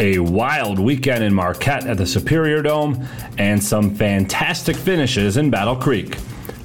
a 0.00 0.18
wild 0.18 0.78
weekend 0.78 1.22
in 1.22 1.32
Marquette 1.32 1.86
at 1.86 1.96
the 1.96 2.06
Superior 2.06 2.62
Dome, 2.62 3.06
and 3.38 3.62
some 3.62 3.94
fantastic 3.94 4.76
finishes 4.76 5.36
in 5.36 5.50
Battle 5.50 5.76
Creek. 5.76 6.16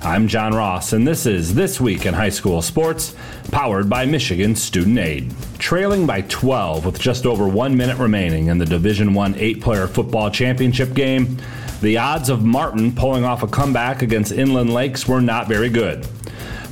I'm 0.01 0.27
John 0.27 0.53
Ross, 0.53 0.93
and 0.93 1.07
this 1.07 1.25
is 1.25 1.53
This 1.53 1.81
Week 1.81 2.05
in 2.05 2.13
High 2.13 2.29
School 2.29 2.61
Sports, 2.61 3.15
powered 3.51 3.89
by 3.89 4.05
Michigan 4.05 4.55
Student 4.55 4.99
Aid. 4.99 5.33
Trailing 5.59 6.05
by 6.05 6.21
12 6.21 6.85
with 6.85 6.99
just 6.99 7.25
over 7.25 7.47
one 7.47 7.75
minute 7.75 7.97
remaining 7.97 8.47
in 8.47 8.57
the 8.57 8.65
Division 8.65 9.13
One 9.13 9.35
eight-player 9.35 9.87
football 9.87 10.29
championship 10.29 10.93
game, 10.93 11.37
the 11.81 11.97
odds 11.97 12.29
of 12.29 12.43
Martin 12.43 12.95
pulling 12.95 13.23
off 13.23 13.43
a 13.43 13.47
comeback 13.47 14.01
against 14.01 14.31
Inland 14.31 14.73
Lakes 14.73 15.07
were 15.07 15.21
not 15.21 15.47
very 15.47 15.69
good. 15.69 16.07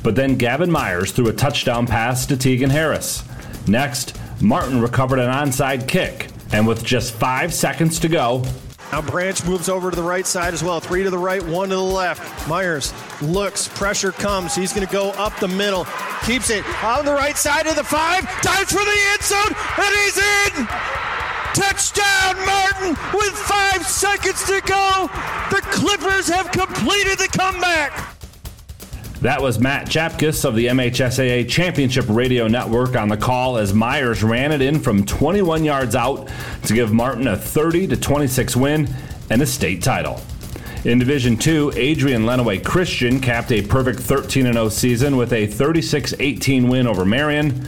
But 0.02 0.16
then 0.16 0.38
Gavin 0.38 0.72
Myers 0.72 1.12
threw 1.12 1.28
a 1.28 1.34
touchdown 1.34 1.88
pass 1.88 2.26
to 2.28 2.38
Tegan 2.38 2.70
Harris. 2.70 3.24
Next, 3.68 4.18
Martin 4.42 4.82
recovered 4.82 5.20
an 5.20 5.32
onside 5.32 5.88
kick, 5.88 6.28
and 6.52 6.68
with 6.68 6.84
just 6.84 7.14
five 7.14 7.54
seconds 7.54 8.00
to 8.00 8.08
go, 8.08 8.44
now 8.92 9.02
Branch 9.02 9.46
moves 9.46 9.68
over 9.68 9.90
to 9.90 9.96
the 9.96 10.04
right 10.04 10.26
side 10.26 10.54
as 10.54 10.64
well. 10.64 10.80
Three 10.80 11.04
to 11.04 11.10
the 11.10 11.18
right, 11.18 11.44
one 11.44 11.70
to 11.70 11.76
the 11.76 11.82
left. 11.82 12.48
Myers 12.48 12.94
looks, 13.22 13.68
pressure 13.68 14.12
comes. 14.12 14.56
He's 14.56 14.74
going 14.74 14.88
to 14.88 14.94
go 14.94 15.10
up 15.12 15.38
the 15.40 15.48
middle. 15.48 15.86
Keeps 16.24 16.50
it 16.50 16.64
on 16.84 17.04
the 17.04 17.12
right 17.12 17.36
side 17.36 17.68
of 17.68 17.76
the 17.76 17.84
five. 17.84 18.24
Dives 18.42 18.72
for 18.72 18.84
the 18.84 19.00
end 19.12 19.22
zone, 19.22 19.56
and 19.78 19.96
he's 19.96 20.18
in! 20.18 20.68
Touchdown, 21.56 22.36
Martin, 22.46 22.90
with 23.14 23.34
five 23.34 23.86
seconds 23.88 24.44
to 24.46 24.62
go. 24.66 25.10
The 25.52 25.62
Clippers 25.72 26.28
have 26.28 26.52
completed 26.52 27.18
the 27.18 27.30
comeback. 27.38 28.15
That 29.26 29.42
was 29.42 29.58
Matt 29.58 29.88
Chapkus 29.88 30.46
of 30.46 30.54
the 30.54 30.68
MHSAA 30.68 31.50
Championship 31.50 32.06
Radio 32.08 32.48
Network 32.48 32.96
on 32.96 33.10
the 33.10 33.18
call 33.18 33.58
as 33.58 33.74
Myers 33.74 34.22
ran 34.22 34.52
it 34.52 34.62
in 34.62 34.80
from 34.80 35.04
21 35.04 35.64
yards 35.64 35.96
out 35.96 36.30
to 36.66 36.76
give 36.76 36.94
Martin 36.94 37.26
a 37.26 37.36
30 37.36 37.88
to 37.88 37.98
26 37.98 38.56
win 38.56 38.88
and 39.32 39.42
a 39.42 39.46
state 39.48 39.82
title. 39.82 40.22
In 40.84 41.00
Division 41.00 41.38
2, 41.38 41.74
Adrian 41.76 42.28
Lenawee 42.28 42.64
Christian 42.64 43.20
capped 43.20 43.52
a 43.52 43.64
perfect 43.64 44.00
13 44.00 44.54
0 44.54 44.70
season 44.70 45.18
with 45.18 45.34
a 45.34 45.48
36 45.48 46.14
18 46.20 46.70
win 46.70 46.86
over 46.86 47.04
Marion. 47.04 47.68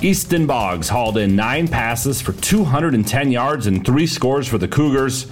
Easton 0.00 0.46
Boggs 0.46 0.88
hauled 0.88 1.18
in 1.18 1.36
nine 1.36 1.68
passes 1.68 2.22
for 2.22 2.32
210 2.32 3.30
yards 3.30 3.66
and 3.66 3.84
three 3.84 4.06
scores 4.06 4.48
for 4.48 4.56
the 4.56 4.68
Cougars. 4.68 5.26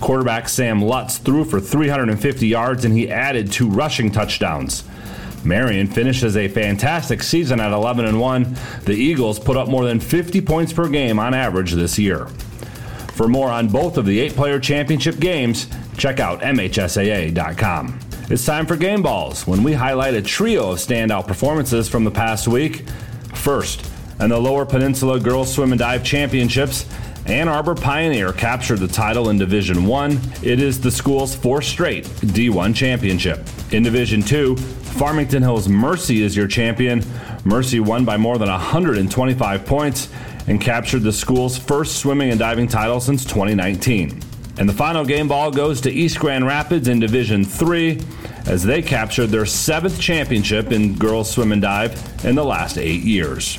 Quarterback 0.00 0.48
Sam 0.48 0.82
Lutz 0.82 1.18
threw 1.18 1.44
for 1.44 1.60
350 1.60 2.46
yards 2.46 2.84
and 2.84 2.94
he 2.94 3.10
added 3.10 3.50
two 3.50 3.68
rushing 3.68 4.10
touchdowns. 4.10 4.84
Marion 5.44 5.86
finishes 5.86 6.36
a 6.36 6.48
fantastic 6.48 7.22
season 7.22 7.60
at 7.60 7.72
11 7.72 8.04
and 8.04 8.20
1. 8.20 8.56
The 8.84 8.94
Eagles 8.94 9.38
put 9.38 9.56
up 9.56 9.68
more 9.68 9.84
than 9.84 10.00
50 10.00 10.40
points 10.42 10.72
per 10.72 10.88
game 10.88 11.18
on 11.18 11.34
average 11.34 11.72
this 11.72 11.98
year. 11.98 12.26
For 13.14 13.28
more 13.28 13.50
on 13.50 13.68
both 13.68 13.96
of 13.96 14.06
the 14.06 14.20
eight 14.20 14.34
player 14.34 14.60
championship 14.60 15.18
games, 15.18 15.66
check 15.96 16.20
out 16.20 16.40
MHSAA.com. 16.40 17.98
It's 18.30 18.44
time 18.44 18.66
for 18.66 18.76
Game 18.76 19.02
Balls 19.02 19.46
when 19.46 19.62
we 19.62 19.72
highlight 19.72 20.14
a 20.14 20.22
trio 20.22 20.72
of 20.72 20.78
standout 20.78 21.26
performances 21.26 21.88
from 21.88 22.04
the 22.04 22.10
past 22.10 22.46
week. 22.46 22.84
First, 23.34 23.90
in 24.20 24.30
the 24.30 24.38
Lower 24.38 24.66
Peninsula 24.66 25.18
Girls 25.18 25.52
Swim 25.52 25.72
and 25.72 25.78
Dive 25.78 26.04
Championships, 26.04 26.86
Ann 27.28 27.46
Arbor 27.46 27.74
Pioneer 27.74 28.32
captured 28.32 28.78
the 28.78 28.88
title 28.88 29.28
in 29.28 29.36
Division 29.36 29.84
1. 29.84 30.18
It 30.42 30.62
is 30.62 30.80
the 30.80 30.90
school's 30.90 31.36
fourth 31.36 31.64
straight 31.64 32.06
D1 32.06 32.74
championship. 32.74 33.46
In 33.70 33.82
Division 33.82 34.22
2, 34.22 34.56
Farmington 34.56 35.42
Hills 35.42 35.68
Mercy 35.68 36.22
is 36.22 36.34
your 36.34 36.48
champion. 36.48 37.04
Mercy 37.44 37.80
won 37.80 38.06
by 38.06 38.16
more 38.16 38.38
than 38.38 38.48
125 38.48 39.66
points 39.66 40.08
and 40.46 40.58
captured 40.58 41.02
the 41.02 41.12
school's 41.12 41.58
first 41.58 41.96
swimming 41.98 42.30
and 42.30 42.38
diving 42.38 42.66
title 42.66 42.98
since 42.98 43.26
2019. 43.26 44.22
And 44.56 44.66
the 44.66 44.72
final 44.72 45.04
game 45.04 45.28
ball 45.28 45.50
goes 45.50 45.82
to 45.82 45.90
East 45.90 46.18
Grand 46.18 46.46
Rapids 46.46 46.88
in 46.88 46.98
Division 46.98 47.44
3 47.44 48.00
as 48.46 48.62
they 48.62 48.80
captured 48.80 49.26
their 49.26 49.44
seventh 49.44 50.00
championship 50.00 50.72
in 50.72 50.96
girls 50.96 51.30
swim 51.30 51.52
and 51.52 51.60
dive 51.60 52.24
in 52.24 52.36
the 52.36 52.44
last 52.44 52.78
eight 52.78 53.02
years. 53.02 53.58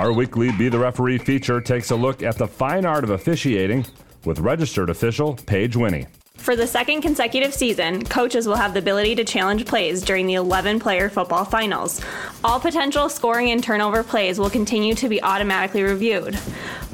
Our 0.00 0.14
weekly 0.14 0.50
Be 0.52 0.70
the 0.70 0.78
Referee 0.78 1.18
feature 1.18 1.60
takes 1.60 1.90
a 1.90 1.94
look 1.94 2.22
at 2.22 2.38
the 2.38 2.46
fine 2.46 2.86
art 2.86 3.04
of 3.04 3.10
officiating 3.10 3.84
with 4.24 4.38
registered 4.38 4.88
official 4.88 5.34
Paige 5.44 5.76
Winnie. 5.76 6.06
For 6.40 6.56
the 6.56 6.66
second 6.66 7.02
consecutive 7.02 7.52
season, 7.52 8.02
coaches 8.06 8.48
will 8.48 8.56
have 8.56 8.72
the 8.72 8.78
ability 8.78 9.14
to 9.16 9.24
challenge 9.24 9.66
plays 9.66 10.02
during 10.02 10.26
the 10.26 10.34
11 10.34 10.80
player 10.80 11.10
football 11.10 11.44
finals. 11.44 12.00
All 12.42 12.58
potential 12.58 13.10
scoring 13.10 13.50
and 13.50 13.62
turnover 13.62 14.02
plays 14.02 14.38
will 14.38 14.48
continue 14.48 14.94
to 14.94 15.08
be 15.10 15.22
automatically 15.22 15.82
reviewed. 15.82 16.38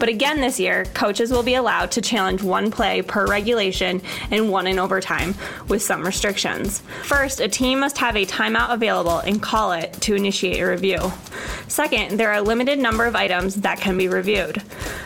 But 0.01 0.09
again 0.09 0.41
this 0.41 0.59
year, 0.59 0.85
coaches 0.95 1.31
will 1.31 1.45
be 1.45 1.55
allowed 1.55 1.93
to 1.93 2.03
challenge 2.03 2.43
one 2.43 2.73
play 2.73 3.03
per 3.03 3.25
regulation 3.25 4.03
and 4.33 4.51
one 4.51 4.67
in 4.67 4.81
overtime, 4.81 5.37
with 5.69 5.81
some 5.81 6.05
restrictions. 6.05 6.83
First, 7.05 7.39
a 7.39 7.49
team 7.49 7.79
must 7.79 7.99
have 7.99 8.17
a 8.17 8.27
timeout 8.27 8.75
available 8.75 9.21
and 9.21 9.41
call 9.41 9.73
it 9.73 9.93
to 10.03 10.17
initiate 10.17 10.61
a 10.61 10.69
review. 10.69 11.13
Second, 11.69 12.19
there 12.19 12.31
are 12.31 12.39
a 12.39 12.43
limited 12.43 12.81
number 12.81 13.07
of 13.07 13.15
items 13.15 13.55
that 13.55 13.81
can 13.81 13.97
be 13.97 14.09
reviewed. 14.09 14.61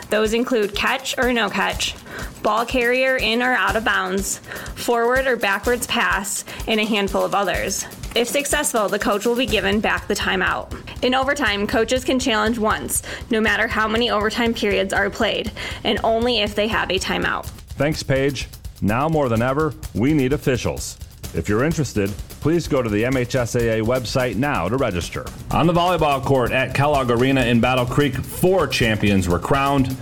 Those 0.09 0.33
include 0.33 0.75
catch 0.75 1.15
or 1.17 1.31
no 1.31 1.49
catch, 1.49 1.95
ball 2.43 2.65
carrier 2.65 3.17
in 3.17 3.41
or 3.41 3.53
out 3.53 3.75
of 3.75 3.85
bounds, 3.85 4.39
forward 4.75 5.27
or 5.27 5.35
backwards 5.35 5.87
pass, 5.87 6.43
and 6.67 6.79
a 6.79 6.85
handful 6.85 7.23
of 7.23 7.35
others. 7.35 7.85
If 8.15 8.27
successful, 8.27 8.89
the 8.89 8.99
coach 8.99 9.25
will 9.25 9.35
be 9.35 9.45
given 9.45 9.79
back 9.79 10.07
the 10.07 10.13
timeout. 10.13 10.73
In 11.03 11.15
overtime, 11.15 11.65
coaches 11.65 12.03
can 12.03 12.19
challenge 12.19 12.57
once, 12.57 13.03
no 13.29 13.39
matter 13.39 13.67
how 13.67 13.87
many 13.87 14.09
overtime 14.09 14.53
periods 14.53 14.93
are 14.93 15.09
played, 15.09 15.51
and 15.83 15.99
only 16.03 16.39
if 16.39 16.53
they 16.53 16.67
have 16.67 16.89
a 16.89 16.99
timeout. 16.99 17.45
Thanks, 17.77 18.03
Paige. 18.03 18.47
Now 18.81 19.07
more 19.07 19.29
than 19.29 19.41
ever, 19.41 19.73
we 19.93 20.13
need 20.13 20.33
officials. 20.33 20.97
If 21.33 21.47
you're 21.47 21.63
interested, 21.63 22.09
please 22.41 22.67
go 22.67 22.81
to 22.81 22.89
the 22.89 23.03
MHSAA 23.03 23.83
website 23.83 24.35
now 24.35 24.67
to 24.67 24.75
register. 24.75 25.25
On 25.51 25.65
the 25.65 25.73
volleyball 25.73 26.21
court 26.23 26.51
at 26.51 26.75
Kellogg 26.75 27.09
Arena 27.09 27.41
in 27.45 27.61
Battle 27.61 27.85
Creek, 27.85 28.15
four 28.15 28.67
champions 28.67 29.29
were 29.29 29.39
crowned. 29.39 29.95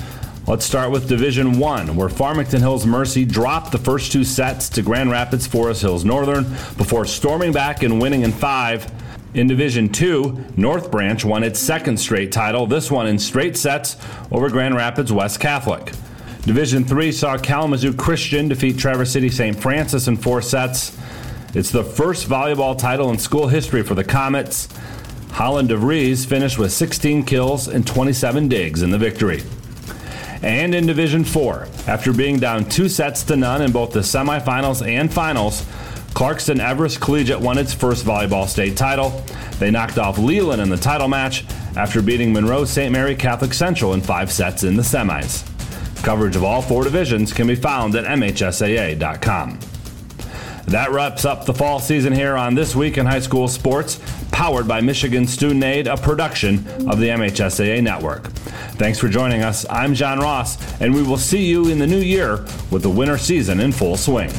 Let's 0.49 0.65
start 0.65 0.89
with 0.89 1.07
Division 1.07 1.59
1, 1.59 1.95
where 1.95 2.09
Farmington 2.09 2.59
Hills 2.59 2.83
Mercy 2.83 3.23
dropped 3.23 3.71
the 3.71 3.77
first 3.77 4.11
two 4.11 4.23
sets 4.23 4.67
to 4.69 4.81
Grand 4.81 5.11
Rapids 5.11 5.45
Forest 5.45 5.83
Hills 5.83 6.03
Northern 6.03 6.43
before 6.75 7.05
storming 7.05 7.51
back 7.51 7.83
and 7.83 8.01
winning 8.01 8.23
in 8.23 8.31
five. 8.31 8.91
In 9.35 9.45
Division 9.45 9.89
2, 9.89 10.45
North 10.57 10.89
Branch 10.89 11.23
won 11.23 11.43
its 11.43 11.59
second 11.59 11.97
straight 11.97 12.31
title, 12.31 12.65
this 12.65 12.89
one 12.89 13.05
in 13.05 13.19
straight 13.19 13.57
sets 13.57 13.95
over 14.31 14.49
Grand 14.49 14.73
Rapids 14.73 15.13
West 15.13 15.39
Catholic. 15.39 15.93
Division 16.41 16.83
3 16.83 17.11
saw 17.11 17.37
Kalamazoo 17.37 17.93
Christian 17.93 18.47
defeat 18.47 18.79
Traverse 18.79 19.11
City 19.11 19.29
St. 19.29 19.55
Francis 19.55 20.07
in 20.07 20.17
four 20.17 20.41
sets. 20.41 20.97
It's 21.53 21.69
the 21.69 21.83
first 21.83 22.27
volleyball 22.27 22.75
title 22.75 23.11
in 23.11 23.19
school 23.19 23.49
history 23.49 23.83
for 23.83 23.93
the 23.93 24.03
Comets. 24.03 24.67
Holland 25.29 25.69
DeVries 25.69 26.25
finished 26.25 26.57
with 26.57 26.71
16 26.71 27.23
kills 27.25 27.67
and 27.67 27.85
27 27.85 28.47
digs 28.47 28.81
in 28.81 28.89
the 28.89 28.97
victory 28.97 29.43
and 30.41 30.73
in 30.73 30.85
Division 30.85 31.23
4. 31.23 31.67
After 31.87 32.13
being 32.13 32.39
down 32.39 32.65
two 32.65 32.89
sets 32.89 33.23
to 33.23 33.35
none 33.35 33.61
in 33.61 33.71
both 33.71 33.91
the 33.91 33.99
semifinals 33.99 34.85
and 34.85 35.11
finals, 35.11 35.63
Clarkston 36.13 36.59
Everest 36.59 36.99
Collegiate 36.99 37.39
won 37.39 37.57
its 37.57 37.73
first 37.73 38.05
volleyball 38.05 38.47
state 38.47 38.75
title. 38.75 39.23
They 39.59 39.71
knocked 39.71 39.97
off 39.97 40.17
Leland 40.17 40.61
in 40.61 40.69
the 40.69 40.77
title 40.77 41.07
match 41.07 41.45
after 41.75 42.01
beating 42.01 42.33
Monroe 42.33 42.65
St. 42.65 42.91
Mary 42.91 43.15
Catholic 43.15 43.53
Central 43.53 43.93
in 43.93 44.01
five 44.01 44.31
sets 44.31 44.63
in 44.63 44.75
the 44.75 44.83
semis. 44.83 45.45
Coverage 46.03 46.35
of 46.35 46.43
all 46.43 46.61
four 46.61 46.83
divisions 46.83 47.33
can 47.33 47.47
be 47.47 47.55
found 47.55 47.95
at 47.95 48.05
MHSAA.com. 48.05 49.59
That 50.67 50.91
wraps 50.91 51.25
up 51.25 51.45
the 51.45 51.53
fall 51.53 51.79
season 51.79 52.13
here 52.13 52.35
on 52.35 52.53
This 52.53 52.75
Week 52.75 52.97
in 52.97 53.05
High 53.05 53.19
School 53.19 53.47
Sports, 53.47 53.99
powered 54.39 54.69
by 54.69 54.79
Michigan 54.79 55.27
Student 55.27 55.65
Aid, 55.65 55.85
a 55.85 55.97
production 55.97 56.59
of 56.89 56.97
the 56.97 57.09
MHSAA 57.09 57.83
Network. 57.83 58.27
Thanks 58.79 58.97
for 58.97 59.09
joining 59.09 59.43
us. 59.43 59.65
I'm 59.69 59.93
John 59.93 60.17
Ross, 60.17 60.57
and 60.79 60.95
we 60.95 61.03
will 61.03 61.17
see 61.17 61.45
you 61.45 61.67
in 61.67 61.77
the 61.77 61.85
new 61.85 61.99
year 61.99 62.45
with 62.71 62.83
the 62.83 62.89
winter 62.89 63.17
season 63.17 63.59
in 63.59 63.73
full 63.73 63.97
swing. 63.97 64.29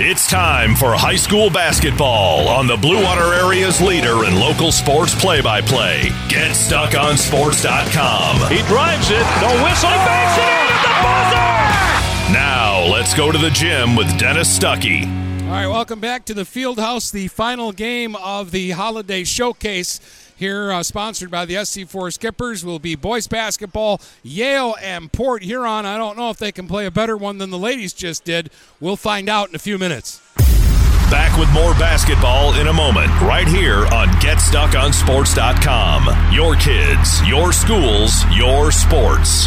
It's 0.00 0.26
time 0.26 0.74
for 0.74 0.94
high 0.94 1.16
school 1.16 1.50
basketball 1.50 2.48
on 2.48 2.66
the 2.66 2.78
Blue 2.78 3.02
Water 3.04 3.34
Area's 3.44 3.78
leader 3.82 4.24
in 4.24 4.40
local 4.40 4.72
sports 4.72 5.14
play 5.14 5.42
by 5.42 5.60
play. 5.60 6.08
Get 6.30 6.54
stuck 6.54 6.94
on 6.94 7.18
sports.com. 7.18 8.50
He 8.50 8.62
drives 8.62 9.10
it, 9.10 9.26
no 9.44 9.52
whistle, 9.62 9.90
oh! 9.92 9.98
he 9.98 10.00
banks 10.08 10.38
it 10.38 10.48
in 10.48 10.66
at 10.72 10.80
the 10.80 10.94
buzzer! 11.04 12.32
Now, 12.32 12.90
let's 12.90 13.12
go 13.12 13.30
to 13.30 13.36
the 13.36 13.50
gym 13.50 13.96
with 13.96 14.18
Dennis 14.18 14.58
Stuckey. 14.58 15.25
All 15.46 15.52
right, 15.52 15.68
welcome 15.68 16.00
back 16.00 16.24
to 16.24 16.34
the 16.34 16.44
Field 16.44 16.80
House, 16.80 17.12
the 17.12 17.28
final 17.28 17.70
game 17.70 18.16
of 18.16 18.50
the 18.50 18.72
Holiday 18.72 19.22
Showcase 19.22 20.00
here, 20.34 20.72
uh, 20.72 20.82
sponsored 20.82 21.30
by 21.30 21.44
the 21.44 21.54
SC4 21.54 22.12
Skippers, 22.12 22.64
will 22.64 22.80
be 22.80 22.96
boys 22.96 23.28
basketball, 23.28 24.00
Yale 24.24 24.74
and 24.82 25.12
Port 25.12 25.44
Huron. 25.44 25.86
I 25.86 25.98
don't 25.98 26.16
know 26.16 26.30
if 26.30 26.38
they 26.38 26.50
can 26.50 26.66
play 26.66 26.84
a 26.84 26.90
better 26.90 27.16
one 27.16 27.38
than 27.38 27.50
the 27.50 27.58
ladies 27.58 27.92
just 27.92 28.24
did. 28.24 28.50
We'll 28.80 28.96
find 28.96 29.28
out 29.28 29.48
in 29.48 29.54
a 29.54 29.60
few 29.60 29.78
minutes. 29.78 30.20
Back 31.12 31.38
with 31.38 31.48
more 31.52 31.74
basketball 31.74 32.54
in 32.54 32.66
a 32.66 32.72
moment, 32.72 33.12
right 33.20 33.46
here 33.46 33.86
on 33.86 34.08
GetStuckOnSports.com. 34.18 36.32
Your 36.34 36.56
kids, 36.56 37.28
your 37.28 37.52
schools, 37.52 38.24
your 38.34 38.72
sports. 38.72 39.46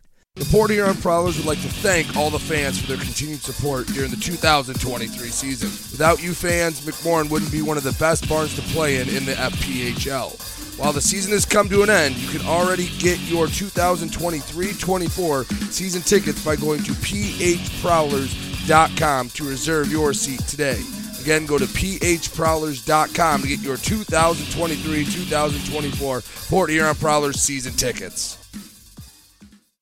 The 0.35 0.45
Port 0.45 0.71
Huron 0.71 0.95
Prowlers 0.95 1.35
would 1.35 1.45
like 1.45 1.61
to 1.61 1.67
thank 1.67 2.15
all 2.15 2.29
the 2.29 2.39
fans 2.39 2.79
for 2.79 2.87
their 2.87 2.95
continued 2.95 3.41
support 3.41 3.87
during 3.87 4.11
the 4.11 4.17
2023 4.17 5.27
season. 5.27 5.67
Without 5.91 6.23
you 6.23 6.33
fans, 6.33 6.85
McMorran 6.85 7.29
wouldn't 7.29 7.51
be 7.51 7.61
one 7.61 7.75
of 7.75 7.83
the 7.83 7.91
best 7.99 8.29
barns 8.29 8.55
to 8.55 8.61
play 8.73 9.01
in 9.01 9.09
in 9.09 9.25
the 9.25 9.33
FPHL. 9.33 10.79
While 10.79 10.93
the 10.93 11.01
season 11.01 11.33
has 11.33 11.45
come 11.45 11.67
to 11.67 11.83
an 11.83 11.89
end, 11.89 12.15
you 12.15 12.29
can 12.29 12.47
already 12.47 12.87
get 12.97 13.19
your 13.23 13.47
2023-24 13.47 15.69
season 15.69 16.01
tickets 16.01 16.45
by 16.45 16.55
going 16.55 16.81
to 16.83 16.93
phprowlers.com 16.93 19.29
to 19.29 19.43
reserve 19.43 19.91
your 19.91 20.13
seat 20.13 20.39
today. 20.47 20.81
Again, 21.19 21.45
go 21.45 21.57
to 21.57 21.65
phprowlers.com 21.65 23.41
to 23.41 23.47
get 23.49 23.59
your 23.59 23.75
2023-2024 23.75 26.49
Port 26.49 26.69
Huron 26.69 26.95
Prowlers 26.95 27.41
season 27.41 27.73
tickets. 27.73 28.40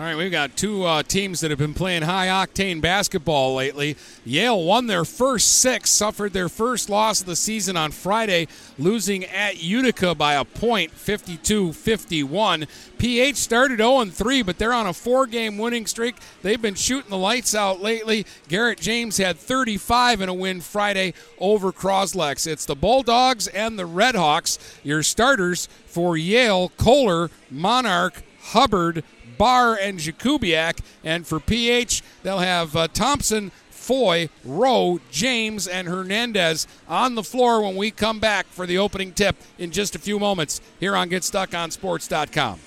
All 0.00 0.06
right, 0.06 0.16
we've 0.16 0.32
got 0.32 0.56
two 0.56 0.84
uh, 0.84 1.02
teams 1.02 1.40
that 1.40 1.50
have 1.50 1.58
been 1.58 1.74
playing 1.74 2.04
high 2.04 2.28
octane 2.28 2.80
basketball 2.80 3.54
lately. 3.54 3.98
Yale 4.24 4.64
won 4.64 4.86
their 4.86 5.04
first 5.04 5.60
six, 5.60 5.90
suffered 5.90 6.32
their 6.32 6.48
first 6.48 6.88
loss 6.88 7.20
of 7.20 7.26
the 7.26 7.36
season 7.36 7.76
on 7.76 7.90
Friday, 7.90 8.48
losing 8.78 9.26
at 9.26 9.62
Utica 9.62 10.14
by 10.14 10.36
a 10.36 10.44
point, 10.46 10.92
52 10.92 11.74
51. 11.74 12.66
PH 12.96 13.36
started 13.36 13.76
0 13.76 14.06
3, 14.06 14.40
but 14.40 14.56
they're 14.56 14.72
on 14.72 14.86
a 14.86 14.94
four 14.94 15.26
game 15.26 15.58
winning 15.58 15.84
streak. 15.84 16.16
They've 16.40 16.62
been 16.62 16.76
shooting 16.76 17.10
the 17.10 17.18
lights 17.18 17.54
out 17.54 17.82
lately. 17.82 18.24
Garrett 18.48 18.80
James 18.80 19.18
had 19.18 19.36
35 19.36 20.22
in 20.22 20.30
a 20.30 20.34
win 20.34 20.62
Friday 20.62 21.12
over 21.38 21.72
Croslex. 21.72 22.46
It's 22.46 22.64
the 22.64 22.74
Bulldogs 22.74 23.48
and 23.48 23.78
the 23.78 23.86
Redhawks, 23.86 24.58
your 24.82 25.02
starters 25.02 25.68
for 25.84 26.16
Yale, 26.16 26.70
Kohler, 26.78 27.28
Monarch, 27.50 28.22
Hubbard, 28.40 29.04
Barr, 29.40 29.74
and 29.74 29.98
Jakubiak. 29.98 30.78
And 31.02 31.26
for 31.26 31.40
PH, 31.40 32.02
they'll 32.22 32.40
have 32.40 32.76
uh, 32.76 32.88
Thompson, 32.88 33.52
Foy, 33.70 34.28
Rowe, 34.44 35.00
James, 35.10 35.66
and 35.66 35.88
Hernandez 35.88 36.66
on 36.86 37.14
the 37.14 37.22
floor 37.22 37.62
when 37.62 37.74
we 37.74 37.90
come 37.90 38.20
back 38.20 38.44
for 38.44 38.66
the 38.66 38.76
opening 38.76 39.12
tip 39.12 39.36
in 39.56 39.70
just 39.70 39.94
a 39.94 39.98
few 39.98 40.18
moments 40.18 40.60
here 40.78 40.94
on 40.94 41.08
GetStuckOnSports.com. 41.08 42.60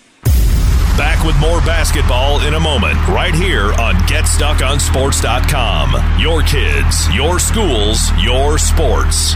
Back 0.98 1.24
with 1.24 1.38
more 1.40 1.60
basketball 1.62 2.42
in 2.42 2.56
a 2.56 2.60
moment, 2.60 2.96
right 3.08 3.36
here 3.36 3.72
on 3.74 3.94
GetStuckOnSports.com. 4.08 6.20
Your 6.20 6.42
kids, 6.42 7.08
your 7.14 7.38
schools, 7.38 8.12
your 8.20 8.58
sports. 8.58 9.36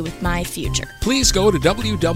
with 0.01 0.21
my 0.21 0.43
future. 0.43 0.89
Please 1.01 1.31
go 1.31 1.49
to 1.51 1.57
www.phasd.us 1.57 2.07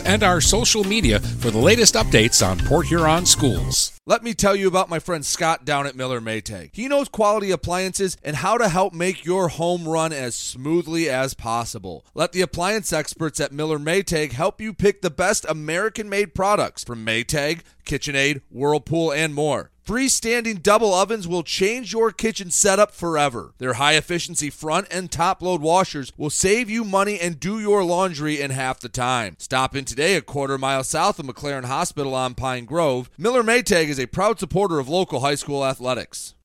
and 0.00 0.22
our 0.22 0.40
social 0.40 0.84
media 0.84 1.20
for 1.20 1.50
the 1.50 1.58
latest 1.58 1.94
updates 1.94 2.46
on 2.46 2.58
Port 2.58 2.86
Huron 2.86 3.26
schools. 3.26 3.94
Let 4.06 4.22
me 4.22 4.34
tell 4.34 4.54
you 4.54 4.68
about 4.68 4.90
my 4.90 4.98
friend 4.98 5.24
Scott 5.24 5.64
down 5.64 5.86
at 5.86 5.96
Miller 5.96 6.20
Maytag. 6.20 6.70
He 6.74 6.88
knows 6.88 7.08
quality 7.08 7.50
appliances 7.50 8.18
and 8.22 8.36
how 8.36 8.58
to 8.58 8.68
help 8.68 8.92
make 8.92 9.24
your 9.24 9.48
home 9.48 9.88
run 9.88 10.12
as 10.12 10.34
smoothly 10.34 11.08
as 11.08 11.32
possible. 11.32 12.04
Let 12.14 12.32
the 12.32 12.42
appliance 12.42 12.92
experts 12.92 13.40
at 13.40 13.50
Miller 13.50 13.78
Maytag 13.78 14.32
help 14.32 14.60
you 14.60 14.74
pick 14.74 15.00
the 15.00 15.08
best 15.08 15.46
American 15.48 16.10
made 16.10 16.34
products 16.34 16.84
from 16.84 17.06
Maytag, 17.06 17.60
KitchenAid, 17.86 18.42
Whirlpool, 18.50 19.10
and 19.10 19.34
more. 19.34 19.70
Freestanding 19.86 20.62
double 20.62 20.94
ovens 20.94 21.28
will 21.28 21.42
change 21.42 21.92
your 21.92 22.10
kitchen 22.10 22.50
setup 22.50 22.90
forever. 22.90 23.52
Their 23.58 23.74
high 23.74 23.96
efficiency 23.96 24.48
front 24.48 24.86
and 24.90 25.10
top 25.10 25.42
load 25.42 25.60
washers 25.60 26.10
will 26.16 26.30
save 26.30 26.70
you 26.70 26.84
money 26.84 27.20
and 27.20 27.38
do 27.38 27.60
your 27.60 27.84
laundry 27.84 28.40
in 28.40 28.50
half 28.50 28.80
the 28.80 28.88
time. 28.88 29.36
Stop 29.38 29.76
in 29.76 29.84
today 29.84 30.16
a 30.16 30.22
quarter 30.22 30.56
mile 30.56 30.84
south 30.84 31.18
of 31.18 31.26
McLaren 31.26 31.66
Hospital 31.66 32.14
on 32.14 32.34
Pine 32.34 32.64
Grove. 32.64 33.10
Miller 33.18 33.42
Maytag 33.42 33.88
is 33.88 34.00
a 34.00 34.06
proud 34.06 34.38
supporter 34.38 34.78
of 34.78 34.88
local 34.88 35.20
high 35.20 35.34
school 35.34 35.62
athletics. 35.62 36.34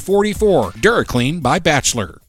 44. 0.00 0.72
DuraClean 0.72 1.42
by 1.42 1.58
Bachelor. 1.58 2.20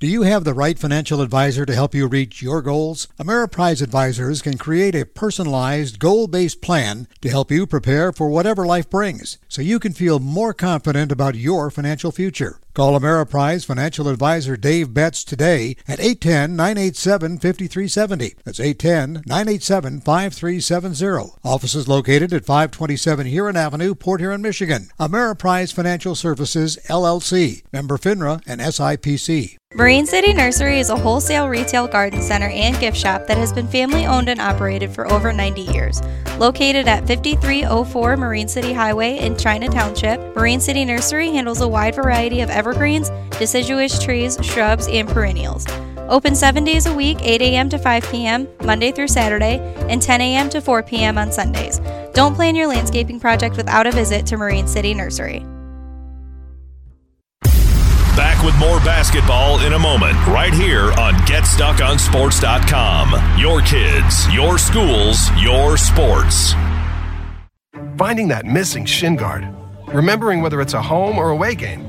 Do 0.00 0.06
you 0.06 0.22
have 0.22 0.44
the 0.44 0.54
right 0.54 0.78
financial 0.78 1.20
advisor 1.20 1.66
to 1.66 1.74
help 1.74 1.92
you 1.92 2.06
reach 2.06 2.40
your 2.40 2.62
goals? 2.62 3.08
Ameriprise 3.18 3.82
Advisors 3.82 4.42
can 4.42 4.56
create 4.56 4.94
a 4.94 5.04
personalized, 5.04 5.98
goal 5.98 6.28
based 6.28 6.62
plan 6.62 7.08
to 7.20 7.28
help 7.28 7.50
you 7.50 7.66
prepare 7.66 8.12
for 8.12 8.28
whatever 8.28 8.64
life 8.64 8.88
brings 8.88 9.38
so 9.48 9.60
you 9.60 9.80
can 9.80 9.92
feel 9.92 10.20
more 10.20 10.54
confident 10.54 11.10
about 11.10 11.34
your 11.34 11.68
financial 11.68 12.12
future. 12.12 12.60
Call 12.78 12.96
Ameriprise 12.96 13.66
financial 13.66 14.06
advisor 14.06 14.56
Dave 14.56 14.94
Betts 14.94 15.24
today 15.24 15.74
at 15.88 15.98
810 15.98 16.54
987 16.54 17.38
5370. 17.40 18.34
That's 18.44 18.60
810 18.60 19.24
987 19.26 20.00
5370. 20.00 21.32
Office 21.42 21.74
is 21.74 21.88
located 21.88 22.32
at 22.32 22.44
527 22.44 23.26
Huron 23.26 23.56
Avenue, 23.56 23.96
Port 23.96 24.20
Huron, 24.20 24.42
Michigan. 24.42 24.90
Ameriprise 25.00 25.72
Financial 25.72 26.14
Services, 26.14 26.78
LLC. 26.88 27.64
Member 27.72 27.98
FINRA 27.98 28.42
and 28.46 28.60
SIPC. 28.60 29.58
Marine 29.74 30.06
City 30.06 30.32
Nursery 30.32 30.80
is 30.80 30.88
a 30.88 30.96
wholesale 30.96 31.46
retail 31.46 31.86
garden 31.86 32.22
center 32.22 32.48
and 32.48 32.78
gift 32.80 32.96
shop 32.96 33.26
that 33.26 33.36
has 33.36 33.52
been 33.52 33.68
family 33.68 34.06
owned 34.06 34.30
and 34.30 34.40
operated 34.40 34.90
for 34.90 35.06
over 35.12 35.30
90 35.30 35.60
years. 35.60 36.00
Located 36.38 36.88
at 36.88 37.06
5304 37.06 38.16
Marine 38.16 38.48
City 38.48 38.72
Highway 38.72 39.18
in 39.18 39.36
China 39.36 39.68
Township, 39.68 40.34
Marine 40.34 40.58
City 40.58 40.86
Nursery 40.86 41.28
handles 41.32 41.60
a 41.60 41.68
wide 41.68 41.94
variety 41.94 42.40
of 42.40 42.48
evergreens, 42.68 43.10
deciduous 43.38 44.02
trees, 44.02 44.38
shrubs, 44.42 44.88
and 44.88 45.08
perennials. 45.08 45.66
Open 46.08 46.34
seven 46.34 46.64
days 46.64 46.86
a 46.86 46.94
week, 46.94 47.18
8 47.22 47.42
a.m. 47.42 47.68
to 47.68 47.78
5 47.78 48.10
p.m., 48.10 48.48
Monday 48.64 48.92
through 48.92 49.08
Saturday, 49.08 49.58
and 49.88 50.00
10 50.00 50.20
a.m. 50.20 50.48
to 50.50 50.60
4 50.60 50.82
p.m. 50.82 51.18
on 51.18 51.32
Sundays. 51.32 51.80
Don't 52.14 52.34
plan 52.34 52.56
your 52.56 52.66
landscaping 52.66 53.20
project 53.20 53.56
without 53.56 53.86
a 53.86 53.92
visit 53.92 54.26
to 54.26 54.36
Marine 54.36 54.66
City 54.66 54.94
Nursery. 54.94 55.44
Back 58.16 58.44
with 58.44 58.58
more 58.58 58.80
basketball 58.80 59.60
in 59.60 59.74
a 59.74 59.78
moment, 59.78 60.14
right 60.26 60.52
here 60.52 60.90
on 60.92 61.14
GetStuckOnSports.com. 61.14 63.38
Your 63.38 63.60
kids, 63.60 64.34
your 64.34 64.58
schools, 64.58 65.30
your 65.40 65.76
sports. 65.76 66.54
Finding 67.96 68.28
that 68.28 68.44
missing 68.44 68.84
shin 68.84 69.14
guard, 69.14 69.46
remembering 69.88 70.40
whether 70.40 70.60
it's 70.60 70.74
a 70.74 70.82
home 70.82 71.18
or 71.18 71.30
away 71.30 71.54
game, 71.54 71.88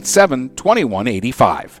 987 0.00 0.50
2185. 0.56 1.80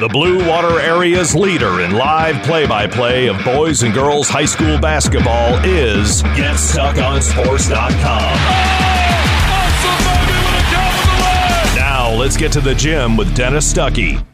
The 0.00 0.06
Blue 0.06 0.48
Water 0.48 0.78
Area's 0.78 1.34
leader 1.34 1.80
in 1.80 1.90
live 1.90 2.40
play 2.44 2.68
by 2.68 2.86
play 2.86 3.26
of 3.26 3.44
boys 3.44 3.82
and 3.82 3.92
girls 3.92 4.28
high 4.28 4.44
school 4.44 4.78
basketball 4.78 5.58
is 5.64 6.22
GetStuckOnSports.com. 6.22 8.32
Now 11.74 12.14
let's 12.14 12.36
get 12.36 12.52
to 12.52 12.60
the 12.60 12.76
gym 12.76 13.16
with 13.16 13.34
Dennis 13.34 13.72
Stuckey. 13.72 14.24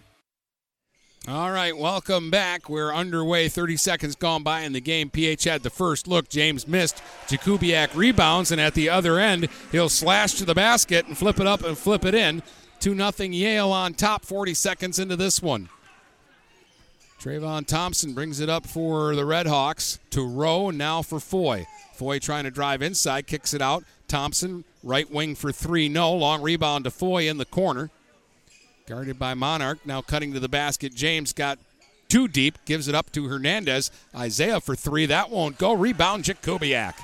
All 1.26 1.50
right, 1.50 1.74
welcome 1.74 2.30
back. 2.30 2.68
We're 2.68 2.92
underway. 2.92 3.48
30 3.48 3.78
seconds 3.78 4.16
gone 4.16 4.42
by 4.42 4.60
in 4.60 4.74
the 4.74 4.82
game. 4.82 5.08
PH 5.08 5.44
had 5.44 5.62
the 5.62 5.70
first 5.70 6.06
look. 6.06 6.28
James 6.28 6.68
missed. 6.68 7.02
Jakubiak 7.26 7.94
rebounds, 7.94 8.52
and 8.52 8.60
at 8.60 8.74
the 8.74 8.90
other 8.90 9.18
end, 9.18 9.48
he'll 9.72 9.88
slash 9.88 10.34
to 10.34 10.44
the 10.44 10.54
basket 10.54 11.06
and 11.06 11.16
flip 11.16 11.40
it 11.40 11.46
up 11.46 11.64
and 11.64 11.78
flip 11.78 12.04
it 12.04 12.14
in. 12.14 12.42
2 12.80 12.94
0 12.94 13.10
Yale 13.30 13.72
on 13.72 13.94
top 13.94 14.24
40 14.24 14.54
seconds 14.54 14.98
into 14.98 15.16
this 15.16 15.40
one. 15.42 15.68
Trayvon 17.20 17.66
Thompson 17.66 18.12
brings 18.12 18.40
it 18.40 18.50
up 18.50 18.66
for 18.66 19.16
the 19.16 19.24
Red 19.24 19.46
Hawks 19.46 19.98
to 20.10 20.26
Rowe 20.26 20.68
and 20.68 20.76
now 20.76 21.00
for 21.00 21.18
Foy. 21.18 21.66
Foy 21.94 22.18
trying 22.18 22.44
to 22.44 22.50
drive 22.50 22.82
inside, 22.82 23.26
kicks 23.26 23.54
it 23.54 23.62
out. 23.62 23.84
Thompson, 24.08 24.64
right 24.82 25.10
wing 25.10 25.34
for 25.34 25.50
three, 25.50 25.88
no. 25.88 26.12
Long 26.12 26.42
rebound 26.42 26.84
to 26.84 26.90
Foy 26.90 27.28
in 27.28 27.38
the 27.38 27.46
corner. 27.46 27.90
Guarded 28.86 29.18
by 29.18 29.32
Monarch, 29.32 29.78
now 29.86 30.02
cutting 30.02 30.34
to 30.34 30.40
the 30.40 30.48
basket. 30.48 30.94
James 30.94 31.32
got 31.32 31.58
too 32.08 32.28
deep, 32.28 32.58
gives 32.66 32.88
it 32.88 32.94
up 32.94 33.10
to 33.12 33.26
Hernandez. 33.28 33.90
Isaiah 34.14 34.60
for 34.60 34.76
three, 34.76 35.06
that 35.06 35.30
won't 35.30 35.56
go. 35.56 35.72
Rebound, 35.72 36.24
Jakubiak. 36.24 36.94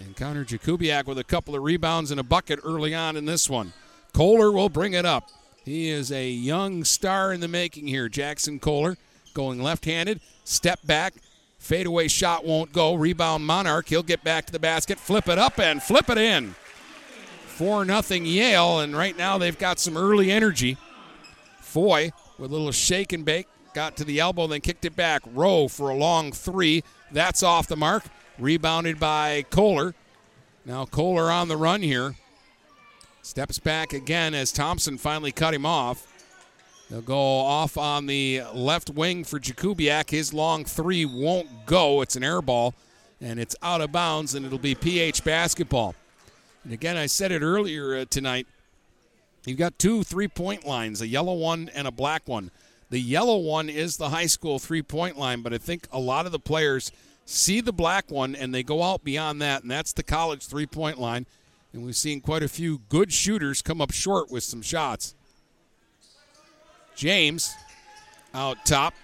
and 0.00 0.16
Connor 0.16 0.44
Jakubiak 0.44 1.06
with 1.06 1.18
a 1.18 1.24
couple 1.24 1.54
of 1.54 1.62
rebounds 1.62 2.10
and 2.10 2.18
a 2.18 2.24
bucket 2.24 2.58
early 2.64 2.94
on 2.94 3.16
in 3.16 3.26
this 3.26 3.48
one. 3.48 3.72
Kohler 4.12 4.50
will 4.52 4.68
bring 4.68 4.92
it 4.92 5.06
up. 5.06 5.30
He 5.64 5.88
is 5.90 6.10
a 6.10 6.28
young 6.28 6.84
star 6.84 7.32
in 7.32 7.40
the 7.40 7.48
making 7.48 7.86
here. 7.86 8.08
Jackson 8.08 8.58
Kohler 8.58 8.96
going 9.34 9.62
left 9.62 9.84
handed, 9.84 10.20
step 10.44 10.80
back, 10.84 11.14
fadeaway 11.58 12.08
shot 12.08 12.44
won't 12.44 12.72
go. 12.72 12.94
Rebound 12.94 13.46
Monarch. 13.46 13.88
He'll 13.88 14.02
get 14.02 14.24
back 14.24 14.46
to 14.46 14.52
the 14.52 14.58
basket, 14.58 14.98
flip 14.98 15.28
it 15.28 15.38
up, 15.38 15.58
and 15.58 15.82
flip 15.82 16.08
it 16.10 16.18
in. 16.18 16.54
4 17.46 17.84
nothing 17.84 18.24
Yale, 18.24 18.80
and 18.80 18.96
right 18.96 19.16
now 19.16 19.36
they've 19.36 19.58
got 19.58 19.78
some 19.78 19.96
early 19.96 20.30
energy. 20.30 20.78
Foy 21.60 22.10
with 22.38 22.50
a 22.50 22.54
little 22.54 22.72
shake 22.72 23.12
and 23.12 23.24
bake, 23.24 23.46
got 23.74 23.96
to 23.98 24.04
the 24.04 24.18
elbow, 24.18 24.46
then 24.46 24.62
kicked 24.62 24.86
it 24.86 24.96
back. 24.96 25.22
Rowe 25.26 25.68
for 25.68 25.90
a 25.90 25.94
long 25.94 26.32
three. 26.32 26.82
That's 27.12 27.42
off 27.42 27.66
the 27.66 27.76
mark. 27.76 28.04
Rebounded 28.38 28.98
by 28.98 29.44
Kohler. 29.50 29.94
Now 30.64 30.86
Kohler 30.86 31.30
on 31.30 31.48
the 31.48 31.56
run 31.56 31.82
here. 31.82 32.16
Steps 33.22 33.58
back 33.58 33.92
again 33.92 34.34
as 34.34 34.50
Thompson 34.50 34.96
finally 34.96 35.32
cut 35.32 35.54
him 35.54 35.66
off. 35.66 36.06
They'll 36.88 37.02
go 37.02 37.18
off 37.18 37.78
on 37.78 38.06
the 38.06 38.42
left 38.52 38.90
wing 38.90 39.24
for 39.24 39.38
Jakubiak. 39.38 40.10
His 40.10 40.34
long 40.34 40.64
three 40.64 41.04
won't 41.04 41.66
go. 41.66 42.00
It's 42.00 42.16
an 42.16 42.24
air 42.24 42.42
ball, 42.42 42.74
and 43.20 43.38
it's 43.38 43.54
out 43.62 43.80
of 43.80 43.92
bounds, 43.92 44.34
and 44.34 44.44
it'll 44.44 44.58
be 44.58 44.74
PH 44.74 45.22
basketball. 45.22 45.94
And 46.64 46.72
again, 46.72 46.96
I 46.96 47.06
said 47.06 47.30
it 47.30 47.42
earlier 47.42 47.96
uh, 47.96 48.04
tonight. 48.10 48.46
You've 49.46 49.58
got 49.58 49.78
two 49.78 50.02
three 50.02 50.28
point 50.28 50.66
lines, 50.66 51.00
a 51.00 51.06
yellow 51.06 51.34
one 51.34 51.70
and 51.74 51.86
a 51.86 51.92
black 51.92 52.26
one. 52.26 52.50
The 52.90 53.00
yellow 53.00 53.38
one 53.38 53.68
is 53.68 53.96
the 53.96 54.08
high 54.08 54.26
school 54.26 54.58
three 54.58 54.82
point 54.82 55.16
line, 55.16 55.42
but 55.42 55.54
I 55.54 55.58
think 55.58 55.86
a 55.92 56.00
lot 56.00 56.26
of 56.26 56.32
the 56.32 56.40
players 56.40 56.90
see 57.24 57.60
the 57.60 57.72
black 57.72 58.10
one 58.10 58.34
and 58.34 58.52
they 58.52 58.62
go 58.62 58.82
out 58.82 59.04
beyond 59.04 59.40
that, 59.42 59.62
and 59.62 59.70
that's 59.70 59.92
the 59.92 60.02
college 60.02 60.46
three 60.46 60.66
point 60.66 60.98
line. 60.98 61.26
And 61.72 61.84
we've 61.84 61.96
seen 61.96 62.20
quite 62.20 62.42
a 62.42 62.48
few 62.48 62.80
good 62.88 63.12
shooters 63.12 63.62
come 63.62 63.80
up 63.80 63.92
short 63.92 64.30
with 64.30 64.42
some 64.42 64.62
shots. 64.62 65.14
James 66.96 67.54
out 68.34 68.64
top. 68.64 68.94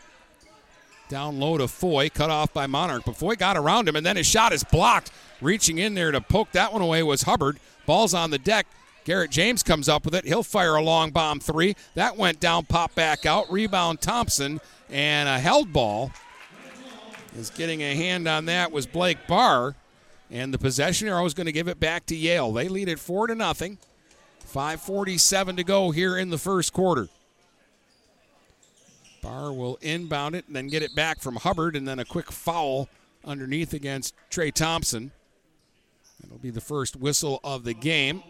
Down 1.08 1.38
low 1.38 1.56
to 1.56 1.68
Foy, 1.68 2.08
cut 2.08 2.30
off 2.30 2.52
by 2.52 2.66
Monarch. 2.66 3.04
But 3.06 3.16
Foy 3.16 3.36
got 3.36 3.56
around 3.56 3.88
him, 3.88 3.94
and 3.94 4.04
then 4.04 4.16
his 4.16 4.26
shot 4.26 4.52
is 4.52 4.64
blocked. 4.64 5.12
Reaching 5.40 5.78
in 5.78 5.94
there 5.94 6.10
to 6.10 6.20
poke 6.20 6.50
that 6.52 6.72
one 6.72 6.82
away 6.82 7.02
was 7.04 7.22
Hubbard. 7.22 7.60
Ball's 7.86 8.12
on 8.12 8.30
the 8.30 8.38
deck. 8.38 8.66
Garrett 9.04 9.30
James 9.30 9.62
comes 9.62 9.88
up 9.88 10.04
with 10.04 10.16
it. 10.16 10.24
He'll 10.24 10.42
fire 10.42 10.74
a 10.74 10.82
long 10.82 11.10
bomb 11.10 11.38
three. 11.38 11.76
That 11.94 12.16
went 12.16 12.40
down, 12.40 12.64
pop 12.64 12.92
back 12.96 13.24
out. 13.24 13.50
Rebound 13.52 14.00
Thompson, 14.00 14.60
and 14.90 15.28
a 15.28 15.38
held 15.38 15.72
ball. 15.72 16.10
Is 17.38 17.50
getting 17.50 17.82
a 17.82 17.94
hand 17.94 18.26
on 18.26 18.46
that 18.46 18.72
was 18.72 18.86
Blake 18.86 19.18
Barr. 19.28 19.76
And 20.30 20.52
the 20.52 20.58
possession 20.58 21.08
arrow 21.08 21.24
is 21.24 21.34
going 21.34 21.46
to 21.46 21.52
give 21.52 21.68
it 21.68 21.78
back 21.78 22.06
to 22.06 22.16
Yale. 22.16 22.52
They 22.52 22.68
lead 22.68 22.88
it 22.88 22.98
four 22.98 23.26
to 23.26 23.34
nothing. 23.34 23.78
5:47 24.52 25.56
to 25.56 25.64
go 25.64 25.90
here 25.90 26.16
in 26.16 26.30
the 26.30 26.38
first 26.38 26.72
quarter. 26.72 27.08
Barr 29.22 29.52
will 29.52 29.76
inbound 29.82 30.36
it 30.36 30.46
and 30.46 30.54
then 30.54 30.68
get 30.68 30.82
it 30.82 30.94
back 30.94 31.20
from 31.20 31.36
Hubbard, 31.36 31.74
and 31.74 31.86
then 31.86 31.98
a 31.98 32.04
quick 32.04 32.30
foul 32.30 32.88
underneath 33.24 33.72
against 33.72 34.14
Trey 34.30 34.50
Thompson. 34.50 35.10
That'll 36.20 36.38
be 36.38 36.50
the 36.50 36.60
first 36.60 36.96
whistle 36.96 37.40
of 37.42 37.64
the 37.64 37.74
game. 37.74 38.22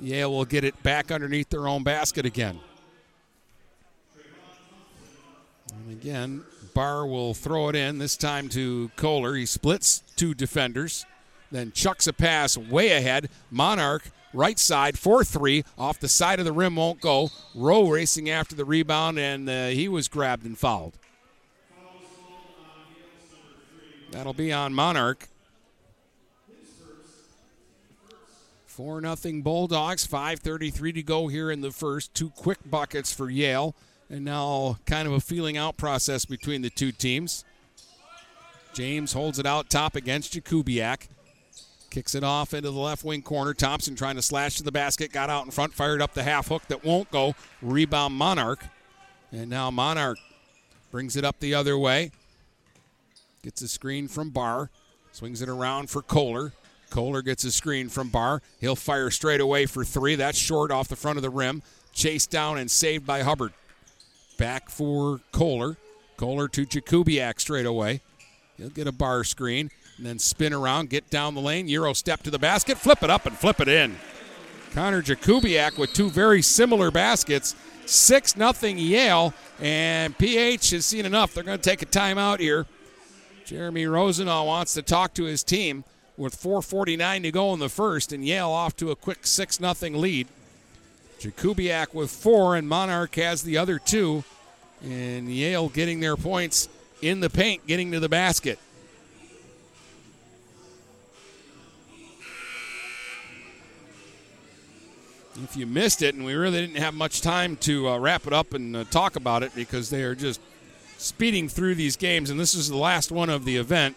Yale 0.00 0.32
will 0.32 0.44
get 0.44 0.64
it 0.64 0.82
back 0.82 1.12
underneath 1.12 1.50
their 1.50 1.68
own 1.68 1.84
basket 1.84 2.26
again. 2.26 2.58
And 5.70 5.92
again, 5.92 6.44
Barr 6.74 7.06
will 7.06 7.34
throw 7.34 7.68
it 7.68 7.76
in, 7.76 7.98
this 7.98 8.16
time 8.16 8.48
to 8.50 8.90
Kohler. 8.96 9.36
He 9.36 9.46
splits 9.46 10.02
two 10.16 10.34
defenders, 10.34 11.06
then 11.54 11.72
chucks 11.72 12.06
a 12.06 12.12
pass 12.12 12.56
way 12.56 12.92
ahead. 12.92 13.28
Monarch 13.50 14.10
right 14.34 14.58
side, 14.58 14.98
4 14.98 15.24
3, 15.24 15.64
off 15.78 16.00
the 16.00 16.08
side 16.08 16.38
of 16.38 16.44
the 16.44 16.52
rim, 16.52 16.76
won't 16.76 17.00
go. 17.00 17.30
Rowe 17.54 17.88
racing 17.88 18.28
after 18.28 18.54
the 18.54 18.64
rebound, 18.64 19.18
and 19.18 19.48
uh, 19.48 19.68
he 19.68 19.88
was 19.88 20.08
grabbed 20.08 20.44
and 20.44 20.58
fouled. 20.58 20.98
That'll 24.10 24.34
be 24.34 24.52
on 24.52 24.74
Monarch. 24.74 25.28
4 28.66 29.16
0 29.16 29.42
Bulldogs, 29.42 30.04
5.33 30.04 30.94
to 30.94 31.02
go 31.04 31.28
here 31.28 31.50
in 31.50 31.60
the 31.60 31.70
first. 31.70 32.12
Two 32.12 32.30
quick 32.30 32.58
buckets 32.68 33.12
for 33.12 33.30
Yale, 33.30 33.74
and 34.10 34.24
now 34.24 34.78
kind 34.84 35.06
of 35.06 35.14
a 35.14 35.20
feeling 35.20 35.56
out 35.56 35.76
process 35.76 36.24
between 36.24 36.62
the 36.62 36.70
two 36.70 36.90
teams. 36.90 37.44
James 38.72 39.12
holds 39.12 39.38
it 39.38 39.46
out 39.46 39.70
top 39.70 39.94
against 39.94 40.32
Jakubiak. 40.32 41.06
Kicks 41.94 42.16
it 42.16 42.24
off 42.24 42.54
into 42.54 42.72
the 42.72 42.80
left 42.80 43.04
wing 43.04 43.22
corner. 43.22 43.54
Thompson 43.54 43.94
trying 43.94 44.16
to 44.16 44.22
slash 44.22 44.56
to 44.56 44.64
the 44.64 44.72
basket. 44.72 45.12
Got 45.12 45.30
out 45.30 45.44
in 45.44 45.52
front, 45.52 45.72
fired 45.72 46.02
up 46.02 46.12
the 46.12 46.24
half 46.24 46.48
hook 46.48 46.64
that 46.66 46.82
won't 46.84 47.08
go. 47.12 47.36
Rebound 47.62 48.16
Monarch. 48.16 48.64
And 49.30 49.48
now 49.48 49.70
Monarch 49.70 50.18
brings 50.90 51.14
it 51.14 51.24
up 51.24 51.38
the 51.38 51.54
other 51.54 51.78
way. 51.78 52.10
Gets 53.44 53.62
a 53.62 53.68
screen 53.68 54.08
from 54.08 54.30
Barr. 54.30 54.70
Swings 55.12 55.40
it 55.40 55.48
around 55.48 55.88
for 55.88 56.02
Kohler. 56.02 56.52
Kohler 56.90 57.22
gets 57.22 57.44
a 57.44 57.52
screen 57.52 57.88
from 57.88 58.08
Barr. 58.08 58.42
He'll 58.60 58.74
fire 58.74 59.12
straight 59.12 59.40
away 59.40 59.66
for 59.66 59.84
three. 59.84 60.16
That's 60.16 60.36
short 60.36 60.72
off 60.72 60.88
the 60.88 60.96
front 60.96 61.18
of 61.18 61.22
the 61.22 61.30
rim. 61.30 61.62
Chased 61.92 62.28
down 62.28 62.58
and 62.58 62.68
saved 62.68 63.06
by 63.06 63.22
Hubbard. 63.22 63.52
Back 64.36 64.68
for 64.68 65.20
Kohler. 65.30 65.76
Kohler 66.16 66.48
to 66.48 66.66
Jakubiak 66.66 67.38
straight 67.38 67.66
away. 67.66 68.00
He'll 68.56 68.70
get 68.70 68.88
a 68.88 68.92
Barr 68.92 69.22
screen 69.22 69.70
and 69.96 70.06
then 70.06 70.18
spin 70.18 70.52
around, 70.52 70.90
get 70.90 71.08
down 71.10 71.34
the 71.34 71.40
lane, 71.40 71.68
Euro 71.68 71.92
step 71.92 72.22
to 72.24 72.30
the 72.30 72.38
basket, 72.38 72.78
flip 72.78 73.02
it 73.02 73.10
up 73.10 73.26
and 73.26 73.36
flip 73.36 73.60
it 73.60 73.68
in. 73.68 73.96
Connor 74.72 75.02
Jakubiak 75.02 75.78
with 75.78 75.92
two 75.92 76.10
very 76.10 76.42
similar 76.42 76.90
baskets. 76.90 77.54
6 77.86 78.36
nothing 78.36 78.78
Yale, 78.78 79.34
and 79.60 80.16
PH 80.16 80.70
has 80.70 80.86
seen 80.86 81.04
enough. 81.04 81.34
They're 81.34 81.44
going 81.44 81.58
to 81.58 81.70
take 81.70 81.82
a 81.82 81.86
timeout 81.86 82.40
here. 82.40 82.66
Jeremy 83.44 83.86
Rosenau 83.86 84.46
wants 84.46 84.72
to 84.74 84.82
talk 84.82 85.12
to 85.14 85.24
his 85.24 85.44
team 85.44 85.84
with 86.16 86.34
4.49 86.34 87.22
to 87.22 87.30
go 87.30 87.52
in 87.52 87.60
the 87.60 87.68
first, 87.68 88.12
and 88.12 88.24
Yale 88.24 88.50
off 88.50 88.74
to 88.76 88.90
a 88.90 88.96
quick 88.96 89.26
6 89.26 89.60
nothing 89.60 90.00
lead. 90.00 90.28
Jakubiak 91.20 91.94
with 91.94 92.10
four, 92.10 92.56
and 92.56 92.68
Monarch 92.68 93.14
has 93.16 93.42
the 93.42 93.56
other 93.56 93.78
two. 93.78 94.24
And 94.82 95.32
Yale 95.32 95.68
getting 95.68 96.00
their 96.00 96.16
points 96.16 96.68
in 97.00 97.20
the 97.20 97.30
paint, 97.30 97.66
getting 97.66 97.92
to 97.92 98.00
the 98.00 98.08
basket. 98.08 98.58
If 105.42 105.56
you 105.56 105.66
missed 105.66 106.02
it, 106.02 106.14
and 106.14 106.24
we 106.24 106.34
really 106.34 106.60
didn't 106.60 106.80
have 106.80 106.94
much 106.94 107.20
time 107.20 107.56
to 107.58 107.88
uh, 107.88 107.98
wrap 107.98 108.26
it 108.26 108.32
up 108.32 108.54
and 108.54 108.76
uh, 108.76 108.84
talk 108.84 109.16
about 109.16 109.42
it 109.42 109.52
because 109.54 109.90
they 109.90 110.02
are 110.04 110.14
just 110.14 110.40
speeding 110.96 111.48
through 111.48 111.74
these 111.74 111.96
games, 111.96 112.30
and 112.30 112.38
this 112.38 112.54
is 112.54 112.68
the 112.68 112.76
last 112.76 113.10
one 113.10 113.30
of 113.30 113.44
the 113.44 113.56
event. 113.56 113.96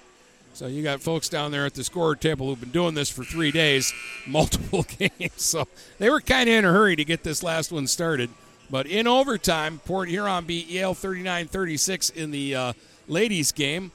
So 0.53 0.65
you 0.65 0.81
got 0.81 1.01
folks 1.01 1.29
down 1.29 1.51
there 1.51 1.67
at 1.67 1.75
the 1.75 1.83
score 1.83 2.15
table 2.15 2.47
who've 2.47 2.59
been 2.59 2.71
doing 2.71 2.95
this 2.95 3.11
for 3.11 3.23
three 3.23 3.51
days, 3.51 3.93
multiple 4.27 4.83
games. 4.97 5.33
So 5.35 5.67
they 5.99 6.09
were 6.09 6.21
kind 6.21 6.49
of 6.49 6.55
in 6.55 6.65
a 6.65 6.71
hurry 6.71 6.95
to 6.95 7.05
get 7.05 7.23
this 7.23 7.43
last 7.43 7.71
one 7.71 7.85
started. 7.85 8.31
But 8.69 8.87
in 8.87 9.05
overtime, 9.05 9.79
Port 9.85 10.09
Huron 10.09 10.45
beat 10.45 10.67
Yale 10.67 10.95
39 10.95 11.47
36 11.47 12.09
in 12.09 12.31
the 12.31 12.55
uh, 12.55 12.73
ladies' 13.07 13.51
game. 13.51 13.91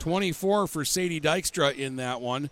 24 0.00 0.66
for 0.66 0.84
Sadie 0.84 1.20
Dykstra 1.20 1.76
in 1.76 1.96
that 1.96 2.20
one. 2.20 2.50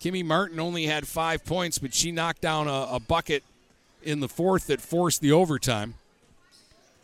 Kimmy 0.00 0.24
Martin 0.24 0.60
only 0.60 0.84
had 0.86 1.08
five 1.08 1.44
points, 1.44 1.78
but 1.78 1.92
she 1.92 2.12
knocked 2.12 2.42
down 2.42 2.68
a, 2.68 2.88
a 2.92 3.00
bucket 3.00 3.42
in 4.06 4.20
the 4.20 4.28
fourth 4.28 4.68
that 4.68 4.80
forced 4.80 5.20
the 5.20 5.32
overtime. 5.32 5.94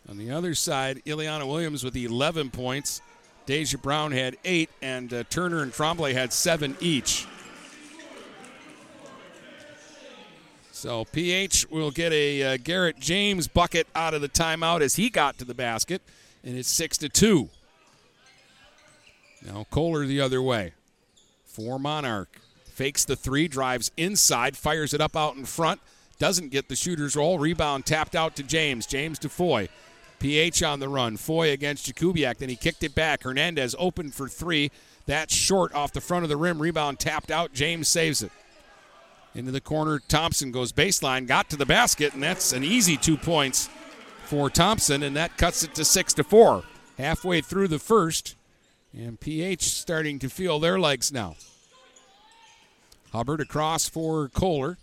On 0.09 0.17
the 0.17 0.31
other 0.31 0.55
side, 0.55 1.01
Ileana 1.05 1.47
Williams 1.47 1.83
with 1.83 1.95
11 1.95 2.49
points. 2.49 3.01
Deja 3.45 3.77
Brown 3.77 4.11
had 4.13 4.37
eight, 4.45 4.69
and 4.81 5.13
uh, 5.13 5.23
Turner 5.29 5.61
and 5.61 5.73
Tremblay 5.73 6.13
had 6.13 6.31
seven 6.31 6.77
each. 6.79 7.27
So 10.71 11.05
PH 11.05 11.69
will 11.69 11.91
get 11.91 12.11
a 12.11 12.43
uh, 12.43 12.57
Garrett 12.61 12.99
James 12.99 13.47
bucket 13.47 13.87
out 13.95 14.13
of 14.13 14.21
the 14.21 14.29
timeout 14.29 14.81
as 14.81 14.95
he 14.95 15.09
got 15.09 15.37
to 15.37 15.45
the 15.45 15.53
basket, 15.53 16.01
and 16.43 16.57
it's 16.57 16.69
six 16.69 16.97
to 16.99 17.09
two. 17.09 17.49
Now 19.45 19.65
Kohler 19.71 20.05
the 20.05 20.21
other 20.21 20.41
way 20.41 20.73
for 21.45 21.79
Monarch. 21.79 22.39
Fakes 22.65 23.05
the 23.05 23.15
three, 23.15 23.47
drives 23.47 23.91
inside, 23.97 24.57
fires 24.57 24.93
it 24.93 24.99
up 24.99 25.15
out 25.15 25.35
in 25.35 25.45
front, 25.45 25.79
doesn't 26.23 26.51
get 26.51 26.69
the 26.69 26.75
shooter's 26.77 27.17
roll. 27.17 27.37
Rebound 27.37 27.85
tapped 27.85 28.15
out 28.15 28.37
to 28.37 28.43
James. 28.43 28.85
James 28.85 29.19
to 29.19 29.27
Foy. 29.27 29.67
PH 30.19 30.63
on 30.63 30.79
the 30.79 30.87
run. 30.87 31.17
Foy 31.17 31.51
against 31.51 31.85
Jakubiak. 31.85 32.37
Then 32.37 32.47
he 32.47 32.55
kicked 32.55 32.81
it 32.81 32.95
back. 32.95 33.23
Hernandez 33.23 33.75
open 33.77 34.09
for 34.09 34.29
three. 34.29 34.71
That's 35.05 35.35
short 35.35 35.75
off 35.75 35.91
the 35.91 35.99
front 35.99 36.23
of 36.23 36.29
the 36.29 36.37
rim. 36.37 36.61
Rebound 36.61 36.97
tapped 36.97 37.29
out. 37.29 37.51
James 37.51 37.89
saves 37.89 38.23
it. 38.23 38.31
Into 39.35 39.51
the 39.51 39.59
corner. 39.59 39.99
Thompson 39.99 40.53
goes 40.53 40.71
baseline, 40.71 41.27
got 41.27 41.49
to 41.49 41.57
the 41.57 41.65
basket, 41.65 42.13
and 42.13 42.23
that's 42.23 42.53
an 42.53 42.63
easy 42.63 42.95
two 42.95 43.17
points 43.17 43.69
for 44.23 44.49
Thompson, 44.49 45.03
and 45.03 45.17
that 45.17 45.37
cuts 45.37 45.61
it 45.61 45.75
to 45.75 45.83
six 45.83 46.13
to 46.13 46.23
four. 46.23 46.63
Halfway 46.97 47.41
through 47.41 47.67
the 47.67 47.79
first, 47.79 48.37
and 48.93 49.19
PH 49.19 49.63
starting 49.63 50.19
to 50.19 50.29
feel 50.29 50.57
their 50.57 50.79
legs 50.79 51.11
now. 51.11 51.35
Hubbard 53.11 53.41
across 53.41 53.89
for 53.89 54.29
Kohler. 54.29 54.77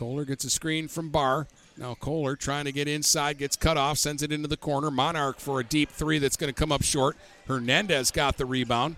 Kohler 0.00 0.24
gets 0.24 0.44
a 0.44 0.50
screen 0.50 0.88
from 0.88 1.10
Barr. 1.10 1.46
Now 1.76 1.94
Kohler 1.94 2.34
trying 2.34 2.64
to 2.64 2.72
get 2.72 2.88
inside, 2.88 3.36
gets 3.36 3.54
cut 3.54 3.76
off, 3.76 3.98
sends 3.98 4.22
it 4.22 4.32
into 4.32 4.48
the 4.48 4.56
corner. 4.56 4.90
Monarch 4.90 5.38
for 5.38 5.60
a 5.60 5.64
deep 5.64 5.90
three 5.90 6.18
that's 6.18 6.38
going 6.38 6.50
to 6.50 6.58
come 6.58 6.72
up 6.72 6.82
short. 6.82 7.18
Hernandez 7.46 8.10
got 8.10 8.38
the 8.38 8.46
rebound, 8.46 8.96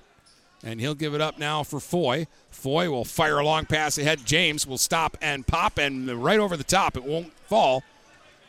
and 0.62 0.80
he'll 0.80 0.94
give 0.94 1.12
it 1.12 1.20
up 1.20 1.40
now 1.40 1.64
for 1.64 1.80
Foy. 1.80 2.28
Foy 2.52 2.88
will 2.88 3.04
fire 3.04 3.40
a 3.40 3.44
long 3.44 3.66
pass 3.66 3.98
ahead. 3.98 4.24
James 4.24 4.64
will 4.64 4.78
stop 4.78 5.18
and 5.20 5.44
pop, 5.44 5.76
and 5.76 6.08
right 6.22 6.38
over 6.38 6.56
the 6.56 6.62
top. 6.62 6.96
It 6.96 7.02
won't 7.02 7.32
fall. 7.48 7.82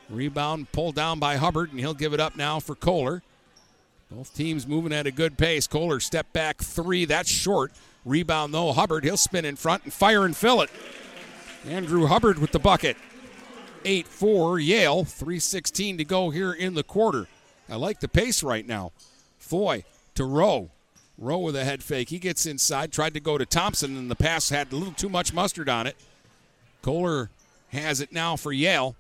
Rebound 0.08 0.72
pulled 0.72 0.94
down 0.94 1.18
by 1.18 1.38
Hubbard, 1.38 1.72
and 1.72 1.80
he'll 1.80 1.96
give 1.96 2.14
it 2.14 2.20
up 2.20 2.38
now 2.38 2.60
for 2.60 2.76
Kohler. 2.76 3.24
Both 4.12 4.36
teams 4.36 4.68
moving 4.68 4.94
at 4.94 5.08
a 5.08 5.12
good 5.12 5.40
pace. 5.40 5.66
Kohler 5.66 6.00
step 6.00 6.32
back 6.34 6.58
three. 6.62 7.06
That's 7.06 7.32
short. 7.32 7.72
Rebound 8.06 8.54
though. 8.54 8.74
Hubbard, 8.74 9.06
he'll 9.06 9.18
spin 9.18 9.44
in 9.44 9.56
front 9.56 9.86
and 9.86 9.92
fire 9.92 10.24
and 10.24 10.38
fill 10.38 10.62
it. 10.62 10.70
Andrew 11.66 12.08
Hubbard 12.08 12.40
with 12.40 12.52
the 12.52 12.60
bucket. 12.60 12.98
8 13.86 14.08
4 14.08 14.60
Yale. 14.60 15.04
3.16 15.04 15.98
to 15.98 16.06
go 16.06 16.30
here 16.30 16.54
in 16.54 16.74
the 16.74 16.84
quarter. 16.84 17.28
I 17.70 17.76
like 17.76 18.00
the 18.00 18.08
pace 18.08 18.44
right 18.44 18.68
now. 18.68 18.92
Foy 19.38 19.84
to 20.16 20.26
Rowe. 20.26 20.70
Rowe 21.18 21.40
with 21.40 21.56
a 21.56 21.64
head 21.64 21.84
fake. 21.84 22.10
He 22.10 22.20
gets 22.20 22.46
inside, 22.46 22.92
tried 22.92 23.14
to 23.14 23.20
go 23.20 23.38
to 23.38 23.46
Thompson, 23.46 23.98
and 23.98 24.10
the 24.10 24.16
pass 24.16 24.50
had 24.50 24.72
a 24.72 24.76
little 24.76 24.94
too 24.94 25.10
much 25.10 25.34
mustard 25.34 25.70
on 25.70 25.88
it. 25.88 25.96
Kohler 26.82 27.30
has 27.70 28.02
it 28.02 28.12
now 28.12 28.36
for 28.36 28.52
Yale. 28.52 28.96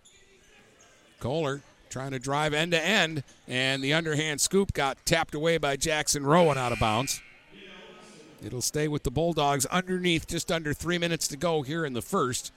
Kohler 1.19 1.61
trying 1.89 2.11
to 2.11 2.19
drive 2.19 2.53
end 2.53 2.71
to 2.71 2.83
end, 2.83 3.23
and 3.47 3.83
the 3.83 3.93
underhand 3.93 4.41
scoop 4.41 4.73
got 4.73 4.97
tapped 5.05 5.35
away 5.35 5.57
by 5.57 5.75
Jackson 5.75 6.25
Rowan 6.25 6.57
out 6.57 6.71
of 6.71 6.79
bounds. 6.79 7.21
It'll 8.45 8.61
stay 8.61 8.87
with 8.87 9.03
the 9.03 9.11
Bulldogs 9.11 9.65
underneath 9.67 10.27
just 10.27 10.51
under 10.51 10.73
three 10.73 10.97
minutes 10.97 11.27
to 11.29 11.37
go 11.37 11.61
here 11.61 11.85
in 11.85 11.93
the 11.93 12.01
first. 12.01 12.51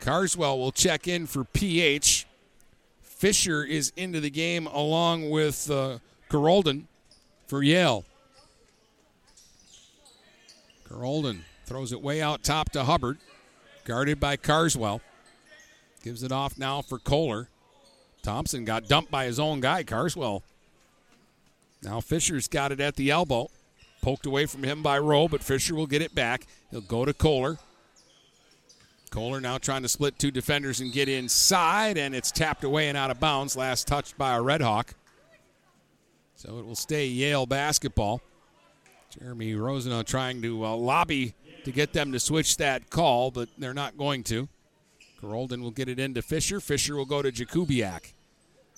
Carswell 0.00 0.58
will 0.58 0.72
check 0.72 1.08
in 1.08 1.26
for 1.26 1.44
PH. 1.44 2.26
Fisher 3.02 3.64
is 3.64 3.92
into 3.96 4.20
the 4.20 4.30
game 4.30 4.66
along 4.68 5.30
with 5.30 5.70
uh, 5.70 5.98
for 6.28 7.62
Yale. 7.62 8.04
Gerolden 10.88 11.40
throws 11.64 11.92
it 11.92 12.00
way 12.00 12.22
out 12.22 12.44
top 12.44 12.70
to 12.70 12.84
Hubbard, 12.84 13.18
guarded 13.84 14.20
by 14.20 14.36
Carswell. 14.36 15.00
Gives 16.04 16.22
it 16.22 16.30
off 16.30 16.56
now 16.56 16.82
for 16.82 16.98
Kohler. 16.98 17.48
Thompson 18.22 18.64
got 18.64 18.86
dumped 18.86 19.10
by 19.10 19.24
his 19.24 19.40
own 19.40 19.60
guy, 19.60 19.82
Carswell. 19.82 20.42
Now 21.82 22.00
Fisher's 22.00 22.48
got 22.48 22.70
it 22.70 22.80
at 22.80 22.96
the 22.96 23.10
elbow. 23.10 23.48
Poked 24.06 24.24
away 24.24 24.46
from 24.46 24.62
him 24.62 24.84
by 24.84 25.00
Rowe, 25.00 25.26
but 25.26 25.42
Fisher 25.42 25.74
will 25.74 25.88
get 25.88 26.00
it 26.00 26.14
back. 26.14 26.46
He'll 26.70 26.80
go 26.80 27.04
to 27.04 27.12
Kohler. 27.12 27.58
Kohler 29.10 29.40
now 29.40 29.58
trying 29.58 29.82
to 29.82 29.88
split 29.88 30.16
two 30.16 30.30
defenders 30.30 30.78
and 30.78 30.92
get 30.92 31.08
inside, 31.08 31.98
and 31.98 32.14
it's 32.14 32.30
tapped 32.30 32.62
away 32.62 32.88
and 32.88 32.96
out 32.96 33.10
of 33.10 33.18
bounds. 33.18 33.56
Last 33.56 33.88
touched 33.88 34.16
by 34.16 34.36
a 34.36 34.40
Red 34.40 34.60
Hawk. 34.60 34.94
So 36.36 36.56
it 36.56 36.64
will 36.64 36.76
stay 36.76 37.08
Yale 37.08 37.46
basketball. 37.46 38.20
Jeremy 39.18 39.56
Rosenau 39.56 40.04
trying 40.04 40.40
to 40.40 40.64
uh, 40.64 40.76
lobby 40.76 41.34
to 41.64 41.72
get 41.72 41.92
them 41.92 42.12
to 42.12 42.20
switch 42.20 42.58
that 42.58 42.90
call, 42.90 43.32
but 43.32 43.48
they're 43.58 43.74
not 43.74 43.98
going 43.98 44.22
to. 44.22 44.46
Gerolden 45.20 45.62
will 45.62 45.72
get 45.72 45.88
it 45.88 45.98
into 45.98 46.22
Fisher. 46.22 46.60
Fisher 46.60 46.94
will 46.94 47.06
go 47.06 47.22
to 47.22 47.32
Jakubiak. 47.32 48.12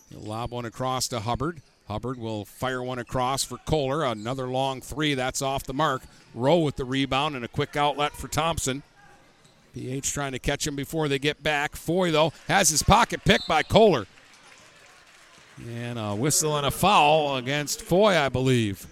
He'll 0.08 0.20
lob 0.20 0.52
one 0.52 0.64
across 0.64 1.06
to 1.08 1.20
Hubbard. 1.20 1.60
Hubbard 1.88 2.18
will 2.18 2.44
fire 2.44 2.82
one 2.82 2.98
across 2.98 3.42
for 3.42 3.56
Kohler. 3.58 4.04
Another 4.04 4.46
long 4.46 4.82
three. 4.82 5.14
That's 5.14 5.40
off 5.40 5.64
the 5.64 5.72
mark. 5.72 6.02
Rowe 6.34 6.58
with 6.58 6.76
the 6.76 6.84
rebound 6.84 7.34
and 7.34 7.44
a 7.44 7.48
quick 7.48 7.76
outlet 7.76 8.12
for 8.12 8.28
Thompson. 8.28 8.82
PH 9.74 10.12
trying 10.12 10.32
to 10.32 10.38
catch 10.38 10.66
him 10.66 10.76
before 10.76 11.08
they 11.08 11.18
get 11.18 11.42
back. 11.42 11.76
Foy, 11.76 12.10
though, 12.10 12.32
has 12.46 12.68
his 12.68 12.82
pocket 12.82 13.24
picked 13.24 13.48
by 13.48 13.62
Kohler. 13.62 14.06
And 15.66 15.98
a 15.98 16.14
whistle 16.14 16.56
and 16.56 16.66
a 16.66 16.70
foul 16.70 17.36
against 17.36 17.80
Foy, 17.80 18.16
I 18.16 18.28
believe. 18.28 18.86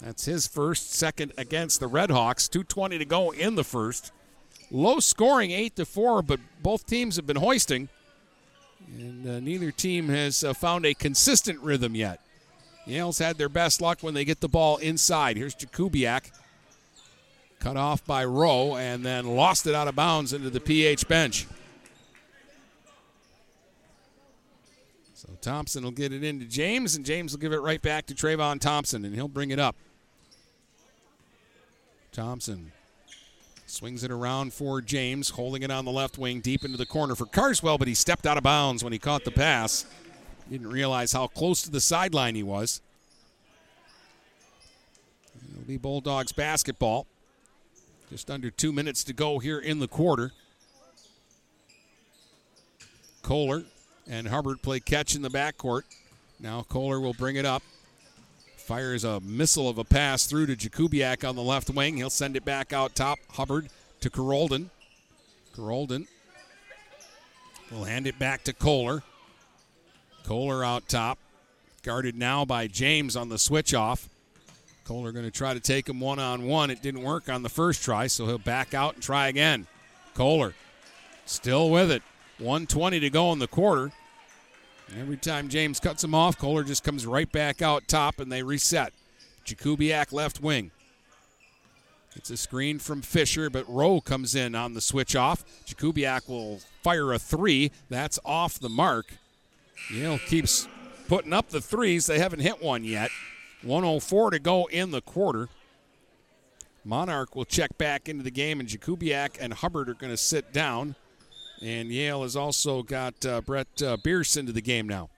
That's 0.00 0.24
his 0.24 0.46
first, 0.46 0.92
second 0.92 1.32
against 1.38 1.78
the 1.78 1.88
Redhawks. 1.88 2.48
2.20 2.48 2.98
to 2.98 3.04
go 3.04 3.30
in 3.30 3.54
the 3.54 3.64
first. 3.64 4.12
Low 4.70 4.98
scoring, 4.98 5.50
8 5.50 5.76
to 5.76 5.84
4, 5.84 6.22
but 6.22 6.40
both 6.62 6.86
teams 6.86 7.16
have 7.16 7.26
been 7.26 7.36
hoisting. 7.36 7.88
And 8.98 9.28
uh, 9.28 9.40
neither 9.40 9.70
team 9.70 10.08
has 10.08 10.42
uh, 10.42 10.52
found 10.52 10.84
a 10.84 10.94
consistent 10.94 11.60
rhythm 11.60 11.94
yet. 11.94 12.20
Yale's 12.86 13.18
had 13.18 13.38
their 13.38 13.48
best 13.48 13.80
luck 13.80 13.98
when 14.00 14.14
they 14.14 14.24
get 14.24 14.40
the 14.40 14.48
ball 14.48 14.78
inside. 14.78 15.36
Here's 15.36 15.54
Jakubiak. 15.54 16.30
Cut 17.60 17.76
off 17.76 18.04
by 18.04 18.24
Rowe 18.24 18.76
and 18.76 19.04
then 19.04 19.36
lost 19.36 19.66
it 19.66 19.74
out 19.74 19.86
of 19.86 19.94
bounds 19.94 20.32
into 20.32 20.50
the 20.50 20.60
PH 20.60 21.06
bench. 21.06 21.46
So 25.14 25.28
Thompson 25.42 25.84
will 25.84 25.90
get 25.90 26.12
it 26.12 26.24
into 26.24 26.46
James, 26.46 26.96
and 26.96 27.04
James 27.04 27.32
will 27.32 27.40
give 27.40 27.52
it 27.52 27.60
right 27.60 27.82
back 27.82 28.06
to 28.06 28.14
Trayvon 28.14 28.60
Thompson, 28.60 29.04
and 29.04 29.14
he'll 29.14 29.28
bring 29.28 29.50
it 29.50 29.58
up. 29.58 29.76
Thompson 32.12 32.72
swings 33.70 34.04
it 34.04 34.10
around 34.10 34.52
for 34.52 34.80
James, 34.80 35.30
holding 35.30 35.62
it 35.62 35.70
on 35.70 35.84
the 35.84 35.90
left 35.90 36.18
wing 36.18 36.40
deep 36.40 36.64
into 36.64 36.76
the 36.76 36.86
corner 36.86 37.14
for 37.14 37.26
Carswell, 37.26 37.78
but 37.78 37.88
he 37.88 37.94
stepped 37.94 38.26
out 38.26 38.36
of 38.36 38.42
bounds 38.42 38.82
when 38.82 38.92
he 38.92 38.98
caught 38.98 39.24
the 39.24 39.30
pass. 39.30 39.86
Didn't 40.50 40.68
realize 40.68 41.12
how 41.12 41.28
close 41.28 41.62
to 41.62 41.70
the 41.70 41.80
sideline 41.80 42.34
he 42.34 42.42
was. 42.42 42.80
It'll 45.52 45.62
be 45.62 45.76
Bulldogs 45.76 46.32
basketball. 46.32 47.06
Just 48.10 48.30
under 48.30 48.50
two 48.50 48.72
minutes 48.72 49.04
to 49.04 49.12
go 49.12 49.38
here 49.38 49.60
in 49.60 49.78
the 49.78 49.86
quarter. 49.86 50.32
Kohler 53.22 53.62
and 54.08 54.26
Hubbard 54.26 54.62
play 54.62 54.80
catch 54.80 55.14
in 55.14 55.22
the 55.22 55.30
backcourt. 55.30 55.82
Now 56.40 56.66
Kohler 56.68 56.98
will 57.00 57.14
bring 57.14 57.36
it 57.36 57.44
up. 57.44 57.62
Fires 58.70 59.02
a 59.02 59.18
missile 59.18 59.68
of 59.68 59.78
a 59.78 59.84
pass 59.84 60.26
through 60.26 60.46
to 60.46 60.54
Jakubiak 60.54 61.28
on 61.28 61.34
the 61.34 61.42
left 61.42 61.70
wing. 61.70 61.96
He'll 61.96 62.08
send 62.08 62.36
it 62.36 62.44
back 62.44 62.72
out 62.72 62.94
top. 62.94 63.18
Hubbard 63.30 63.68
to 64.00 64.08
Carolden. 64.08 64.70
Carolden 65.56 66.06
will 67.72 67.82
hand 67.82 68.06
it 68.06 68.16
back 68.16 68.44
to 68.44 68.52
Kohler. 68.52 69.02
Kohler 70.22 70.64
out 70.64 70.88
top. 70.88 71.18
Guarded 71.82 72.14
now 72.14 72.44
by 72.44 72.68
James 72.68 73.16
on 73.16 73.28
the 73.28 73.40
switch 73.40 73.74
off. 73.74 74.08
Kohler 74.84 75.10
going 75.10 75.24
to 75.24 75.32
try 75.32 75.52
to 75.52 75.58
take 75.58 75.88
him 75.88 75.98
one 75.98 76.20
on 76.20 76.44
one. 76.46 76.70
It 76.70 76.80
didn't 76.80 77.02
work 77.02 77.28
on 77.28 77.42
the 77.42 77.48
first 77.48 77.82
try, 77.82 78.06
so 78.06 78.26
he'll 78.26 78.38
back 78.38 78.72
out 78.72 78.94
and 78.94 79.02
try 79.02 79.26
again. 79.26 79.66
Kohler 80.14 80.54
still 81.26 81.70
with 81.70 81.90
it. 81.90 82.04
120 82.38 83.00
to 83.00 83.10
go 83.10 83.32
in 83.32 83.40
the 83.40 83.48
quarter. 83.48 83.90
Every 84.98 85.16
time 85.16 85.48
James 85.48 85.78
cuts 85.78 86.02
him 86.02 86.14
off, 86.14 86.36
Kohler 86.36 86.64
just 86.64 86.82
comes 86.82 87.06
right 87.06 87.30
back 87.30 87.62
out 87.62 87.86
top 87.86 88.18
and 88.18 88.30
they 88.30 88.42
reset. 88.42 88.92
Jakubiak 89.46 90.12
left 90.12 90.40
wing. 90.40 90.70
It's 92.16 92.30
a 92.30 92.36
screen 92.36 92.80
from 92.80 93.02
Fisher, 93.02 93.50
but 93.50 93.68
Rowe 93.68 94.00
comes 94.00 94.34
in 94.34 94.56
on 94.56 94.74
the 94.74 94.80
switch 94.80 95.14
off. 95.14 95.44
Jakubiak 95.64 96.28
will 96.28 96.60
fire 96.82 97.12
a 97.12 97.18
three. 97.18 97.70
That's 97.88 98.18
off 98.24 98.58
the 98.58 98.68
mark. 98.68 99.14
Yale 99.92 100.18
keeps 100.18 100.66
putting 101.08 101.32
up 101.32 101.50
the 101.50 101.60
threes. 101.60 102.06
They 102.06 102.18
haven't 102.18 102.40
hit 102.40 102.62
one 102.62 102.84
yet. 102.84 103.10
104 103.62 104.30
to 104.30 104.38
go 104.38 104.66
in 104.66 104.90
the 104.90 105.00
quarter. 105.00 105.48
Monarch 106.84 107.36
will 107.36 107.44
check 107.44 107.76
back 107.78 108.08
into 108.08 108.24
the 108.24 108.30
game, 108.30 108.58
and 108.58 108.68
Jakubiak 108.68 109.36
and 109.40 109.52
Hubbard 109.52 109.88
are 109.88 109.94
going 109.94 110.12
to 110.12 110.16
sit 110.16 110.52
down. 110.52 110.96
And 111.62 111.90
Yale 111.90 112.22
has 112.22 112.36
also 112.36 112.82
got 112.82 113.24
uh, 113.26 113.42
Brett 113.42 113.82
uh, 113.82 113.96
Bierce 113.98 114.36
into 114.36 114.52
the 114.52 114.62
game 114.62 114.88
now. 114.88 115.10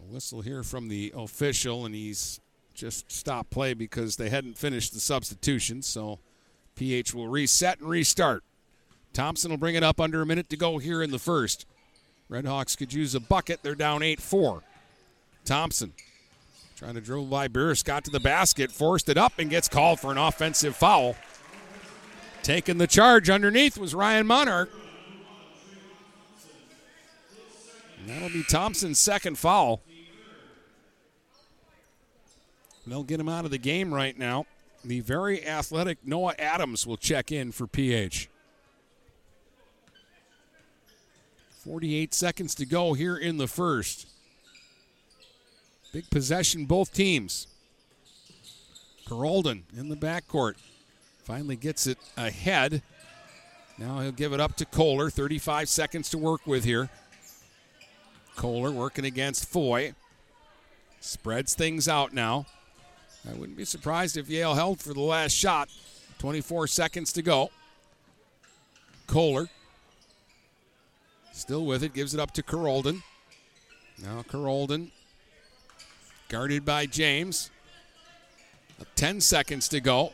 A 0.00 0.12
whistle 0.12 0.42
here 0.42 0.62
from 0.62 0.88
the 0.88 1.12
official, 1.16 1.86
and 1.86 1.94
he's 1.94 2.40
just 2.74 3.10
stopped 3.10 3.50
play 3.50 3.72
because 3.72 4.16
they 4.16 4.28
hadn't 4.28 4.58
finished 4.58 4.92
the 4.92 5.00
substitution. 5.00 5.80
So 5.80 6.18
PH 6.76 7.14
will 7.14 7.28
reset 7.28 7.80
and 7.80 7.88
restart. 7.88 8.42
Thompson 9.14 9.50
will 9.50 9.58
bring 9.58 9.76
it 9.76 9.82
up 9.82 10.00
under 10.00 10.20
a 10.20 10.26
minute 10.26 10.50
to 10.50 10.56
go 10.56 10.78
here 10.78 11.02
in 11.02 11.10
the 11.10 11.18
first. 11.18 11.66
Redhawks 12.30 12.76
could 12.76 12.92
use 12.92 13.14
a 13.14 13.20
bucket. 13.20 13.62
They're 13.62 13.74
down 13.74 14.02
8 14.02 14.20
4. 14.20 14.62
Thompson 15.44 15.92
trying 16.76 16.94
to 16.94 17.00
dribble 17.00 17.26
by 17.26 17.48
Bierce, 17.48 17.82
got 17.82 18.04
to 18.04 18.10
the 18.10 18.20
basket, 18.20 18.72
forced 18.72 19.08
it 19.08 19.16
up, 19.16 19.34
and 19.38 19.48
gets 19.48 19.68
called 19.68 20.00
for 20.00 20.10
an 20.10 20.18
offensive 20.18 20.74
foul. 20.76 21.16
Taking 22.44 22.76
the 22.76 22.86
charge 22.86 23.30
underneath 23.30 23.78
was 23.78 23.94
Ryan 23.94 24.26
Monarch. 24.26 24.70
And 27.98 28.10
that'll 28.10 28.28
be 28.28 28.42
Thompson's 28.42 28.98
second 28.98 29.38
foul. 29.38 29.80
They'll 32.86 33.02
get 33.02 33.18
him 33.18 33.30
out 33.30 33.46
of 33.46 33.50
the 33.50 33.56
game 33.56 33.94
right 33.94 34.16
now. 34.18 34.44
The 34.84 35.00
very 35.00 35.42
athletic 35.46 36.06
Noah 36.06 36.34
Adams 36.38 36.86
will 36.86 36.98
check 36.98 37.32
in 37.32 37.50
for 37.50 37.66
PH. 37.66 38.28
48 41.60 42.12
seconds 42.12 42.54
to 42.56 42.66
go 42.66 42.92
here 42.92 43.16
in 43.16 43.38
the 43.38 43.48
first. 43.48 44.06
Big 45.94 46.10
possession, 46.10 46.66
both 46.66 46.92
teams. 46.92 47.46
Carolden 49.08 49.64
in 49.74 49.88
the 49.88 49.96
backcourt. 49.96 50.56
Finally 51.24 51.56
gets 51.56 51.86
it 51.86 51.98
ahead. 52.16 52.82
Now 53.78 54.00
he'll 54.00 54.12
give 54.12 54.32
it 54.32 54.40
up 54.40 54.56
to 54.56 54.64
Kohler. 54.64 55.10
35 55.10 55.68
seconds 55.68 56.10
to 56.10 56.18
work 56.18 56.46
with 56.46 56.64
here. 56.64 56.90
Kohler 58.36 58.70
working 58.70 59.04
against 59.04 59.48
Foy. 59.48 59.94
Spreads 61.00 61.54
things 61.54 61.88
out 61.88 62.12
now. 62.12 62.46
I 63.28 63.32
wouldn't 63.32 63.56
be 63.56 63.64
surprised 63.64 64.16
if 64.16 64.28
Yale 64.28 64.54
held 64.54 64.80
for 64.80 64.92
the 64.92 65.00
last 65.00 65.32
shot. 65.32 65.70
24 66.18 66.66
seconds 66.66 67.12
to 67.14 67.22
go. 67.22 67.50
Kohler 69.06 69.48
still 71.32 71.66
with 71.66 71.82
it, 71.82 71.92
gives 71.94 72.14
it 72.14 72.20
up 72.20 72.32
to 72.32 72.42
Carolden. 72.42 73.02
Now 74.02 74.22
Carolden 74.22 74.92
guarded 76.28 76.64
by 76.64 76.86
James. 76.86 77.50
10 78.96 79.20
seconds 79.20 79.68
to 79.68 79.80
go. 79.80 80.12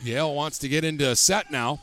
Yale 0.00 0.34
wants 0.34 0.58
to 0.58 0.68
get 0.68 0.84
into 0.84 1.08
a 1.08 1.16
set 1.16 1.50
now. 1.50 1.80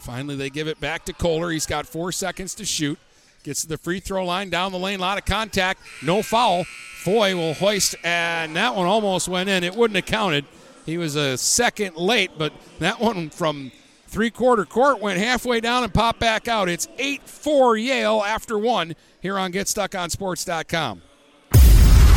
Finally, 0.00 0.36
they 0.36 0.50
give 0.50 0.68
it 0.68 0.78
back 0.80 1.04
to 1.06 1.12
Kohler. 1.12 1.50
He's 1.50 1.66
got 1.66 1.86
four 1.86 2.12
seconds 2.12 2.54
to 2.56 2.64
shoot. 2.64 2.98
Gets 3.42 3.62
to 3.62 3.68
the 3.68 3.78
free 3.78 4.00
throw 4.00 4.24
line 4.24 4.50
down 4.50 4.72
the 4.72 4.78
lane. 4.78 4.98
A 4.98 5.02
lot 5.02 5.18
of 5.18 5.24
contact. 5.24 5.80
No 6.02 6.22
foul. 6.22 6.64
Foy 7.02 7.34
will 7.34 7.54
hoist, 7.54 7.94
and 8.02 8.56
that 8.56 8.74
one 8.74 8.86
almost 8.86 9.28
went 9.28 9.48
in. 9.48 9.64
It 9.64 9.74
wouldn't 9.74 9.96
have 9.96 10.06
counted. 10.06 10.46
He 10.86 10.98
was 10.98 11.16
a 11.16 11.36
second 11.36 11.96
late, 11.96 12.32
but 12.38 12.52
that 12.78 13.00
one 13.00 13.30
from 13.30 13.72
three 14.06 14.30
quarter 14.30 14.64
court 14.64 15.00
went 15.00 15.18
halfway 15.18 15.60
down 15.60 15.84
and 15.84 15.92
popped 15.92 16.20
back 16.20 16.48
out. 16.48 16.68
It's 16.68 16.88
8 16.98 17.22
4 17.28 17.76
Yale 17.76 18.22
after 18.26 18.58
one 18.58 18.94
here 19.20 19.38
on 19.38 19.52
GetStuckOnSports.com. 19.52 21.02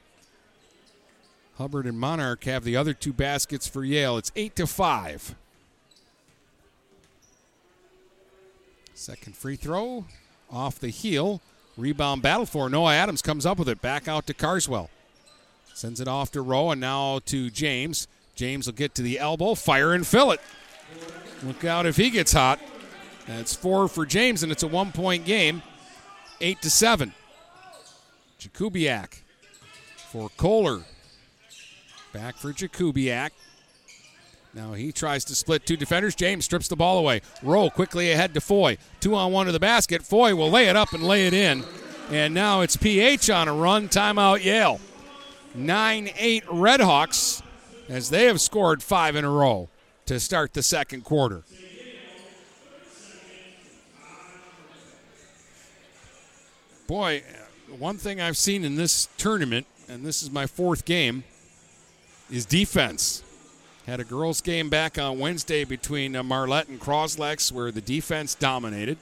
Hubbard 1.57 1.85
and 1.85 1.99
Monarch 1.99 2.43
have 2.45 2.63
the 2.63 2.75
other 2.75 2.93
two 2.93 3.13
baskets 3.13 3.67
for 3.67 3.83
Yale. 3.83 4.17
It's 4.17 4.31
eight 4.35 4.55
to 4.55 4.65
five. 4.65 5.35
Second 8.97 9.37
free 9.37 9.55
throw 9.55 10.05
off 10.51 10.79
the 10.79 10.89
heel. 10.89 11.39
Rebound 11.77 12.23
battle 12.23 12.47
for 12.47 12.67
Noah 12.67 12.95
Adams 12.95 13.21
comes 13.21 13.45
up 13.45 13.59
with 13.59 13.69
it. 13.69 13.79
Back 13.79 14.07
out 14.07 14.25
to 14.25 14.33
Carswell. 14.33 14.89
Sends 15.71 16.01
it 16.01 16.07
off 16.07 16.31
to 16.31 16.41
Rowe 16.41 16.71
and 16.71 16.81
now 16.81 17.19
to 17.25 17.51
James. 17.51 18.07
James 18.33 18.65
will 18.65 18.73
get 18.73 18.95
to 18.95 19.03
the 19.03 19.19
elbow, 19.19 19.53
fire 19.53 19.93
and 19.93 20.05
fill 20.05 20.31
it. 20.31 20.41
Look 21.43 21.63
out 21.63 21.85
if 21.85 21.95
he 21.95 22.09
gets 22.09 22.33
hot. 22.33 22.59
That's 23.27 23.55
four 23.55 23.87
for 23.87 24.03
James, 24.03 24.41
and 24.41 24.51
it's 24.51 24.63
a 24.63 24.67
one 24.67 24.91
point 24.91 25.25
game. 25.25 25.61
Eight 26.41 26.63
to 26.63 26.71
seven. 26.71 27.13
Jakubiak 28.39 29.21
for 30.09 30.29
Kohler. 30.37 30.81
Back 32.13 32.37
for 32.37 32.51
Jakubiak. 32.51 33.29
Now 34.53 34.73
he 34.73 34.91
tries 34.91 35.23
to 35.25 35.35
split 35.35 35.65
two 35.65 35.77
defenders. 35.77 36.15
James 36.15 36.45
strips 36.45 36.67
the 36.67 36.75
ball 36.75 36.97
away. 36.97 37.21
Rowe 37.43 37.69
quickly 37.69 38.11
ahead 38.11 38.33
to 38.33 38.41
Foy. 38.41 38.77
Two 38.99 39.15
on 39.15 39.31
one 39.31 39.45
to 39.45 39.51
the 39.51 39.59
basket. 39.59 40.01
Foy 40.03 40.35
will 40.35 40.49
lay 40.49 40.67
it 40.67 40.75
up 40.75 40.93
and 40.93 41.03
lay 41.03 41.27
it 41.27 41.33
in. 41.33 41.63
And 42.09 42.33
now 42.33 42.61
it's 42.61 42.77
PH 42.77 43.29
on 43.29 43.47
a 43.47 43.53
run. 43.53 43.89
Timeout 43.89 44.43
Yale. 44.43 44.79
9 45.53 46.09
8 46.15 46.45
Redhawks 46.45 47.41
as 47.89 48.09
they 48.09 48.25
have 48.25 48.39
scored 48.39 48.83
five 48.83 49.15
in 49.15 49.25
a 49.25 49.29
row 49.29 49.69
to 50.05 50.19
start 50.19 50.53
the 50.53 50.63
second 50.63 51.03
quarter. 51.03 51.43
Boy, 56.87 57.21
one 57.77 57.97
thing 57.97 58.21
I've 58.21 58.37
seen 58.37 58.63
in 58.63 58.75
this 58.75 59.09
tournament, 59.17 59.67
and 59.89 60.05
this 60.05 60.23
is 60.23 60.31
my 60.31 60.45
fourth 60.47 60.85
game, 60.85 61.25
is 62.31 62.45
defense. 62.45 63.23
Had 63.87 64.01
a 64.01 64.03
girls' 64.03 64.41
game 64.41 64.69
back 64.69 64.99
on 64.99 65.17
Wednesday 65.17 65.63
between 65.63 66.13
uh, 66.13 66.21
Marlette 66.21 66.67
and 66.67 66.77
Croslex 66.77 67.53
where 67.53 67.71
the 67.71 67.79
defense 67.79 68.35
dominated. 68.35 68.97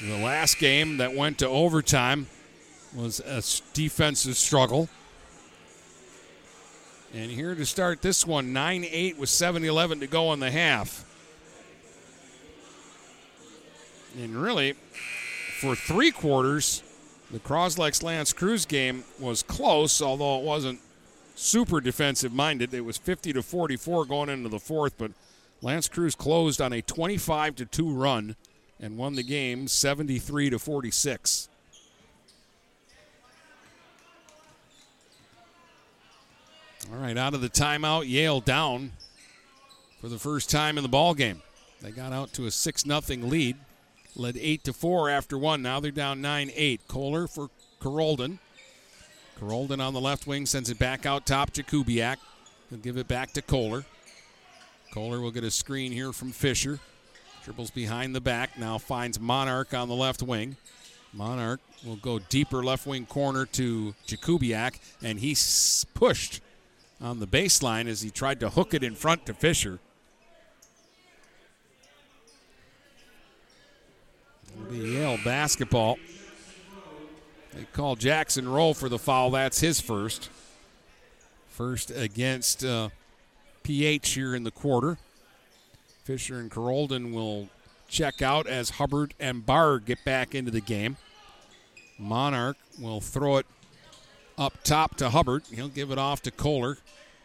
The 0.00 0.18
last 0.18 0.60
game 0.60 0.98
that 0.98 1.12
went 1.12 1.38
to 1.38 1.48
overtime 1.48 2.28
was 2.94 3.18
a 3.18 3.42
defensive 3.74 4.36
struggle. 4.36 4.88
And 7.12 7.28
here 7.28 7.56
to 7.56 7.66
start 7.66 8.02
this 8.02 8.24
one, 8.24 8.52
9 8.52 8.86
8 8.88 9.18
with 9.18 9.30
7 9.30 9.64
11 9.64 9.98
to 9.98 10.06
go 10.06 10.32
in 10.32 10.38
the 10.38 10.52
half. 10.52 11.04
And 14.16 14.40
really, 14.40 14.74
for 15.60 15.74
three 15.74 16.12
quarters, 16.12 16.84
the 17.32 17.40
Croslex 17.40 18.04
L'Anse 18.04 18.32
Creuse 18.32 18.64
game 18.64 19.02
was 19.18 19.42
close, 19.42 20.00
although 20.00 20.38
it 20.38 20.44
wasn't 20.44 20.78
super 21.36 21.80
defensive 21.80 22.32
minded. 22.32 22.74
It 22.74 22.84
was 22.84 22.96
50 22.96 23.32
to 23.34 23.42
44 23.42 24.06
going 24.06 24.28
into 24.28 24.48
the 24.48 24.58
fourth, 24.58 24.98
but 24.98 25.12
L'Anse 25.62 25.88
Creuse 25.88 26.16
closed 26.16 26.60
on 26.60 26.72
a 26.72 26.82
25 26.82 27.56
to 27.56 27.64
2 27.64 27.92
run 27.92 28.36
and 28.80 28.96
won 28.98 29.14
the 29.14 29.22
game 29.22 29.68
73 29.68 30.50
to 30.50 30.58
46. 30.58 31.48
All 36.92 36.98
right, 36.98 37.16
out 37.16 37.34
of 37.34 37.40
the 37.40 37.48
timeout, 37.48 38.08
Yale 38.08 38.40
down 38.40 38.92
for 40.00 40.08
the 40.08 40.18
first 40.18 40.50
time 40.50 40.76
in 40.78 40.82
the 40.82 40.88
ball 40.88 41.14
game. 41.14 41.42
They 41.82 41.90
got 41.90 42.12
out 42.12 42.32
to 42.34 42.46
a 42.46 42.50
6 42.50 42.82
0 42.82 43.00
lead, 43.26 43.56
led 44.14 44.36
8 44.36 44.64
to 44.64 44.72
4 44.72 45.10
after 45.10 45.36
one. 45.36 45.62
Now 45.62 45.80
they're 45.80 45.90
down 45.90 46.20
9 46.20 46.50
8. 46.54 46.80
Kohler 46.86 47.26
for 47.26 47.50
Carolden. 47.80 48.38
Carolden 49.38 49.80
on 49.80 49.92
the 49.92 50.00
left 50.00 50.26
wing 50.26 50.46
sends 50.46 50.70
it 50.70 50.78
back 50.78 51.04
out 51.04 51.26
top. 51.26 51.50
to 51.50 51.62
Jakubiak 51.62 52.16
will 52.70 52.78
give 52.78 52.96
it 52.96 53.06
back 53.06 53.32
to 53.32 53.42
Kohler. 53.42 53.84
Kohler 54.92 55.20
will 55.20 55.30
get 55.30 55.44
a 55.44 55.50
screen 55.50 55.92
here 55.92 56.12
from 56.12 56.32
Fisher. 56.32 56.78
Dribbles 57.44 57.70
behind 57.70 58.14
the 58.14 58.20
back. 58.20 58.58
Now 58.58 58.78
finds 58.78 59.20
Monarch 59.20 59.74
on 59.74 59.88
the 59.88 59.94
left 59.94 60.22
wing. 60.22 60.56
Monarch 61.12 61.60
will 61.84 61.96
go 61.96 62.18
deeper 62.18 62.64
left 62.64 62.86
wing 62.86 63.06
corner 63.06 63.46
to 63.46 63.94
Jakubiak, 64.06 64.78
and 65.02 65.20
he's 65.20 65.84
pushed 65.94 66.40
on 67.00 67.20
the 67.20 67.26
baseline 67.26 67.86
as 67.86 68.00
he 68.00 68.10
tried 68.10 68.40
to 68.40 68.50
hook 68.50 68.72
it 68.72 68.82
in 68.82 68.94
front 68.94 69.26
to 69.26 69.34
Fisher. 69.34 69.78
It'll 74.48 74.70
be 74.70 74.78
Yale 74.78 75.18
basketball. 75.24 75.98
They 77.56 77.64
call 77.72 77.96
Jackson 77.96 78.46
Rowe 78.46 78.74
for 78.74 78.90
the 78.90 78.98
foul. 78.98 79.30
That's 79.30 79.60
his 79.60 79.80
first. 79.80 80.28
First 81.48 81.90
against 81.90 82.62
uh, 82.62 82.90
PH 83.62 84.10
here 84.10 84.34
in 84.34 84.44
the 84.44 84.50
quarter. 84.50 84.98
Fisher 86.04 86.38
and 86.38 86.50
Carolden 86.50 87.14
will 87.14 87.48
check 87.88 88.20
out 88.20 88.46
as 88.46 88.70
Hubbard 88.70 89.14
and 89.18 89.46
Barr 89.46 89.78
get 89.78 90.04
back 90.04 90.34
into 90.34 90.50
the 90.50 90.60
game. 90.60 90.98
Monarch 91.98 92.58
will 92.78 93.00
throw 93.00 93.38
it 93.38 93.46
up 94.36 94.62
top 94.62 94.96
to 94.96 95.08
Hubbard. 95.08 95.44
He'll 95.50 95.68
give 95.68 95.90
it 95.90 95.98
off 95.98 96.20
to 96.22 96.30
Kohler. 96.30 96.76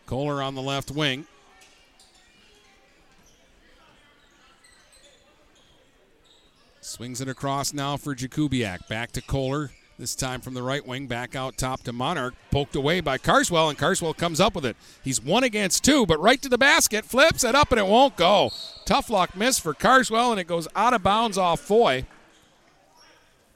Kohler 0.05 0.41
on 0.41 0.55
the 0.55 0.61
left 0.61 0.91
wing. 0.91 1.25
Swings 6.79 7.19
it 7.19 7.27
across 7.27 7.73
now 7.73 7.97
for 7.97 8.15
Jakubiak. 8.15 8.87
Back 8.87 9.11
to 9.11 9.21
Kohler. 9.21 9.71
This 10.01 10.15
time 10.15 10.41
from 10.41 10.55
the 10.55 10.63
right 10.63 10.83
wing, 10.83 11.05
back 11.05 11.35
out 11.35 11.57
top 11.59 11.83
to 11.83 11.93
Monarch. 11.93 12.33
Poked 12.49 12.75
away 12.75 13.01
by 13.01 13.19
Carswell, 13.19 13.69
and 13.69 13.77
Carswell 13.77 14.15
comes 14.15 14.39
up 14.39 14.55
with 14.55 14.65
it. 14.65 14.75
He's 15.03 15.21
one 15.21 15.43
against 15.43 15.83
two, 15.83 16.07
but 16.07 16.19
right 16.19 16.41
to 16.41 16.49
the 16.49 16.57
basket. 16.57 17.05
Flips 17.05 17.43
it 17.43 17.53
up, 17.53 17.71
and 17.71 17.77
it 17.77 17.85
won't 17.85 18.15
go. 18.15 18.51
Tough 18.83 19.11
luck 19.11 19.37
miss 19.37 19.59
for 19.59 19.75
Carswell, 19.75 20.31
and 20.31 20.39
it 20.39 20.47
goes 20.47 20.67
out 20.75 20.95
of 20.95 21.03
bounds 21.03 21.37
off 21.37 21.59
Foy. 21.59 22.07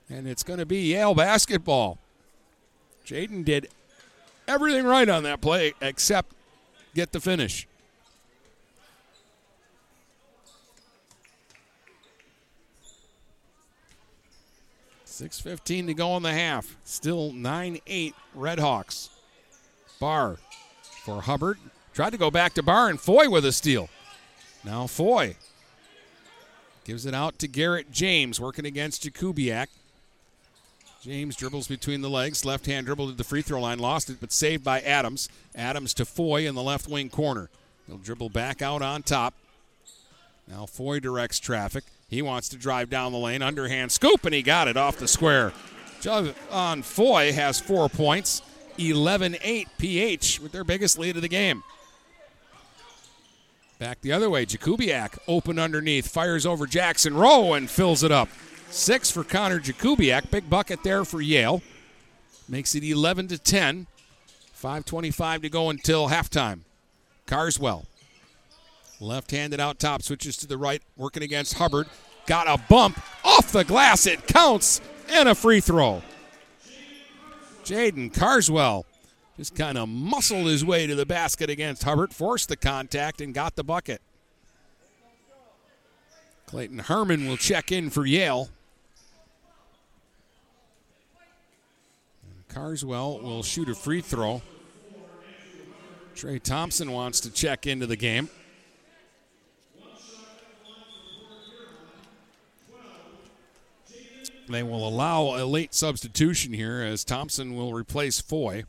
And 0.08 0.28
it's 0.28 0.44
going 0.44 0.60
to 0.60 0.68
be 0.68 0.94
Yale 0.94 1.16
basketball. 1.16 1.98
Jaden 3.08 3.44
did 3.44 3.68
everything 4.48 4.86
right 4.86 5.10
on 5.10 5.24
that 5.24 5.42
play 5.42 5.74
except 5.82 6.32
get 6.94 7.12
the 7.12 7.20
finish. 7.20 7.68
Six 15.16 15.40
fifteen 15.40 15.88
to 15.88 15.94
go 15.94 16.18
in 16.18 16.24
the 16.24 16.34
half. 16.34 16.76
Still 16.84 17.32
nine 17.32 17.80
eight 17.88 18.14
Redhawks. 18.38 19.08
Barr 19.98 20.36
for 21.06 21.22
Hubbard. 21.22 21.58
Tried 21.94 22.10
to 22.10 22.18
go 22.18 22.30
back 22.30 22.54
to 22.56 22.62
Barr 22.62 22.90
and 22.90 23.00
Foy 23.00 23.30
with 23.30 23.46
a 23.46 23.54
steal. 23.54 23.88
Now 24.66 24.88
Foy 24.88 25.38
Gives 26.84 27.06
it 27.06 27.14
out 27.14 27.40
to 27.40 27.48
Garrett 27.48 27.94
James, 27.94 28.42
working 28.42 28.66
against 28.66 29.04
Jakubiak. 29.04 29.68
James 31.02 31.38
dribbles 31.38 31.70
between 31.70 32.02
the 32.02 32.10
legs. 32.10 32.44
Left 32.44 32.66
hand 32.66 32.86
dribble 32.86 33.08
to 33.08 33.16
the 33.16 33.24
free 33.24 33.42
throw 33.42 33.62
line. 33.62 33.80
Lost 33.80 34.10
it, 34.10 34.18
but 34.20 34.34
saved 34.34 34.66
by 34.66 34.82
Adams. 34.82 35.30
Adams 35.56 35.94
to 35.94 36.04
Foy 36.04 36.46
in 36.46 36.56
the 36.56 36.62
left 36.62 36.90
wing 36.90 37.10
corner. 37.10 37.50
He'll 37.88 38.00
dribble 38.00 38.32
back 38.32 38.62
out 38.62 38.82
on 38.82 39.02
top. 39.02 39.34
Now 40.46 40.66
Foy 40.66 41.00
directs 41.00 41.40
traffic. 41.40 41.86
He 42.08 42.22
wants 42.22 42.50
to 42.50 42.58
drive 42.58 42.90
down 42.90 43.12
the 43.12 43.18
lane. 43.18 43.42
Underhand 43.42 43.92
scoop, 43.92 44.26
and 44.26 44.34
he 44.34 44.42
got 44.42 44.68
it 44.68 44.78
off 44.78 44.98
the 44.98 45.08
square. 45.08 45.54
on 46.52 46.82
Foy 46.82 47.34
has 47.34 47.60
four 47.60 47.90
points. 47.90 48.42
11 48.78 49.38
8 49.42 49.68
PH 49.78 50.40
with 50.42 50.52
their 50.52 50.64
biggest 50.64 51.00
lead 51.00 51.16
of 51.16 51.22
the 51.22 51.30
game. 51.30 51.64
Back 53.80 54.02
the 54.02 54.12
other 54.12 54.30
way. 54.30 54.46
Jakubiak 54.46 55.18
open 55.28 55.60
underneath, 55.60 56.08
fires 56.08 56.46
over 56.46 56.66
Jackson 56.66 57.16
Rowe 57.16 57.54
and 57.54 57.70
fills 57.70 58.04
it 58.04 58.12
up. 58.12 58.30
Six 58.70 59.12
for 59.12 59.24
Connor 59.24 59.60
Jakubiak. 59.60 60.30
Big 60.32 60.50
bucket 60.50 60.84
there 60.84 61.06
for 61.06 61.22
Yale. 61.22 61.62
Makes 62.48 62.76
it 62.76 62.84
11 62.84 63.30
to 63.30 63.38
10. 63.38 63.88
5.25 64.62 65.42
to 65.44 65.50
go 65.50 65.70
until 65.70 66.10
halftime. 66.10 66.62
Carswell. 67.26 67.86
Left 69.00 69.32
handed 69.32 69.60
out 69.60 69.80
top, 69.80 70.02
switches 70.02 70.38
to 70.38 70.48
the 70.48 70.58
right, 70.58 70.82
working 70.96 71.24
against 71.24 71.56
Hubbard. 71.56 71.88
Got 72.26 72.48
a 72.48 72.62
bump 72.70 73.00
off 73.24 73.52
the 73.52 73.64
glass. 73.64 74.08
It 74.08 74.26
counts 74.28 74.82
and 75.10 75.30
a 75.30 75.36
free 75.36 75.60
throw. 75.60 76.02
Jaden 77.64 78.14
Carswell 78.14 78.86
just 79.38 79.56
kind 79.56 79.78
of 79.78 79.90
muscled 79.90 80.48
his 80.48 80.64
way 80.64 80.88
to 80.88 80.96
the 80.96 81.06
basket 81.06 81.50
against 81.50 81.84
Hubbard, 81.84 82.14
forced 82.14 82.48
the 82.48 82.56
contact, 82.56 83.22
and 83.22 83.34
got 83.34 83.56
the 83.56 83.64
bucket. 83.64 84.02
Clayton 86.46 86.80
Herman 86.80 87.28
will 87.28 87.38
check 87.38 87.72
in 87.72 87.90
for 87.90 88.06
Yale. 88.06 88.50
Carswell 92.48 93.20
will 93.20 93.44
shoot 93.44 93.68
a 93.68 93.76
free 93.76 94.00
throw. 94.00 94.42
Trey 96.16 96.40
Thompson 96.40 96.92
wants 96.94 97.20
to 97.22 97.32
check 97.32 97.68
into 97.68 97.86
the 97.86 97.98
game. 97.98 98.30
They 104.48 104.64
will 104.64 104.88
allow 104.88 105.42
a 105.42 105.46
late 105.46 105.74
substitution 105.74 106.54
here 106.54 106.82
as 106.82 107.04
Thompson 107.04 107.56
will 107.56 107.74
replace 107.74 108.22
Foy. 108.22 108.64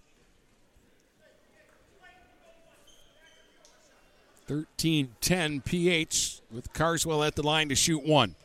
13 4.46 5.14
10 5.20 5.60
PH 5.62 6.40
with 6.52 6.72
Carswell 6.72 7.24
at 7.24 7.34
the 7.34 7.42
line 7.42 7.68
to 7.68 7.74
shoot 7.74 8.06
one. 8.06 8.36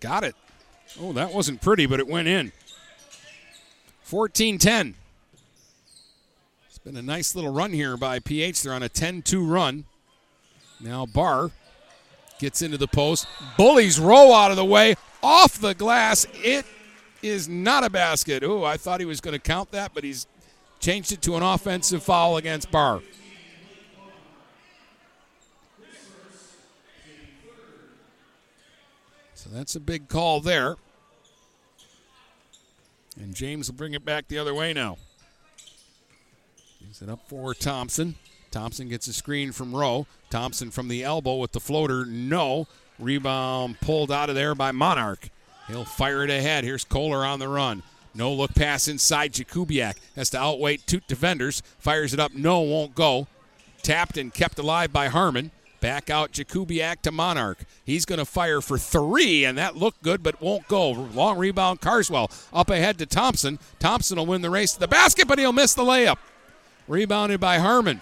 Got 0.00 0.24
it. 0.24 0.34
Oh, 1.00 1.12
that 1.12 1.32
wasn't 1.32 1.62
pretty, 1.62 1.86
but 1.86 2.00
it 2.00 2.08
went 2.08 2.26
in. 2.26 2.52
14 4.02 4.58
10. 4.58 4.94
It's 6.66 6.78
been 6.78 6.96
a 6.96 7.02
nice 7.02 7.36
little 7.36 7.52
run 7.52 7.72
here 7.72 7.96
by 7.96 8.18
PH. 8.18 8.62
They're 8.62 8.74
on 8.74 8.82
a 8.82 8.88
10 8.88 9.22
2 9.22 9.46
run. 9.46 9.84
Now 10.80 11.06
Barr 11.06 11.52
gets 12.42 12.60
into 12.60 12.76
the 12.76 12.88
post, 12.88 13.28
bullies 13.56 14.00
Rowe 14.00 14.34
out 14.34 14.50
of 14.50 14.56
the 14.56 14.64
way, 14.64 14.96
off 15.22 15.60
the 15.60 15.74
glass. 15.74 16.26
It 16.34 16.66
is 17.22 17.48
not 17.48 17.84
a 17.84 17.88
basket. 17.88 18.42
Oh, 18.42 18.64
I 18.64 18.76
thought 18.76 18.98
he 18.98 19.06
was 19.06 19.20
going 19.20 19.32
to 19.32 19.38
count 19.38 19.70
that, 19.70 19.94
but 19.94 20.02
he's 20.02 20.26
changed 20.80 21.12
it 21.12 21.22
to 21.22 21.36
an 21.36 21.44
offensive 21.44 22.02
foul 22.02 22.36
against 22.36 22.70
Barr. 22.72 23.00
So 29.36 29.50
that's 29.50 29.76
a 29.76 29.80
big 29.80 30.08
call 30.08 30.40
there. 30.40 30.74
And 33.20 33.34
James 33.36 33.70
will 33.70 33.76
bring 33.76 33.94
it 33.94 34.04
back 34.04 34.26
the 34.26 34.38
other 34.38 34.52
way 34.54 34.72
now. 34.72 34.96
Gives 36.80 37.02
it 37.02 37.08
up 37.08 37.20
for 37.28 37.54
Thompson. 37.54 38.16
Thompson 38.52 38.88
gets 38.88 39.08
a 39.08 39.12
screen 39.12 39.50
from 39.50 39.74
Rowe. 39.74 40.06
Thompson 40.30 40.70
from 40.70 40.88
the 40.88 41.02
elbow 41.02 41.36
with 41.36 41.52
the 41.52 41.60
floater. 41.60 42.04
No. 42.04 42.68
Rebound 42.98 43.80
pulled 43.80 44.12
out 44.12 44.28
of 44.28 44.36
there 44.36 44.54
by 44.54 44.70
Monarch. 44.70 45.30
He'll 45.66 45.84
fire 45.84 46.22
it 46.22 46.30
ahead. 46.30 46.62
Here's 46.62 46.84
Kohler 46.84 47.24
on 47.24 47.38
the 47.38 47.48
run. 47.48 47.82
No 48.14 48.32
look 48.32 48.54
pass 48.54 48.88
inside. 48.88 49.32
Jakubiak 49.32 49.96
has 50.16 50.28
to 50.30 50.38
outweigh 50.38 50.76
two 50.76 51.00
defenders. 51.08 51.62
Fires 51.78 52.12
it 52.12 52.20
up. 52.20 52.34
No, 52.34 52.60
won't 52.60 52.94
go. 52.94 53.26
Tapped 53.82 54.18
and 54.18 54.32
kept 54.32 54.58
alive 54.58 54.92
by 54.92 55.08
Harmon. 55.08 55.50
Back 55.80 56.10
out 56.10 56.32
Jakubiak 56.32 57.00
to 57.02 57.10
Monarch. 57.10 57.64
He's 57.84 58.04
going 58.04 58.20
to 58.20 58.24
fire 58.24 58.60
for 58.60 58.78
three, 58.78 59.44
and 59.44 59.58
that 59.58 59.76
looked 59.76 60.02
good, 60.02 60.22
but 60.22 60.40
won't 60.40 60.68
go. 60.68 60.90
Long 60.90 61.38
rebound, 61.38 61.80
Carswell. 61.80 62.30
Up 62.52 62.70
ahead 62.70 62.98
to 62.98 63.06
Thompson. 63.06 63.58
Thompson 63.80 64.18
will 64.18 64.26
win 64.26 64.42
the 64.42 64.50
race 64.50 64.74
to 64.74 64.80
the 64.80 64.86
basket, 64.86 65.26
but 65.26 65.38
he'll 65.40 65.52
miss 65.52 65.74
the 65.74 65.82
layup. 65.82 66.18
Rebounded 66.86 67.40
by 67.40 67.58
Harmon. 67.58 68.00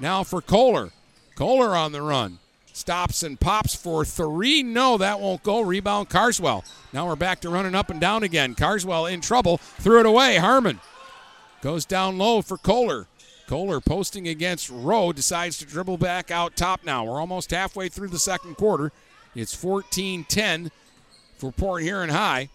Now 0.00 0.24
for 0.24 0.40
Kohler. 0.40 0.90
Kohler 1.34 1.76
on 1.76 1.92
the 1.92 2.02
run. 2.02 2.38
Stops 2.72 3.22
and 3.22 3.38
pops 3.38 3.74
for 3.74 4.04
three. 4.04 4.62
No, 4.62 4.96
that 4.96 5.20
won't 5.20 5.42
go. 5.42 5.60
Rebound 5.60 6.08
Carswell. 6.08 6.64
Now 6.92 7.06
we're 7.06 7.16
back 7.16 7.40
to 7.40 7.50
running 7.50 7.74
up 7.74 7.90
and 7.90 8.00
down 8.00 8.22
again. 8.22 8.54
Carswell 8.54 9.06
in 9.06 9.20
trouble. 9.20 9.58
Threw 9.58 10.00
it 10.00 10.06
away. 10.06 10.36
Harmon 10.36 10.80
goes 11.60 11.84
down 11.84 12.16
low 12.16 12.40
for 12.40 12.56
Kohler. 12.56 13.06
Kohler 13.46 13.80
posting 13.80 14.28
against 14.28 14.70
Rowe 14.70 15.12
decides 15.12 15.58
to 15.58 15.66
dribble 15.66 15.98
back 15.98 16.30
out 16.30 16.56
top 16.56 16.84
now. 16.84 17.04
We're 17.04 17.20
almost 17.20 17.50
halfway 17.50 17.88
through 17.88 18.08
the 18.08 18.18
second 18.18 18.56
quarter. 18.56 18.92
It's 19.34 19.54
14 19.54 20.24
10 20.24 20.70
for 21.36 21.52
Port 21.52 21.82
Huron 21.82 22.10
High. 22.10 22.48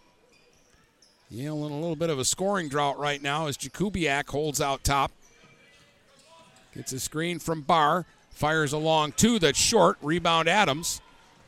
Yale 1.29 1.65
in 1.65 1.71
a 1.71 1.79
little 1.79 1.95
bit 1.95 2.09
of 2.09 2.17
a 2.17 2.25
scoring 2.25 2.69
drought 2.69 2.97
right 2.97 3.21
now 3.21 3.47
as 3.47 3.57
Jakubiak 3.57 4.29
holds 4.29 4.61
out 4.61 4.83
top. 4.83 5.11
Gets 6.75 6.93
a 6.93 6.99
screen 6.99 7.39
from 7.39 7.61
Barr. 7.61 8.05
Fires 8.31 8.73
along 8.73 9.13
two 9.13 9.39
that's 9.39 9.57
short. 9.57 9.97
Rebound 10.01 10.49
Adams. 10.49 11.01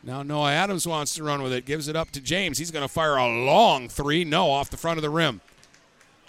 Now 0.03 0.23
Noah 0.23 0.53
Adams 0.53 0.87
wants 0.87 1.15
to 1.15 1.23
run 1.23 1.43
with 1.43 1.51
it. 1.51 1.65
Gives 1.65 1.89
it 1.89 1.95
up 1.95 2.11
to 2.11 2.21
James. 2.21 2.57
He's 2.57 2.71
going 2.71 2.85
to 2.85 2.93
fire 2.93 3.17
a 3.17 3.27
long 3.27 3.89
three. 3.89 4.23
No, 4.23 4.49
off 4.49 4.69
the 4.69 4.77
front 4.77 4.97
of 4.97 5.01
the 5.01 5.09
rim. 5.09 5.41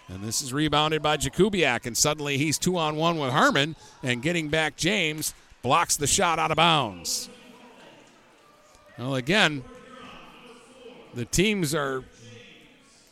And 0.08 0.24
this 0.24 0.42
is 0.42 0.52
rebounded 0.52 1.02
by 1.02 1.16
Jakubiak. 1.16 1.86
And 1.86 1.96
suddenly 1.96 2.38
he's 2.38 2.58
two 2.58 2.76
on 2.76 2.96
one 2.96 3.18
with 3.18 3.30
Harmon. 3.30 3.76
And 4.02 4.20
getting 4.20 4.48
back 4.48 4.76
James 4.76 5.32
blocks 5.62 5.96
the 5.96 6.06
shot 6.06 6.38
out 6.38 6.50
of 6.50 6.56
bounds. 6.56 7.28
Well, 8.98 9.14
again, 9.14 9.62
the 11.14 11.24
teams 11.24 11.72
are 11.74 12.02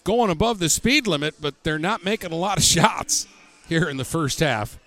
going 0.02 0.30
above 0.30 0.58
the 0.58 0.68
speed 0.68 1.06
limit, 1.06 1.36
but 1.40 1.62
they're 1.62 1.78
not 1.78 2.04
making 2.04 2.32
a 2.32 2.36
lot 2.36 2.58
of 2.58 2.64
shots 2.64 3.28
here 3.68 3.88
in 3.88 3.98
the 3.98 4.04
first 4.04 4.40
half. 4.40 4.78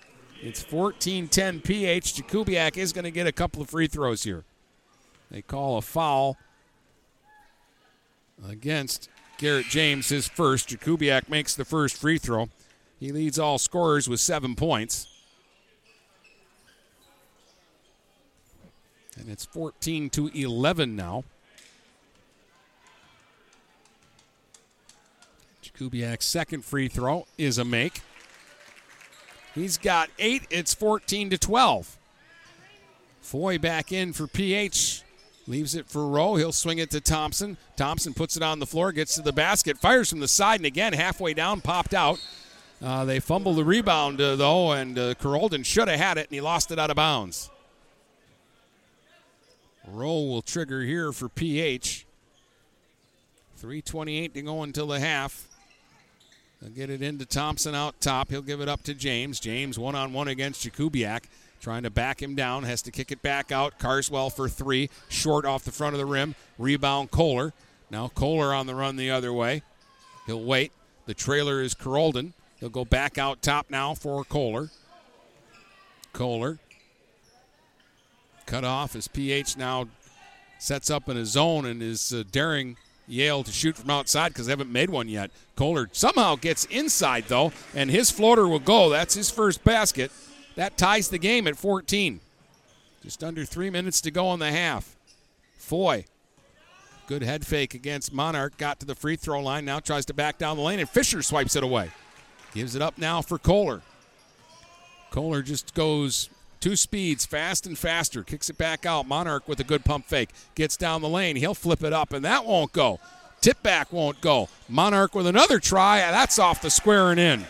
It's 0.42 0.62
14 0.62 1.28
10 1.28 1.60
PH. 1.60 2.14
Jakubiak 2.14 2.76
is 2.78 2.92
going 2.92 3.04
to 3.04 3.10
get 3.10 3.26
a 3.26 3.32
couple 3.32 3.60
of 3.60 3.68
free 3.68 3.86
throws 3.86 4.22
here. 4.22 4.44
They 5.30 5.42
call 5.42 5.76
a 5.76 5.82
foul 5.82 6.38
against 8.48 9.10
Garrett 9.36 9.66
James, 9.66 10.08
his 10.08 10.26
first. 10.26 10.70
Jakubiak 10.70 11.28
makes 11.28 11.54
the 11.54 11.64
first 11.64 11.96
free 11.96 12.16
throw. 12.18 12.48
He 12.98 13.12
leads 13.12 13.38
all 13.38 13.58
scorers 13.58 14.08
with 14.08 14.20
seven 14.20 14.54
points. 14.54 15.06
And 19.18 19.28
it's 19.28 19.44
14 19.44 20.08
to 20.10 20.28
11 20.28 20.96
now. 20.96 21.24
Jakubiak's 25.62 26.24
second 26.24 26.64
free 26.64 26.88
throw 26.88 27.26
is 27.36 27.58
a 27.58 27.64
make. 27.64 28.00
He's 29.54 29.78
got 29.78 30.10
eight. 30.18 30.46
It's 30.50 30.74
14 30.74 31.30
to 31.30 31.38
12. 31.38 31.96
Foy 33.20 33.58
back 33.58 33.92
in 33.92 34.12
for 34.12 34.26
PH. 34.26 35.02
Leaves 35.46 35.74
it 35.74 35.88
for 35.88 36.06
Rowe. 36.06 36.36
He'll 36.36 36.52
swing 36.52 36.78
it 36.78 36.90
to 36.90 37.00
Thompson. 37.00 37.56
Thompson 37.76 38.14
puts 38.14 38.36
it 38.36 38.42
on 38.42 38.60
the 38.60 38.66
floor, 38.66 38.92
gets 38.92 39.16
to 39.16 39.22
the 39.22 39.32
basket, 39.32 39.78
fires 39.78 40.08
from 40.08 40.20
the 40.20 40.28
side, 40.28 40.60
and 40.60 40.66
again, 40.66 40.92
halfway 40.92 41.34
down, 41.34 41.60
popped 41.60 41.94
out. 41.94 42.20
Uh, 42.82 43.04
they 43.04 43.20
fumbled 43.20 43.56
the 43.56 43.64
rebound, 43.64 44.20
uh, 44.20 44.36
though, 44.36 44.72
and 44.72 44.98
uh, 44.98 45.14
Carolden 45.14 45.62
should 45.62 45.88
have 45.88 45.98
had 45.98 46.18
it, 46.18 46.28
and 46.28 46.34
he 46.34 46.40
lost 46.40 46.70
it 46.70 46.78
out 46.78 46.90
of 46.90 46.96
bounds. 46.96 47.50
Rowe 49.86 50.22
will 50.24 50.42
trigger 50.42 50.82
here 50.82 51.12
for 51.12 51.28
PH. 51.28 52.06
3.28 53.60 54.32
to 54.34 54.42
go 54.42 54.62
until 54.62 54.86
the 54.86 55.00
half. 55.00 55.46
They'll 56.60 56.70
get 56.70 56.90
it 56.90 57.02
into 57.02 57.24
Thompson 57.24 57.74
out 57.74 58.00
top. 58.00 58.30
He'll 58.30 58.42
give 58.42 58.60
it 58.60 58.68
up 58.68 58.82
to 58.82 58.94
James. 58.94 59.40
James 59.40 59.78
one 59.78 59.94
on 59.94 60.12
one 60.12 60.28
against 60.28 60.66
Jakubiak. 60.66 61.24
Trying 61.60 61.82
to 61.82 61.90
back 61.90 62.22
him 62.22 62.34
down. 62.34 62.64
Has 62.64 62.82
to 62.82 62.90
kick 62.90 63.10
it 63.10 63.22
back 63.22 63.50
out. 63.50 63.78
Carswell 63.78 64.30
for 64.30 64.48
three. 64.48 64.90
Short 65.08 65.44
off 65.44 65.64
the 65.64 65.72
front 65.72 65.94
of 65.94 65.98
the 65.98 66.06
rim. 66.06 66.34
Rebound 66.58 67.10
Kohler. 67.10 67.52
Now 67.90 68.08
Kohler 68.08 68.54
on 68.54 68.66
the 68.66 68.74
run 68.74 68.96
the 68.96 69.10
other 69.10 69.32
way. 69.32 69.62
He'll 70.26 70.44
wait. 70.44 70.72
The 71.06 71.14
trailer 71.14 71.62
is 71.62 71.74
Carolden. 71.74 72.34
He'll 72.60 72.68
go 72.68 72.84
back 72.84 73.16
out 73.16 73.42
top 73.42 73.70
now 73.70 73.94
for 73.94 74.22
Kohler. 74.24 74.70
Kohler. 76.12 76.58
cut 78.46 78.64
off 78.64 78.96
as 78.96 79.08
PH 79.08 79.56
now 79.56 79.86
sets 80.58 80.90
up 80.90 81.08
in 81.08 81.16
his 81.16 81.30
zone 81.30 81.64
and 81.64 81.82
is 81.82 82.12
uh, 82.12 82.22
daring 82.30 82.76
Yale 83.10 83.42
to 83.42 83.52
shoot 83.52 83.76
from 83.76 83.90
outside 83.90 84.28
because 84.28 84.46
they 84.46 84.52
haven't 84.52 84.72
made 84.72 84.90
one 84.90 85.08
yet. 85.08 85.30
Kohler 85.56 85.88
somehow 85.92 86.36
gets 86.36 86.64
inside, 86.66 87.24
though, 87.28 87.52
and 87.74 87.90
his 87.90 88.10
floater 88.10 88.46
will 88.46 88.58
go. 88.60 88.88
That's 88.88 89.14
his 89.14 89.30
first 89.30 89.64
basket. 89.64 90.12
That 90.56 90.78
ties 90.78 91.08
the 91.08 91.18
game 91.18 91.46
at 91.46 91.56
14. 91.56 92.20
Just 93.02 93.24
under 93.24 93.44
three 93.44 93.70
minutes 93.70 94.00
to 94.02 94.10
go 94.10 94.32
in 94.32 94.40
the 94.40 94.50
half. 94.50 94.96
Foy, 95.56 96.04
good 97.06 97.22
head 97.22 97.46
fake 97.46 97.74
against 97.74 98.12
Monarch, 98.12 98.56
got 98.56 98.80
to 98.80 98.86
the 98.86 98.94
free 98.94 99.16
throw 99.16 99.40
line, 99.40 99.64
now 99.64 99.80
tries 99.80 100.06
to 100.06 100.14
back 100.14 100.38
down 100.38 100.56
the 100.56 100.62
lane, 100.62 100.80
and 100.80 100.88
Fisher 100.88 101.22
swipes 101.22 101.56
it 101.56 101.62
away. 101.62 101.90
Gives 102.54 102.74
it 102.74 102.82
up 102.82 102.98
now 102.98 103.22
for 103.22 103.38
Kohler. 103.38 103.82
Kohler 105.10 105.42
just 105.42 105.74
goes 105.74 106.28
two 106.60 106.76
speeds, 106.76 107.26
fast 107.26 107.66
and 107.66 107.76
faster, 107.76 108.22
kicks 108.22 108.50
it 108.50 108.58
back 108.58 108.86
out. 108.86 109.08
Monarch 109.08 109.48
with 109.48 109.60
a 109.60 109.64
good 109.64 109.84
pump 109.84 110.06
fake, 110.06 110.30
gets 110.54 110.76
down 110.76 111.02
the 111.02 111.08
lane. 111.08 111.36
He'll 111.36 111.54
flip 111.54 111.82
it 111.82 111.92
up, 111.92 112.12
and 112.12 112.24
that 112.24 112.44
won't 112.44 112.72
go. 112.72 113.00
Tip 113.40 113.62
back 113.62 113.92
won't 113.92 114.20
go. 114.20 114.48
Monarch 114.68 115.14
with 115.14 115.26
another 115.26 115.58
try. 115.58 115.98
That's 115.98 116.38
off 116.38 116.60
the 116.60 116.70
square 116.70 117.10
and 117.10 117.18
in. 117.18 117.40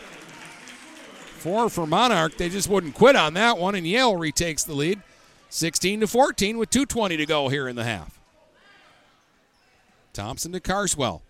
Four 1.41 1.69
for 1.69 1.87
Monarch. 1.87 2.37
They 2.37 2.49
just 2.49 2.69
wouldn't 2.69 2.95
quit 2.95 3.17
on 3.17 3.35
that 3.35 3.59
one, 3.59 3.75
and 3.75 3.87
Yale 3.87 4.17
retakes 4.17 4.63
the 4.63 4.75
lead. 4.75 5.01
16 5.49 6.01
to 6.01 6.07
14 6.07 6.59
with 6.59 6.71
2.20 6.71 7.17
to 7.17 7.27
go 7.27 7.49
here 7.49 7.67
in 7.67 7.75
the 7.75 7.83
half. 7.83 8.21
Thompson 10.13 10.53
to 10.53 10.61
Carswell. 10.61 11.23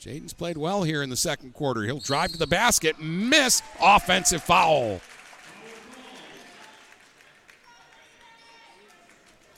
Jaden's 0.00 0.32
played 0.32 0.56
well 0.56 0.84
here 0.84 1.02
in 1.02 1.10
the 1.10 1.16
second 1.16 1.54
quarter. 1.54 1.82
He'll 1.82 1.98
drive 1.98 2.30
to 2.30 2.38
the 2.38 2.46
basket, 2.46 3.00
miss, 3.00 3.62
offensive 3.82 4.42
foul. 4.42 5.00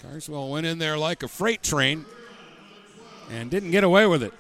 Carswell 0.03 0.49
went 0.49 0.67
in 0.67 0.79
there 0.79 0.97
like 0.97 1.23
a 1.23 1.29
freight 1.29 1.63
train 1.63 2.07
and 3.31 3.51
didn't 3.51 3.71
get 3.71 3.85
away 3.85 4.07
with 4.07 4.23
it. 4.23 4.33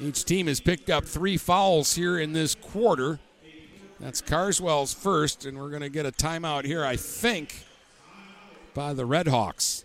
Each 0.00 0.24
team 0.24 0.46
has 0.46 0.60
picked 0.60 0.90
up 0.90 1.04
three 1.04 1.36
fouls 1.36 1.94
here 1.94 2.18
in 2.18 2.32
this 2.32 2.54
quarter. 2.54 3.20
That's 4.00 4.20
Carswell's 4.20 4.94
first, 4.94 5.44
and 5.44 5.58
we're 5.58 5.68
going 5.68 5.82
to 5.82 5.90
get 5.90 6.06
a 6.06 6.12
timeout 6.12 6.64
here, 6.64 6.84
I 6.84 6.96
think, 6.96 7.66
by 8.72 8.94
the 8.94 9.04
Red 9.04 9.28
Hawks. 9.28 9.84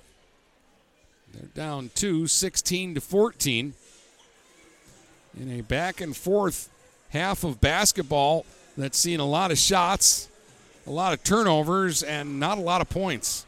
They're 1.34 1.50
down 1.54 1.92
two, 1.94 2.28
16 2.28 2.96
to 2.96 3.02
14. 3.02 3.74
In 5.38 5.52
a 5.52 5.62
back 5.62 6.00
and 6.00 6.16
forth 6.16 6.70
half 7.10 7.44
of 7.44 7.60
basketball 7.60 8.46
that's 8.78 8.98
seen 8.98 9.20
a 9.20 9.26
lot 9.26 9.52
of 9.52 9.58
shots, 9.58 10.30
a 10.88 10.92
lot 10.92 11.14
of 11.14 11.24
turnovers, 11.24 12.04
and 12.04 12.40
not 12.40 12.58
a 12.58 12.62
lot 12.62 12.82
of 12.82 12.90
points. 12.90 13.46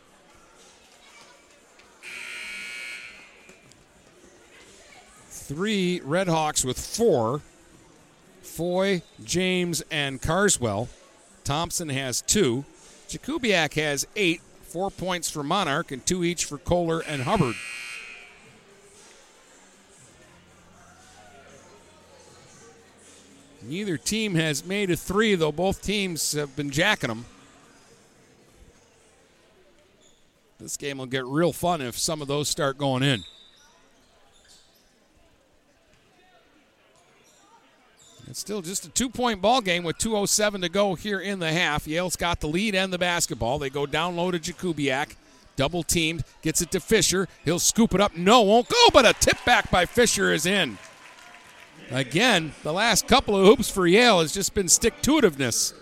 Three 5.29 6.01
Redhawks 6.01 6.65
with 6.65 6.79
four. 6.79 7.41
Foy, 8.41 9.03
James, 9.23 9.83
and 9.91 10.21
Carswell. 10.21 10.89
Thompson 11.43 11.89
has 11.89 12.21
two. 12.21 12.65
Jakubiak 13.07 13.75
has 13.75 14.07
eight, 14.15 14.41
four 14.63 14.89
points 14.89 15.29
for 15.29 15.43
Monarch, 15.43 15.91
and 15.91 16.05
two 16.05 16.23
each 16.23 16.43
for 16.43 16.57
Kohler 16.57 17.01
and 17.01 17.21
Hubbard. 17.21 17.55
Neither 23.67 23.97
team 23.97 24.35
has 24.35 24.65
made 24.65 24.89
a 24.89 24.95
three, 24.95 25.35
though 25.35 25.51
both 25.51 25.81
teams 25.81 26.31
have 26.31 26.55
been 26.55 26.69
jacking 26.69 27.09
them. 27.09 27.25
This 30.57 30.77
game 30.77 30.99
will 30.99 31.05
get 31.05 31.25
real 31.25 31.51
fun 31.51 31.81
if 31.81 31.97
some 31.97 32.21
of 32.21 32.29
those 32.29 32.47
start 32.47 32.77
going 32.77 33.03
in. 33.03 33.25
It's 38.29 38.39
still 38.39 38.61
just 38.61 38.85
a 38.85 38.89
two 38.89 39.09
point 39.09 39.41
ball 39.41 39.59
game 39.59 39.83
with 39.83 39.97
2.07 39.97 40.61
to 40.61 40.69
go 40.69 40.95
here 40.95 41.19
in 41.19 41.39
the 41.39 41.51
half. 41.51 41.87
Yale's 41.87 42.15
got 42.15 42.39
the 42.39 42.47
lead 42.47 42.73
and 42.73 42.91
the 42.91 42.97
basketball. 42.97 43.59
They 43.59 43.69
go 43.69 43.85
down 43.85 44.15
low 44.15 44.31
to 44.31 44.39
Jakubiak. 44.39 45.15
Double 45.57 45.83
teamed, 45.83 46.23
gets 46.41 46.61
it 46.61 46.71
to 46.71 46.79
Fisher. 46.79 47.27
He'll 47.43 47.59
scoop 47.59 47.93
it 47.93 47.99
up. 47.99 48.15
No, 48.15 48.43
won't 48.43 48.69
go, 48.69 48.87
but 48.93 49.05
a 49.05 49.13
tip 49.13 49.43
back 49.43 49.69
by 49.71 49.85
Fisher 49.85 50.33
is 50.33 50.45
in. 50.45 50.77
Again, 51.89 52.53
the 52.63 52.73
last 52.73 53.07
couple 53.07 53.37
of 53.37 53.45
hoops 53.45 53.69
for 53.69 53.87
Yale 53.87 54.19
has 54.19 54.33
just 54.33 54.53
been 54.53 54.67
stick 54.67 55.01
to 55.03 55.21
itiveness. 55.21 55.73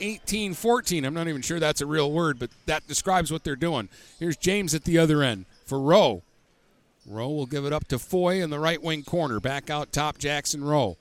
18 0.00 0.54
14. 0.54 1.04
I'm 1.04 1.14
not 1.14 1.28
even 1.28 1.42
sure 1.42 1.60
that's 1.60 1.80
a 1.80 1.86
real 1.86 2.12
word, 2.12 2.38
but 2.38 2.50
that 2.66 2.86
describes 2.86 3.32
what 3.32 3.44
they're 3.44 3.56
doing. 3.56 3.88
Here's 4.18 4.36
James 4.36 4.74
at 4.74 4.84
the 4.84 4.98
other 4.98 5.22
end 5.22 5.46
for 5.64 5.80
Rowe. 5.80 6.22
Rowe 7.06 7.30
will 7.30 7.46
give 7.46 7.64
it 7.64 7.72
up 7.72 7.88
to 7.88 7.98
Foy 7.98 8.42
in 8.42 8.50
the 8.50 8.58
right 8.58 8.82
wing 8.82 9.02
corner. 9.02 9.40
Back 9.40 9.70
out 9.70 9.92
top, 9.92 10.18
Jackson 10.18 10.62
Rowe. 10.62 10.96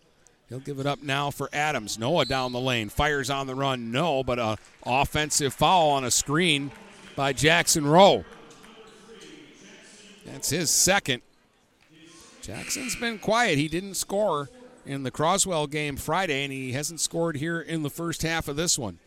He'll 0.50 0.60
give 0.60 0.80
it 0.80 0.86
up 0.86 1.04
now 1.04 1.30
for 1.30 1.50
Adams. 1.52 2.00
Noah 2.00 2.26
down 2.26 2.54
the 2.54 2.60
lane. 2.60 2.90
Fires 2.90 3.30
on 3.30 3.48
the 3.48 3.56
run. 3.56 3.92
No, 3.92 4.24
but 4.24 4.40
a 4.40 4.58
offensive 4.84 5.54
foul 5.54 5.90
on 5.90 6.06
a 6.06 6.12
screen 6.12 6.72
by 7.16 7.34
Jackson 7.34 7.86
Rowe. 7.86 8.24
That's 10.26 10.50
his 10.50 10.70
second. 10.70 11.22
Jackson's 12.48 12.96
been 12.96 13.20
quiet. 13.20 13.58
He 13.58 13.68
didn't 13.68 13.96
score 13.96 14.50
in 14.86 15.04
the 15.04 15.12
Croswell 15.12 15.68
game 15.68 15.98
Friday, 15.98 16.46
and 16.46 16.54
he 16.54 16.72
hasn't 16.72 17.02
scored 17.02 17.36
here 17.36 17.60
in 17.60 17.84
the 17.84 17.90
first 17.90 18.22
half 18.22 18.48
of 18.48 18.56
this 18.56 18.80
one. 18.80 19.00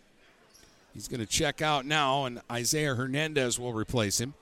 He's 0.92 1.08
going 1.08 1.20
to 1.20 1.26
check 1.26 1.62
out 1.62 1.86
now, 1.86 2.26
and 2.26 2.42
Isaiah 2.52 2.94
Hernandez 2.94 3.58
will 3.58 3.72
replace 3.72 4.20
him. 4.20 4.34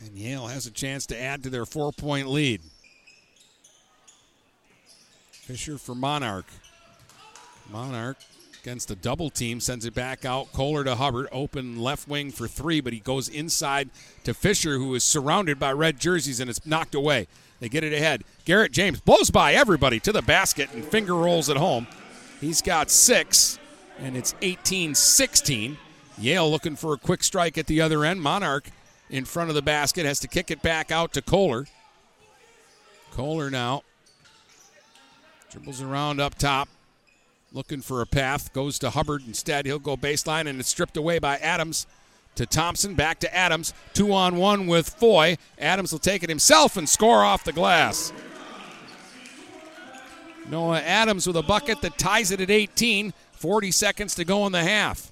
And 0.00 0.16
Yale 0.16 0.46
has 0.46 0.66
a 0.66 0.70
chance 0.70 1.04
to 1.08 1.20
add 1.20 1.42
to 1.42 1.50
their 1.50 1.66
four 1.66 1.92
point 1.92 2.26
lead. 2.26 2.62
Fisher 5.30 5.76
for 5.76 5.94
Monarch. 5.94 6.46
Monarch 7.70 8.16
against 8.66 8.88
the 8.88 8.96
double 8.96 9.30
team, 9.30 9.60
sends 9.60 9.86
it 9.86 9.94
back 9.94 10.24
out. 10.24 10.52
Kohler 10.52 10.82
to 10.82 10.96
Hubbard, 10.96 11.28
open 11.30 11.78
left 11.78 12.08
wing 12.08 12.32
for 12.32 12.48
three, 12.48 12.80
but 12.80 12.92
he 12.92 12.98
goes 12.98 13.28
inside 13.28 13.90
to 14.24 14.34
Fisher, 14.34 14.76
who 14.76 14.92
is 14.96 15.04
surrounded 15.04 15.60
by 15.60 15.70
red 15.72 16.00
jerseys, 16.00 16.40
and 16.40 16.50
it's 16.50 16.66
knocked 16.66 16.96
away. 16.96 17.28
They 17.60 17.68
get 17.68 17.84
it 17.84 17.92
ahead. 17.92 18.24
Garrett 18.44 18.72
James 18.72 19.00
blows 19.00 19.30
by 19.30 19.54
everybody 19.54 20.00
to 20.00 20.10
the 20.10 20.20
basket 20.20 20.68
and 20.74 20.84
finger 20.84 21.14
rolls 21.14 21.48
it 21.48 21.56
home. 21.56 21.86
He's 22.40 22.60
got 22.60 22.90
six, 22.90 23.60
and 24.00 24.16
it's 24.16 24.34
18 24.42 24.96
16. 24.96 25.78
Yale 26.18 26.50
looking 26.50 26.74
for 26.74 26.92
a 26.92 26.98
quick 26.98 27.22
strike 27.22 27.56
at 27.56 27.68
the 27.68 27.80
other 27.80 28.04
end. 28.04 28.20
Monarch 28.20 28.68
in 29.08 29.24
front 29.26 29.48
of 29.48 29.54
the 29.54 29.62
basket 29.62 30.04
has 30.06 30.18
to 30.18 30.26
kick 30.26 30.50
it 30.50 30.60
back 30.60 30.90
out 30.90 31.12
to 31.12 31.22
Kohler. 31.22 31.66
Kohler 33.12 33.48
now 33.48 33.84
dribbles 35.52 35.80
around 35.80 36.20
up 36.20 36.34
top 36.34 36.68
looking 37.56 37.80
for 37.80 38.02
a 38.02 38.06
path, 38.06 38.52
goes 38.52 38.78
to 38.78 38.90
Hubbard 38.90 39.22
instead. 39.26 39.64
He'll 39.64 39.78
go 39.78 39.96
baseline, 39.96 40.46
and 40.46 40.60
it's 40.60 40.68
stripped 40.68 40.96
away 40.96 41.18
by 41.18 41.38
Adams 41.38 41.86
to 42.34 42.44
Thompson. 42.44 42.94
Back 42.94 43.18
to 43.20 43.34
Adams. 43.34 43.72
Two 43.94 44.12
on 44.12 44.36
one 44.36 44.66
with 44.66 44.90
Foy. 44.90 45.38
Adams 45.58 45.90
will 45.90 45.98
take 45.98 46.22
it 46.22 46.28
himself 46.28 46.76
and 46.76 46.86
score 46.86 47.24
off 47.24 47.44
the 47.44 47.52
glass. 47.52 48.12
Noah 50.50 50.80
Adams 50.80 51.26
with 51.26 51.36
a 51.36 51.42
bucket 51.42 51.80
that 51.80 51.98
ties 51.98 52.30
it 52.30 52.40
at 52.40 52.50
18. 52.50 53.14
40 53.32 53.70
seconds 53.70 54.14
to 54.14 54.24
go 54.24 54.46
in 54.46 54.52
the 54.52 54.62
half. 54.62 55.10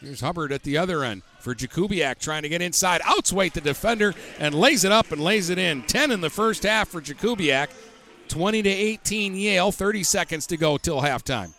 Here's 0.00 0.20
Hubbard 0.20 0.52
at 0.52 0.64
the 0.64 0.78
other 0.78 1.04
end 1.04 1.22
for 1.38 1.54
Jakubiak 1.54 2.18
trying 2.18 2.42
to 2.42 2.48
get 2.48 2.60
inside. 2.60 3.00
Outsweight 3.02 3.52
the 3.52 3.60
defender 3.60 4.14
and 4.40 4.52
lays 4.52 4.82
it 4.82 4.90
up 4.90 5.12
and 5.12 5.22
lays 5.22 5.48
it 5.48 5.58
in. 5.58 5.82
10 5.82 6.10
in 6.10 6.20
the 6.20 6.30
first 6.30 6.64
half 6.64 6.88
for 6.88 7.00
Jakubiak. 7.00 7.68
20 8.28 8.62
to 8.62 8.68
18 8.68 9.34
Yale, 9.34 9.72
30 9.72 10.02
seconds 10.02 10.46
to 10.48 10.56
go 10.56 10.78
till 10.78 11.00
halftime. 11.00 11.52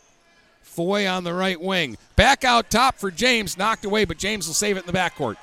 Foy 0.62 1.08
on 1.08 1.24
the 1.24 1.34
right 1.34 1.60
wing. 1.60 1.98
Back 2.16 2.44
out 2.44 2.72
top 2.72 2.96
for 2.96 3.12
James, 3.12 3.58
knocked 3.58 3.86
away, 3.86 4.06
but 4.06 4.18
James 4.18 4.48
will 4.48 4.56
save 4.56 4.78
it 4.78 4.88
in 4.88 4.92
the 4.92 4.98
backcourt. 4.98 5.36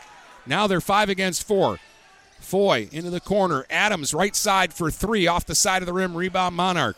Now 0.46 0.66
they're 0.66 0.80
five 0.80 1.08
against 1.08 1.46
four. 1.46 1.78
Foy 2.40 2.88
into 2.90 3.10
the 3.10 3.20
corner. 3.20 3.64
Adams 3.70 4.12
right 4.12 4.34
side 4.34 4.72
for 4.72 4.90
three 4.90 5.26
off 5.26 5.46
the 5.46 5.54
side 5.54 5.82
of 5.82 5.86
the 5.86 5.92
rim. 5.92 6.16
Rebound 6.16 6.56
Monarch. 6.56 6.96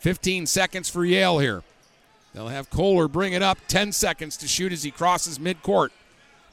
15 0.00 0.46
seconds 0.46 0.88
for 0.88 1.04
Yale 1.04 1.38
here. 1.38 1.62
They'll 2.34 2.48
have 2.48 2.70
Kohler 2.70 3.06
bring 3.06 3.34
it 3.34 3.42
up. 3.42 3.58
10 3.68 3.92
seconds 3.92 4.36
to 4.38 4.48
shoot 4.48 4.72
as 4.72 4.82
he 4.82 4.90
crosses 4.90 5.38
midcourt. 5.38 5.90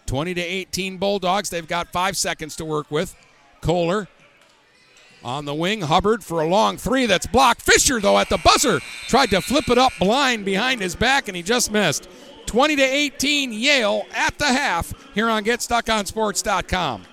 20 0.05 0.33
to 0.35 0.41
18 0.41 0.97
Bulldogs. 0.97 1.49
They've 1.49 1.67
got 1.67 1.91
five 1.91 2.17
seconds 2.17 2.55
to 2.57 2.65
work 2.65 2.91
with. 2.91 3.15
Kohler 3.61 4.07
on 5.23 5.45
the 5.45 5.53
wing, 5.53 5.81
Hubbard 5.81 6.23
for 6.23 6.41
a 6.41 6.47
long 6.47 6.77
three 6.77 7.05
that's 7.05 7.27
blocked. 7.27 7.61
Fisher, 7.61 7.99
though, 7.99 8.17
at 8.17 8.29
the 8.29 8.37
buzzer, 8.37 8.79
tried 9.07 9.29
to 9.31 9.41
flip 9.41 9.67
it 9.69 9.77
up 9.77 9.91
blind 9.99 10.45
behind 10.45 10.79
his 10.81 10.95
back, 10.95 11.27
and 11.27 11.35
he 11.35 11.43
just 11.43 11.69
missed. 11.71 12.07
20 12.45 12.77
to 12.77 12.83
18, 12.83 13.51
Yale 13.51 14.05
at 14.13 14.37
the 14.37 14.45
half 14.45 14.93
here 15.13 15.29
on 15.29 15.43
GetStuckOnSports.com. 15.43 17.03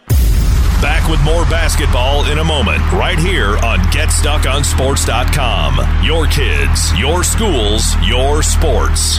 Back 0.80 1.10
with 1.10 1.20
more 1.22 1.44
basketball 1.46 2.30
in 2.30 2.38
a 2.38 2.44
moment, 2.44 2.78
right 2.92 3.18
here 3.18 3.56
on 3.58 3.80
GetStuckOnSports.com. 3.90 6.04
Your 6.04 6.26
kids, 6.26 6.96
your 6.98 7.24
schools, 7.24 7.96
your 8.06 8.42
sports. 8.42 9.18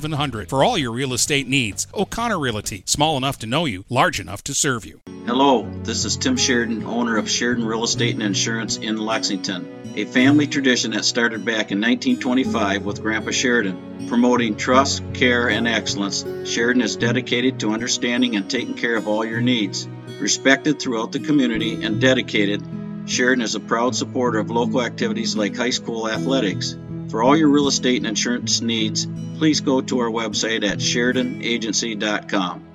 8700 0.01 0.49
for 0.49 0.63
all 0.63 0.77
your 0.77 0.91
real 0.91 1.13
estate 1.13 1.47
needs. 1.47 1.85
O'Connor 1.93 2.39
Realty, 2.39 2.83
small 2.85 3.17
enough 3.17 3.39
to 3.39 3.47
know 3.47 3.65
you, 3.65 3.85
large 3.89 4.19
enough 4.19 4.43
to 4.45 4.53
serve 4.53 4.85
you. 4.85 4.99
Hello, 5.27 5.69
this 5.83 6.05
is 6.05 6.17
Tim 6.17 6.37
Sheridan, 6.37 6.83
owner 6.83 7.17
of 7.17 7.29
Sheridan 7.29 7.65
Real 7.65 7.83
Estate 7.83 8.15
and 8.15 8.23
Insurance 8.23 8.77
in 8.77 8.97
Lexington, 8.97 9.93
a 9.95 10.05
family 10.05 10.47
tradition 10.47 10.91
that 10.91 11.05
started 11.05 11.45
back 11.45 11.71
in 11.71 11.79
1925 11.79 12.83
with 12.83 13.01
Grandpa 13.01 13.31
Sheridan. 13.31 14.07
Promoting 14.07 14.57
trust, 14.57 15.03
care, 15.13 15.49
and 15.49 15.67
excellence, 15.67 16.25
Sheridan 16.45 16.81
is 16.81 16.95
dedicated 16.95 17.59
to 17.59 17.71
understanding 17.71 18.35
and 18.35 18.49
taking 18.49 18.73
care 18.73 18.95
of 18.95 19.07
all 19.07 19.23
your 19.23 19.41
needs. 19.41 19.87
Respected 20.19 20.79
throughout 20.79 21.11
the 21.11 21.19
community 21.19 21.83
and 21.83 22.01
dedicated, 22.01 22.63
Sheridan 23.05 23.43
is 23.43 23.55
a 23.55 23.59
proud 23.59 23.95
supporter 23.95 24.39
of 24.39 24.49
local 24.49 24.81
activities 24.81 25.35
like 25.35 25.55
high 25.55 25.69
school 25.69 26.09
athletics. 26.09 26.75
For 27.11 27.21
all 27.21 27.35
your 27.35 27.49
real 27.49 27.67
estate 27.67 27.97
and 27.97 28.07
insurance 28.07 28.61
needs, 28.61 29.05
please 29.37 29.59
go 29.59 29.81
to 29.81 29.99
our 29.99 30.09
website 30.09 30.63
at 30.63 30.77
SheridanAgency.com. 30.77 32.67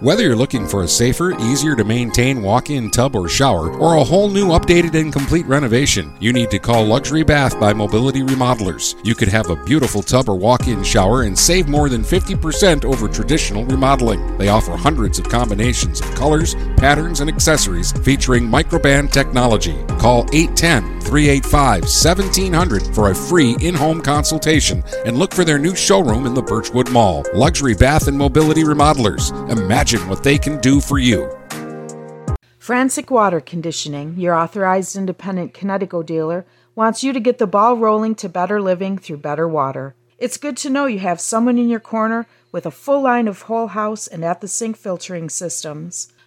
Whether 0.00 0.24
you're 0.24 0.36
looking 0.36 0.66
for 0.66 0.82
a 0.82 0.88
safer, 0.88 1.30
easier 1.38 1.76
to 1.76 1.84
maintain 1.84 2.42
walk 2.42 2.70
in 2.70 2.90
tub 2.90 3.14
or 3.14 3.28
shower, 3.28 3.70
or 3.78 3.94
a 3.94 4.04
whole 4.04 4.28
new 4.28 4.48
updated 4.48 5.00
and 5.00 5.12
complete 5.12 5.46
renovation, 5.46 6.12
you 6.20 6.32
need 6.32 6.50
to 6.50 6.58
call 6.58 6.84
Luxury 6.84 7.22
Bath 7.22 7.58
by 7.60 7.72
Mobility 7.72 8.20
Remodelers. 8.22 8.96
You 9.04 9.14
could 9.14 9.28
have 9.28 9.48
a 9.48 9.64
beautiful 9.64 10.02
tub 10.02 10.28
or 10.28 10.36
walk 10.36 10.66
in 10.66 10.82
shower 10.82 11.22
and 11.22 11.38
save 11.38 11.68
more 11.68 11.88
than 11.88 12.02
50% 12.02 12.84
over 12.84 13.08
traditional 13.08 13.64
remodeling. 13.64 14.36
They 14.38 14.48
offer 14.48 14.76
hundreds 14.76 15.20
of 15.20 15.28
combinations 15.28 16.00
of 16.00 16.12
colors, 16.16 16.56
patterns, 16.76 17.20
and 17.20 17.30
accessories 17.30 17.92
featuring 17.92 18.48
microband 18.48 19.12
technology. 19.12 19.78
Call 20.02 20.26
810 20.32 21.00
385 21.02 21.82
1700 21.82 22.92
for 22.92 23.12
a 23.12 23.14
free 23.14 23.56
in 23.60 23.72
home 23.72 24.02
consultation 24.02 24.82
and 25.06 25.16
look 25.16 25.32
for 25.32 25.44
their 25.44 25.60
new 25.60 25.76
showroom 25.76 26.26
in 26.26 26.34
the 26.34 26.42
Birchwood 26.42 26.90
Mall. 26.90 27.24
Luxury 27.32 27.74
Bath 27.74 28.08
and 28.08 28.18
Mobility 28.18 28.64
Remodelers. 28.64 29.30
Imagine 29.48 30.08
what 30.08 30.24
they 30.24 30.38
can 30.38 30.60
do 30.60 30.80
for 30.80 30.98
you. 30.98 31.30
Frantic 32.58 33.12
Water 33.12 33.40
Conditioning, 33.40 34.18
your 34.18 34.34
authorized 34.34 34.96
independent 34.96 35.54
Kinetico 35.54 36.04
dealer, 36.04 36.46
wants 36.74 37.04
you 37.04 37.12
to 37.12 37.20
get 37.20 37.38
the 37.38 37.46
ball 37.46 37.76
rolling 37.76 38.16
to 38.16 38.28
better 38.28 38.60
living 38.60 38.98
through 38.98 39.18
better 39.18 39.46
water. 39.46 39.94
It's 40.18 40.36
good 40.36 40.56
to 40.58 40.70
know 40.70 40.86
you 40.86 40.98
have 40.98 41.20
someone 41.20 41.58
in 41.58 41.68
your 41.68 41.78
corner 41.78 42.26
with 42.50 42.66
a 42.66 42.72
full 42.72 43.02
line 43.02 43.28
of 43.28 43.42
whole 43.42 43.68
house 43.68 44.08
and 44.08 44.24
at 44.24 44.40
the 44.40 44.48
sink 44.48 44.76
filtering 44.76 45.28
systems. 45.28 46.12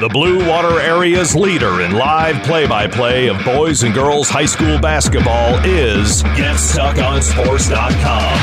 The 0.00 0.08
Blue 0.08 0.48
Water 0.48 0.80
Area's 0.80 1.34
leader 1.34 1.80
in 1.80 1.90
live 1.90 2.40
play 2.44 2.68
by 2.68 2.86
play 2.86 3.26
of 3.26 3.44
boys 3.44 3.82
and 3.82 3.92
girls 3.92 4.28
high 4.28 4.46
school 4.46 4.78
basketball 4.78 5.58
is 5.64 6.22
GetStuckOnSports.com. 6.22 8.38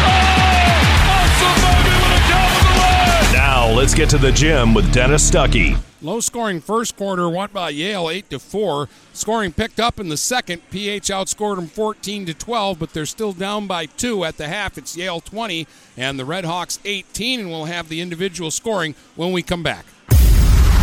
Now 3.31 3.71
let's 3.71 3.93
get 3.93 4.09
to 4.09 4.17
the 4.17 4.33
gym 4.33 4.73
with 4.73 4.91
Dennis 4.91 5.31
Stuckey. 5.31 5.79
Low 6.01 6.19
scoring 6.19 6.59
first 6.59 6.97
quarter 6.97 7.29
won 7.29 7.51
by 7.53 7.69
Yale 7.69 8.09
8 8.09 8.29
to 8.31 8.39
4. 8.39 8.89
Scoring 9.13 9.53
picked 9.53 9.79
up 9.79 9.97
in 9.97 10.09
the 10.09 10.17
second. 10.17 10.61
PH 10.71 11.03
outscored 11.03 11.55
them 11.55 11.67
14 11.67 12.25
to 12.25 12.33
12, 12.33 12.77
but 12.77 12.91
they're 12.91 13.05
still 13.05 13.31
down 13.31 13.65
by 13.65 13.85
2 13.85 14.25
at 14.25 14.35
the 14.35 14.49
half. 14.49 14.77
It's 14.77 14.97
Yale 14.97 15.21
20 15.21 15.67
and 15.95 16.19
the 16.19 16.25
Redhawks 16.25 16.79
18 16.83 17.39
and 17.39 17.49
we'll 17.49 17.63
have 17.63 17.87
the 17.87 18.01
individual 18.01 18.51
scoring 18.51 18.93
when 19.15 19.31
we 19.31 19.41
come 19.41 19.63
back. 19.63 19.85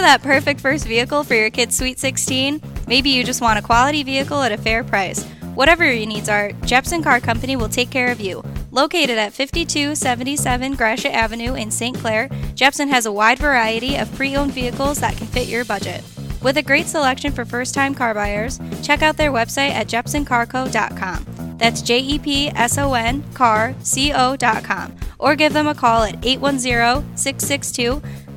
that 0.00 0.22
perfect 0.22 0.60
first 0.60 0.86
vehicle 0.86 1.24
for 1.24 1.34
your 1.34 1.50
kid's 1.50 1.76
Sweet 1.76 1.98
16? 1.98 2.60
Maybe 2.86 3.10
you 3.10 3.24
just 3.24 3.40
want 3.40 3.58
a 3.58 3.62
quality 3.62 4.02
vehicle 4.02 4.42
at 4.42 4.52
a 4.52 4.58
fair 4.58 4.84
price. 4.84 5.24
Whatever 5.54 5.84
your 5.84 6.06
needs 6.06 6.28
are, 6.28 6.52
Jepson 6.64 7.02
Car 7.02 7.20
Company 7.20 7.56
will 7.56 7.68
take 7.68 7.90
care 7.90 8.10
of 8.10 8.20
you. 8.20 8.42
Located 8.70 9.18
at 9.18 9.32
5277 9.32 10.74
Gratiot 10.74 11.12
Avenue 11.12 11.54
in 11.54 11.70
St. 11.70 11.96
Clair, 11.96 12.28
Jepson 12.54 12.88
has 12.88 13.06
a 13.06 13.12
wide 13.12 13.38
variety 13.38 13.96
of 13.96 14.14
pre 14.14 14.36
owned 14.36 14.52
vehicles 14.52 15.00
that 15.00 15.16
can 15.16 15.26
fit 15.26 15.48
your 15.48 15.64
budget. 15.64 16.04
With 16.42 16.56
a 16.56 16.62
great 16.62 16.86
selection 16.86 17.32
for 17.32 17.44
first 17.44 17.74
time 17.74 17.94
car 17.94 18.14
buyers, 18.14 18.58
check 18.82 19.02
out 19.02 19.16
their 19.16 19.32
website 19.32 19.70
at 19.70 19.88
jepsoncarco.com. 19.88 21.56
That's 21.58 21.82
J 21.82 21.98
E 21.98 22.18
P 22.18 22.48
S 22.50 22.78
O 22.78 22.94
N 22.94 23.22
car 23.34 23.74
C 23.80 24.12
O.com. 24.14 24.96
Or 25.18 25.36
give 25.36 25.52
them 25.52 25.66
a 25.66 25.74
call 25.74 26.04
at 26.04 26.24
810 26.24 27.16
662 27.16 28.00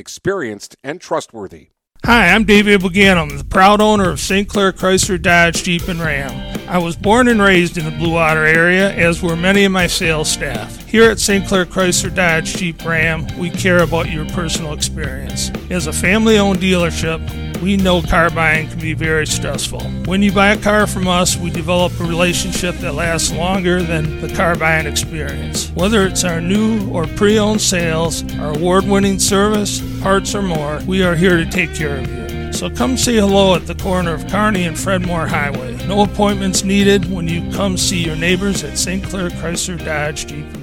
experienced 0.00 0.76
and 0.82 1.00
trustworthy. 1.00 1.68
Hi, 2.06 2.28
I'm 2.28 2.44
David 2.44 2.80
Buganum, 2.80 3.36
the 3.36 3.44
proud 3.44 3.82
owner 3.82 4.08
of 4.08 4.20
St. 4.20 4.48
Clair 4.48 4.72
Chrysler 4.72 5.20
Dodge 5.20 5.62
Jeep 5.62 5.86
and 5.86 6.00
Ram. 6.00 6.58
I 6.66 6.78
was 6.78 6.96
born 6.96 7.28
and 7.28 7.42
raised 7.42 7.76
in 7.76 7.84
the 7.84 7.90
Blue 7.90 8.14
Water 8.14 8.46
area, 8.46 8.90
as 8.94 9.22
were 9.22 9.36
many 9.36 9.64
of 9.64 9.72
my 9.72 9.86
sales 9.86 10.30
staff. 10.30 10.88
Here 10.88 11.10
at 11.10 11.20
St. 11.20 11.46
Clair 11.46 11.66
Chrysler 11.66 12.14
Dodge 12.14 12.56
Jeep 12.56 12.82
Ram, 12.86 13.26
we 13.38 13.50
care 13.50 13.82
about 13.82 14.10
your 14.10 14.24
personal 14.30 14.72
experience. 14.72 15.50
As 15.68 15.86
a 15.86 15.92
family 15.92 16.38
owned 16.38 16.60
dealership, 16.60 17.20
we 17.60 17.76
know 17.76 18.02
car 18.02 18.30
buying 18.30 18.68
can 18.68 18.78
be 18.78 18.94
very 18.94 19.26
stressful. 19.26 19.80
When 20.06 20.22
you 20.22 20.32
buy 20.32 20.52
a 20.52 20.60
car 20.60 20.86
from 20.86 21.06
us, 21.06 21.36
we 21.36 21.50
develop 21.50 21.98
a 22.00 22.04
relationship 22.04 22.74
that 22.76 22.94
lasts 22.94 23.32
longer 23.32 23.82
than 23.82 24.20
the 24.20 24.32
car 24.34 24.56
buying 24.56 24.86
experience. 24.86 25.70
Whether 25.70 26.06
it's 26.06 26.24
our 26.24 26.40
new 26.40 26.88
or 26.90 27.06
pre 27.06 27.38
owned 27.38 27.60
sales, 27.60 28.24
our 28.38 28.54
award 28.56 28.84
winning 28.86 29.18
service, 29.18 29.80
parts, 30.00 30.34
or 30.34 30.42
more, 30.42 30.80
we 30.86 31.02
are 31.02 31.14
here 31.14 31.36
to 31.36 31.46
take 31.46 31.74
care 31.74 31.98
of 31.98 32.10
you. 32.10 32.52
So 32.52 32.68
come 32.68 32.96
say 32.96 33.14
hello 33.16 33.54
at 33.54 33.66
the 33.66 33.74
corner 33.74 34.12
of 34.12 34.26
Kearney 34.28 34.64
and 34.64 34.78
Fred 34.78 35.06
Moore 35.06 35.26
Highway. 35.26 35.76
No 35.86 36.02
appointments 36.02 36.64
needed 36.64 37.10
when 37.10 37.28
you 37.28 37.50
come 37.52 37.76
see 37.76 38.04
your 38.04 38.16
neighbors 38.16 38.64
at 38.64 38.76
St. 38.76 39.02
Clair 39.04 39.30
Chrysler 39.30 39.82
Dodge 39.82 40.26
Jeep. 40.26 40.59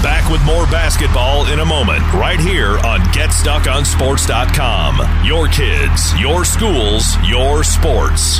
Back 0.01 0.31
with 0.31 0.41
more 0.45 0.65
basketball 0.67 1.45
in 1.51 1.59
a 1.59 1.65
moment, 1.65 1.99
right 2.13 2.39
here 2.39 2.79
on 2.79 3.01
GetStuckOnSports.com. 3.11 5.25
Your 5.25 5.49
kids, 5.49 6.17
your 6.17 6.45
schools, 6.45 7.17
your 7.27 7.65
sports. 7.65 8.39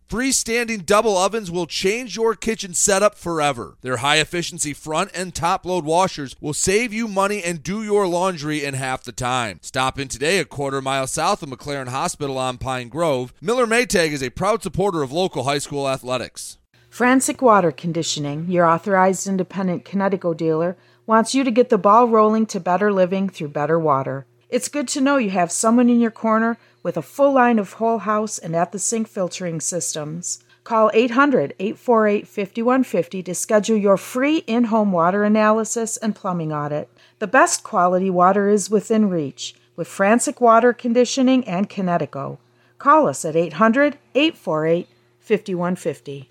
Freestanding 0.11 0.85
double 0.85 1.17
ovens 1.17 1.49
will 1.49 1.65
change 1.65 2.17
your 2.17 2.35
kitchen 2.35 2.73
setup 2.73 3.15
forever. 3.15 3.77
Their 3.79 3.97
high 3.97 4.17
efficiency 4.17 4.73
front 4.73 5.09
and 5.15 5.33
top 5.33 5.65
load 5.65 5.85
washers 5.85 6.35
will 6.41 6.53
save 6.53 6.91
you 6.91 7.07
money 7.07 7.41
and 7.41 7.63
do 7.63 7.81
your 7.81 8.05
laundry 8.05 8.61
in 8.61 8.73
half 8.73 9.05
the 9.05 9.13
time. 9.13 9.59
Stop 9.61 9.97
in 9.97 10.09
today 10.09 10.39
a 10.39 10.43
quarter 10.43 10.81
mile 10.81 11.07
south 11.07 11.41
of 11.41 11.47
McLaren 11.47 11.87
Hospital 11.87 12.37
on 12.37 12.57
Pine 12.57 12.89
Grove. 12.89 13.33
Miller 13.39 13.65
Maytag 13.65 14.11
is 14.11 14.21
a 14.21 14.31
proud 14.31 14.61
supporter 14.61 15.01
of 15.01 15.13
local 15.13 15.45
high 15.45 15.59
school 15.59 15.87
athletics. 15.87 16.57
Frantic 16.89 17.41
Water 17.41 17.71
Conditioning, 17.71 18.51
your 18.51 18.65
authorized 18.65 19.27
independent 19.27 19.85
Kinetico 19.85 20.35
dealer, 20.35 20.75
wants 21.05 21.33
you 21.33 21.45
to 21.45 21.51
get 21.51 21.69
the 21.69 21.77
ball 21.77 22.09
rolling 22.09 22.45
to 22.47 22.59
better 22.59 22.91
living 22.91 23.29
through 23.29 23.47
better 23.47 23.79
water. 23.79 24.25
It's 24.49 24.67
good 24.67 24.89
to 24.89 24.99
know 24.99 25.15
you 25.15 25.29
have 25.29 25.49
someone 25.49 25.89
in 25.89 26.01
your 26.01 26.11
corner 26.11 26.57
with 26.83 26.97
a 26.97 27.01
full 27.01 27.33
line 27.33 27.59
of 27.59 27.73
whole 27.73 27.99
house 27.99 28.37
and 28.37 28.55
at 28.55 28.71
the 28.71 28.79
sink 28.79 29.07
filtering 29.07 29.59
systems. 29.59 30.43
Call 30.63 30.91
800 30.93 31.53
848 31.59 32.27
5150 32.27 33.23
to 33.23 33.35
schedule 33.35 33.77
your 33.77 33.97
free 33.97 34.37
in 34.47 34.65
home 34.65 34.91
water 34.91 35.23
analysis 35.23 35.97
and 35.97 36.15
plumbing 36.15 36.53
audit. 36.53 36.89
The 37.19 37.27
best 37.27 37.63
quality 37.63 38.09
water 38.09 38.49
is 38.49 38.69
within 38.69 39.09
reach 39.09 39.55
with 39.75 39.87
Frantic 39.87 40.39
Water 40.39 40.73
Conditioning 40.73 41.47
and 41.47 41.69
Kinetico. 41.69 42.37
Call 42.77 43.07
us 43.07 43.25
at 43.25 43.35
800 43.35 43.97
848 44.15 44.87
5150. 45.19 46.30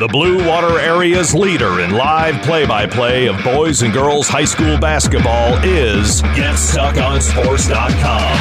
The 0.00 0.08
Blue 0.08 0.44
Water 0.44 0.80
Area's 0.80 1.36
leader 1.36 1.78
in 1.78 1.92
live 1.92 2.42
play 2.42 2.66
by 2.66 2.84
play 2.84 3.28
of 3.28 3.40
boys 3.44 3.82
and 3.82 3.94
girls 3.94 4.26
high 4.26 4.44
school 4.44 4.76
basketball 4.76 5.56
is 5.62 6.20
GetStuckOnSports.com. 6.20 8.34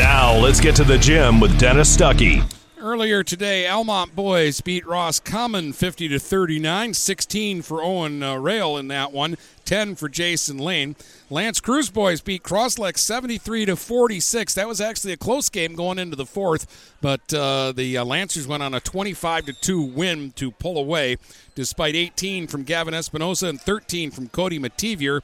Now 0.00 0.36
let's 0.36 0.60
get 0.60 0.74
to 0.76 0.84
the 0.84 0.98
gym 0.98 1.38
with 1.38 1.56
Dennis 1.60 1.96
Stuckey. 1.96 2.42
Earlier 2.88 3.22
today, 3.22 3.68
Almont 3.68 4.16
boys 4.16 4.62
beat 4.62 4.86
Roscommon 4.86 5.74
50 5.74 6.08
to 6.08 6.18
39, 6.18 6.94
16 6.94 7.60
for 7.60 7.82
Owen 7.82 8.22
uh, 8.22 8.36
Rail 8.36 8.78
in 8.78 8.88
that 8.88 9.12
one, 9.12 9.36
10 9.66 9.94
for 9.94 10.08
Jason 10.08 10.56
Lane. 10.56 10.96
L'Anse 11.28 11.60
Creuse 11.60 11.90
boys 11.90 12.22
beat 12.22 12.42
Croslex 12.42 13.00
73 13.00 13.66
to 13.66 13.76
46. 13.76 14.54
That 14.54 14.66
was 14.66 14.80
actually 14.80 15.12
a 15.12 15.18
close 15.18 15.50
game 15.50 15.74
going 15.74 15.98
into 15.98 16.16
the 16.16 16.24
fourth, 16.24 16.94
but 17.02 17.20
uh, 17.34 17.72
the 17.72 17.98
uh, 17.98 18.06
Lancers 18.06 18.46
went 18.46 18.62
on 18.62 18.72
a 18.72 18.80
25 18.80 19.44
to 19.44 19.52
2 19.52 19.82
win 19.82 20.32
to 20.36 20.50
pull 20.50 20.78
away, 20.78 21.18
despite 21.54 21.94
18 21.94 22.46
from 22.46 22.62
Gavin 22.62 22.94
Espinosa 22.94 23.48
and 23.48 23.60
13 23.60 24.10
from 24.10 24.30
Cody 24.30 24.58
Mativier. 24.58 25.20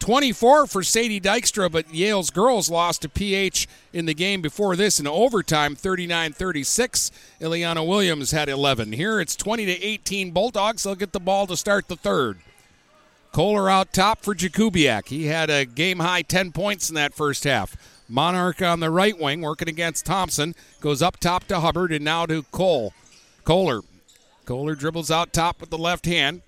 24 0.00 0.66
for 0.66 0.82
Sadie 0.82 1.20
Dykstra, 1.20 1.70
but 1.70 1.94
Yale's 1.94 2.30
girls 2.30 2.70
lost 2.70 3.02
to 3.02 3.08
PH 3.08 3.68
in 3.92 4.06
the 4.06 4.14
game 4.14 4.42
before 4.42 4.74
this 4.74 4.98
in 4.98 5.06
overtime, 5.06 5.76
39-36. 5.76 7.10
Ileana 7.40 7.86
Williams 7.86 8.32
had 8.32 8.48
11. 8.48 8.92
Here 8.92 9.20
it's 9.20 9.36
20 9.36 9.66
to 9.66 9.82
18 9.84 10.32
Bulldogs. 10.32 10.82
They'll 10.82 10.94
get 10.94 11.12
the 11.12 11.20
ball 11.20 11.46
to 11.46 11.56
start 11.56 11.88
the 11.88 11.96
third. 11.96 12.38
Kohler 13.32 13.70
out 13.70 13.92
top 13.92 14.22
for 14.22 14.34
Jakubiak. 14.34 15.08
He 15.08 15.26
had 15.26 15.50
a 15.50 15.64
game 15.64 16.00
high 16.00 16.22
10 16.22 16.50
points 16.50 16.88
in 16.88 16.96
that 16.96 17.14
first 17.14 17.44
half. 17.44 17.76
Monarch 18.08 18.60
on 18.60 18.80
the 18.80 18.90
right 18.90 19.16
wing 19.16 19.40
working 19.40 19.68
against 19.68 20.04
Thompson. 20.04 20.54
Goes 20.80 21.00
up 21.00 21.18
top 21.18 21.46
to 21.46 21.60
Hubbard 21.60 21.92
and 21.92 22.04
now 22.04 22.26
to 22.26 22.42
Cole. 22.50 22.92
Kohler. 23.44 23.82
Kohler 24.46 24.74
dribbles 24.74 25.12
out 25.12 25.32
top 25.32 25.60
with 25.60 25.70
the 25.70 25.78
left 25.78 26.06
hand. 26.06 26.42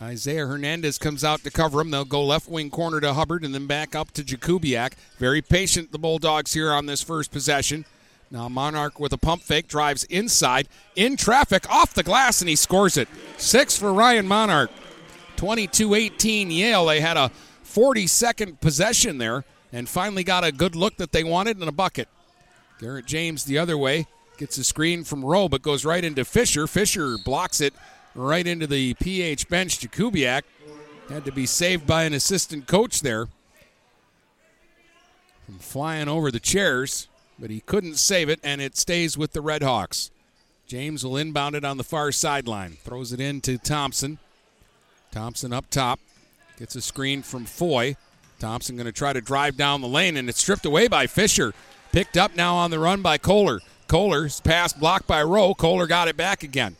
Isaiah 0.00 0.46
Hernandez 0.46 0.96
comes 0.96 1.24
out 1.24 1.42
to 1.42 1.50
cover 1.50 1.80
him. 1.80 1.90
They'll 1.90 2.04
go 2.04 2.24
left 2.24 2.48
wing 2.48 2.70
corner 2.70 3.00
to 3.00 3.14
Hubbard 3.14 3.44
and 3.44 3.52
then 3.52 3.66
back 3.66 3.96
up 3.96 4.12
to 4.12 4.22
Jakubiak. 4.22 4.92
Very 5.18 5.42
patient, 5.42 5.90
the 5.90 5.98
Bulldogs 5.98 6.52
here 6.52 6.72
on 6.72 6.86
this 6.86 7.02
first 7.02 7.32
possession. 7.32 7.84
Now 8.30 8.48
Monarch 8.48 9.00
with 9.00 9.12
a 9.12 9.18
pump 9.18 9.42
fake 9.42 9.66
drives 9.66 10.04
inside, 10.04 10.68
in 10.94 11.16
traffic, 11.16 11.68
off 11.70 11.94
the 11.94 12.02
glass, 12.02 12.40
and 12.40 12.48
he 12.48 12.56
scores 12.56 12.96
it. 12.96 13.08
Six 13.38 13.76
for 13.76 13.92
Ryan 13.92 14.28
Monarch. 14.28 14.70
22 15.36 15.94
18 15.94 16.50
Yale. 16.50 16.86
They 16.86 17.00
had 17.00 17.16
a 17.16 17.30
40 17.62 18.06
second 18.06 18.60
possession 18.60 19.18
there 19.18 19.44
and 19.72 19.88
finally 19.88 20.24
got 20.24 20.44
a 20.44 20.52
good 20.52 20.76
look 20.76 20.96
that 20.96 21.12
they 21.12 21.24
wanted 21.24 21.60
in 21.60 21.66
a 21.66 21.72
bucket. 21.72 22.08
Garrett 22.80 23.06
James 23.06 23.44
the 23.44 23.58
other 23.58 23.76
way 23.76 24.06
gets 24.36 24.58
a 24.58 24.64
screen 24.64 25.02
from 25.02 25.24
Rowe, 25.24 25.48
but 25.48 25.62
goes 25.62 25.84
right 25.84 26.04
into 26.04 26.24
Fisher. 26.24 26.66
Fisher 26.66 27.16
blocks 27.24 27.60
it 27.60 27.74
right 28.18 28.46
into 28.46 28.66
the 28.66 28.94
PH 28.94 29.48
bench. 29.48 29.80
Jakubiak 29.80 30.42
had 31.08 31.24
to 31.24 31.32
be 31.32 31.46
saved 31.46 31.86
by 31.86 32.04
an 32.04 32.12
assistant 32.12 32.66
coach 32.66 33.00
there 33.00 33.28
from 35.46 35.58
flying 35.58 36.08
over 36.08 36.30
the 36.30 36.40
chairs, 36.40 37.08
but 37.38 37.50
he 37.50 37.60
couldn't 37.60 37.96
save 37.96 38.28
it, 38.28 38.40
and 38.42 38.60
it 38.60 38.76
stays 38.76 39.16
with 39.16 39.32
the 39.32 39.40
Red 39.40 39.62
Hawks. 39.62 40.10
James 40.66 41.02
will 41.02 41.16
inbound 41.16 41.54
it 41.54 41.64
on 41.64 41.78
the 41.78 41.84
far 41.84 42.12
sideline, 42.12 42.72
throws 42.84 43.12
it 43.12 43.20
in 43.20 43.40
to 43.40 43.56
Thompson. 43.56 44.18
Thompson 45.10 45.52
up 45.52 45.70
top, 45.70 45.98
gets 46.58 46.76
a 46.76 46.82
screen 46.82 47.22
from 47.22 47.46
Foy. 47.46 47.96
Thompson 48.38 48.76
going 48.76 48.84
to 48.84 48.92
try 48.92 49.14
to 49.14 49.20
drive 49.22 49.56
down 49.56 49.80
the 49.80 49.88
lane, 49.88 50.16
and 50.16 50.28
it's 50.28 50.40
stripped 50.40 50.66
away 50.66 50.88
by 50.88 51.06
Fisher. 51.06 51.54
Picked 51.92 52.18
up 52.18 52.36
now 52.36 52.54
on 52.56 52.70
the 52.70 52.78
run 52.78 53.00
by 53.00 53.16
Kohler. 53.16 53.60
Kohler's 53.86 54.40
pass 54.40 54.74
blocked 54.74 55.06
by 55.06 55.22
Rowe. 55.22 55.54
Kohler 55.54 55.86
got 55.86 56.08
it 56.08 56.16
back 56.18 56.42
again. 56.42 56.76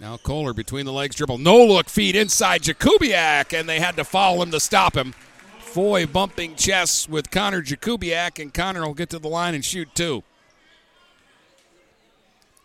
Now 0.00 0.16
Kohler 0.16 0.54
between 0.54 0.86
the 0.86 0.92
legs 0.92 1.14
dribble. 1.14 1.38
No 1.38 1.62
look 1.62 1.90
feed 1.90 2.16
inside 2.16 2.62
Jakubiak, 2.62 3.58
and 3.58 3.68
they 3.68 3.80
had 3.80 3.96
to 3.96 4.04
foul 4.04 4.42
him 4.42 4.50
to 4.50 4.58
stop 4.58 4.96
him. 4.96 5.12
Foy 5.58 6.06
bumping 6.06 6.56
chests 6.56 7.08
with 7.08 7.30
Connor 7.30 7.62
Jakubiak, 7.62 8.40
and 8.40 8.52
Connor 8.52 8.86
will 8.86 8.94
get 8.94 9.10
to 9.10 9.18
the 9.18 9.28
line 9.28 9.54
and 9.54 9.64
shoot 9.64 9.94
two. 9.94 10.24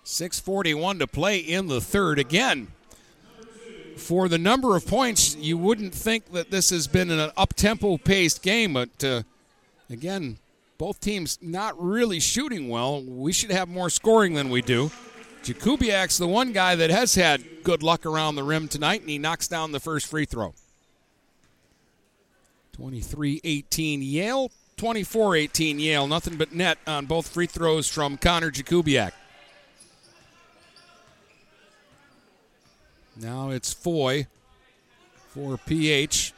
6.41 0.05 0.99
to 0.99 1.07
play 1.07 1.37
in 1.37 1.67
the 1.67 1.81
third. 1.81 2.19
Again, 2.19 2.67
for 3.97 4.29
the 4.29 4.37
number 4.37 4.75
of 4.75 4.87
points, 4.87 5.35
you 5.35 5.57
wouldn't 5.57 5.93
think 5.93 6.31
that 6.31 6.51
this 6.51 6.69
has 6.69 6.87
been 6.87 7.11
an 7.11 7.31
up 7.35 7.53
tempo 7.53 7.97
paced 7.97 8.43
game, 8.43 8.73
but 8.73 9.03
uh, 9.03 9.23
again, 9.89 10.37
both 10.77 10.99
teams 10.99 11.37
not 11.41 11.81
really 11.81 12.19
shooting 12.19 12.69
well. 12.69 13.01
We 13.03 13.33
should 13.33 13.51
have 13.51 13.67
more 13.67 13.89
scoring 13.89 14.35
than 14.35 14.49
we 14.49 14.61
do. 14.61 14.91
Jakubiak's 15.45 16.17
the 16.17 16.27
one 16.27 16.53
guy 16.53 16.75
that 16.75 16.89
has 16.89 17.13
had 17.13 17.63
good 17.63 17.83
luck 17.83 18.07
around 18.07 18.35
the 18.35 18.43
rim 18.43 18.67
tonight, 18.67 19.01
and 19.01 19.09
he 19.09 19.19
knocks 19.19 19.47
down 19.47 19.71
the 19.71 19.79
first 19.79 20.07
free 20.07 20.25
throw. 20.25 20.55
23 22.73 23.41
18 23.43 24.01
Yale, 24.01 24.51
24 24.77 25.35
18 25.35 25.79
Yale. 25.79 26.07
Nothing 26.07 26.35
but 26.35 26.51
net 26.51 26.79
on 26.87 27.05
both 27.05 27.27
free 27.27 27.45
throws 27.45 27.87
from 27.87 28.17
Connor 28.17 28.49
Jakubiak. 28.49 29.11
Now 33.15 33.51
it's 33.51 33.71
Foy 33.71 34.25
for 35.29 35.57
PH. 35.57 36.33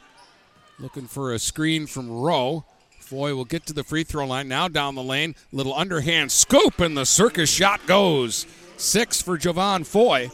Looking 0.78 1.06
for 1.06 1.32
a 1.32 1.38
screen 1.38 1.86
from 1.86 2.10
Rowe. 2.10 2.66
Foy 3.00 3.34
will 3.34 3.46
get 3.46 3.64
to 3.66 3.72
the 3.72 3.82
free 3.82 4.04
throw 4.04 4.26
line. 4.26 4.48
Now 4.48 4.68
down 4.68 4.94
the 4.94 5.02
lane. 5.02 5.34
Little 5.50 5.74
underhand 5.74 6.30
scoop, 6.30 6.78
and 6.78 6.94
the 6.94 7.06
circus 7.06 7.50
shot 7.50 7.86
goes. 7.86 8.46
Six 8.78 9.20
for 9.20 9.36
Javon 9.36 9.84
Foy. 9.84 10.30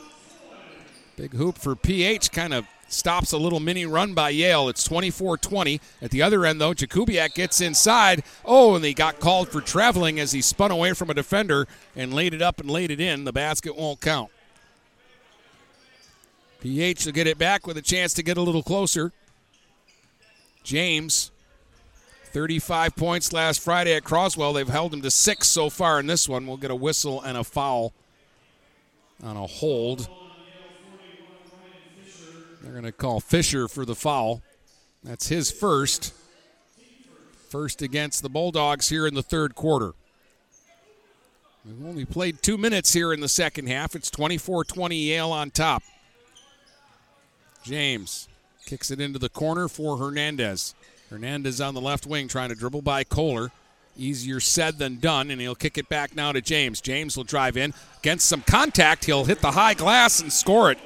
Big 1.17 1.33
hoop 1.33 1.57
for 1.57 1.75
PH. 1.75 2.31
Kind 2.31 2.53
of 2.53 2.67
stops 2.89 3.33
a 3.33 3.39
little 3.39 3.59
mini 3.59 3.87
run 3.87 4.13
by 4.13 4.29
Yale. 4.29 4.69
It's 4.69 4.85
24 4.85 5.39
20. 5.39 5.81
At 6.03 6.11
the 6.11 6.21
other 6.21 6.45
end, 6.45 6.61
though, 6.61 6.75
Jakubiak 6.75 7.33
gets 7.35 7.63
inside. 7.63 8.23
Oh, 8.45 8.75
and 8.75 8.85
he 8.85 8.93
got 8.93 9.19
called 9.19 9.49
for 9.49 9.63
traveling 9.63 10.21
as 10.21 10.33
he 10.33 10.43
spun 10.43 10.71
away 10.71 10.93
from 10.93 11.09
a 11.09 11.15
defender 11.15 11.67
and 11.97 12.13
laid 12.13 12.35
it 12.35 12.43
up 12.43 12.61
and 12.61 12.71
laid 12.71 12.91
it 12.91 13.01
in. 13.01 13.25
The 13.25 13.33
basket 13.33 13.77
won't 13.77 14.03
count. 14.03 14.31
PH 16.61 17.07
will 17.07 17.13
get 17.13 17.27
it 17.27 17.39
back 17.39 17.67
with 17.67 17.79
a 17.79 17.83
chance 17.83 18.13
to 18.13 18.23
get 18.23 18.37
a 18.37 18.43
little 18.43 18.63
closer. 18.63 19.11
James, 20.63 21.31
35 22.27 22.95
points 22.95 23.33
last 23.33 23.63
Friday 23.63 23.95
at 23.95 24.05
Croswell. 24.05 24.53
They've 24.53 24.69
held 24.69 24.93
him 24.93 25.01
to 25.01 25.11
six 25.11 25.49
so 25.49 25.71
far 25.71 25.99
in 25.99 26.07
this 26.07 26.29
one. 26.29 26.47
We'll 26.47 26.59
get 26.59 26.71
a 26.71 26.77
whistle 26.77 27.23
and 27.23 27.39
a 27.39 27.45
foul 27.45 27.95
on 29.23 29.37
a 29.37 29.47
hold. 29.47 30.09
They're 32.63 32.73
going 32.73 32.85
to 32.85 32.93
call 32.93 33.21
Fisher 33.21 33.69
for 33.69 33.85
the 33.85 33.95
foul. 33.95 34.43
That's 35.03 35.29
his 35.29 35.51
first. 35.51 36.15
First 37.51 37.83
against 37.83 38.23
the 38.23 38.29
Bulldogs 38.29 38.89
here 38.89 39.07
in 39.07 39.15
the 39.15 39.23
third 39.23 39.55
quarter. 39.55 39.93
We've 41.65 41.87
only 41.87 42.05
played 42.05 42.43
two 42.43 42.59
minutes 42.59 42.93
here 42.93 43.13
in 43.13 43.21
the 43.21 43.29
second 43.29 43.69
half. 43.69 43.95
It's 43.95 44.11
24 44.11 44.65
20 44.65 44.97
Yale 44.97 45.31
on 45.31 45.51
top. 45.51 45.83
James 47.63 48.29
kicks 48.67 48.91
it 48.91 49.01
into 49.01 49.19
the 49.19 49.29
corner 49.29 49.69
for 49.69 49.97
Hernandez. 49.97 50.75
Hernandez 51.11 51.61
on 51.61 51.75
the 51.75 51.81
left 51.81 52.07
wing 52.07 52.29
trying 52.29 52.49
to 52.51 52.55
dribble 52.55 52.83
by 52.83 53.05
Kohler. 53.05 53.51
Easier 53.97 54.41
said 54.41 54.79
than 54.79 54.97
done, 54.97 55.31
and 55.31 55.41
he'll 55.41 55.55
kick 55.55 55.79
it 55.79 55.89
back 55.89 56.15
now 56.17 56.33
to 56.33 56.41
James. 56.41 56.81
James 56.81 57.17
will 57.17 57.25
drive 57.25 57.57
in. 57.57 57.73
Against 57.99 58.27
some 58.27 58.43
contact, 58.43 59.05
he'll 59.05 59.25
hit 59.25 59.41
the 59.41 59.53
high 59.53 59.75
glass 59.75 60.21
and 60.21 60.33
score 60.33 60.71
it. 60.71 60.79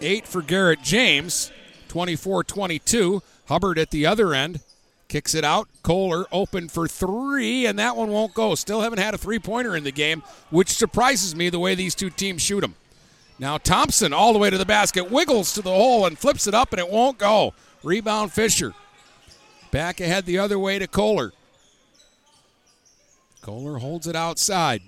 Eight 0.00 0.26
for 0.26 0.42
Garrett 0.42 0.82
James, 0.82 1.52
24 1.88 2.44
22. 2.44 3.22
Hubbard 3.46 3.78
at 3.78 3.90
the 3.90 4.06
other 4.06 4.34
end. 4.34 4.60
Kicks 5.08 5.34
it 5.34 5.42
out. 5.42 5.68
Kohler 5.82 6.26
open 6.30 6.68
for 6.68 6.86
three, 6.86 7.64
and 7.64 7.78
that 7.78 7.96
one 7.96 8.10
won't 8.10 8.34
go. 8.34 8.54
Still 8.54 8.82
haven't 8.82 8.98
had 8.98 9.14
a 9.14 9.18
three 9.18 9.38
pointer 9.38 9.74
in 9.74 9.84
the 9.84 9.90
game, 9.90 10.22
which 10.50 10.68
surprises 10.68 11.34
me 11.34 11.48
the 11.48 11.58
way 11.58 11.74
these 11.74 11.94
two 11.94 12.10
teams 12.10 12.42
shoot 12.42 12.60
them. 12.60 12.74
Now 13.38 13.56
Thompson 13.56 14.12
all 14.12 14.32
the 14.32 14.38
way 14.38 14.50
to 14.50 14.58
the 14.58 14.66
basket, 14.66 15.10
wiggles 15.10 15.54
to 15.54 15.62
the 15.62 15.70
hole 15.70 16.04
and 16.04 16.18
flips 16.18 16.46
it 16.46 16.54
up, 16.54 16.72
and 16.72 16.80
it 16.80 16.90
won't 16.90 17.18
go. 17.18 17.54
Rebound 17.82 18.32
Fisher. 18.32 18.74
Back 19.70 20.00
ahead 20.00 20.26
the 20.26 20.38
other 20.38 20.58
way 20.58 20.78
to 20.78 20.86
Kohler. 20.86 21.32
Kohler 23.42 23.78
holds 23.78 24.06
it 24.06 24.16
outside. 24.16 24.82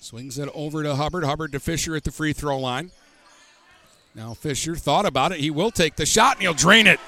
Swings 0.00 0.38
it 0.38 0.48
over 0.54 0.82
to 0.82 0.94
Hubbard. 0.94 1.24
Hubbard 1.24 1.52
to 1.52 1.60
Fisher 1.60 1.96
at 1.96 2.04
the 2.04 2.12
free 2.12 2.32
throw 2.32 2.58
line. 2.58 2.90
Now 4.14 4.34
Fisher 4.34 4.76
thought 4.76 5.06
about 5.06 5.32
it. 5.32 5.40
He 5.40 5.50
will 5.50 5.70
take 5.70 5.96
the 5.96 6.06
shot 6.06 6.34
and 6.34 6.42
he'll 6.42 6.54
drain 6.54 6.86
it. 6.86 7.00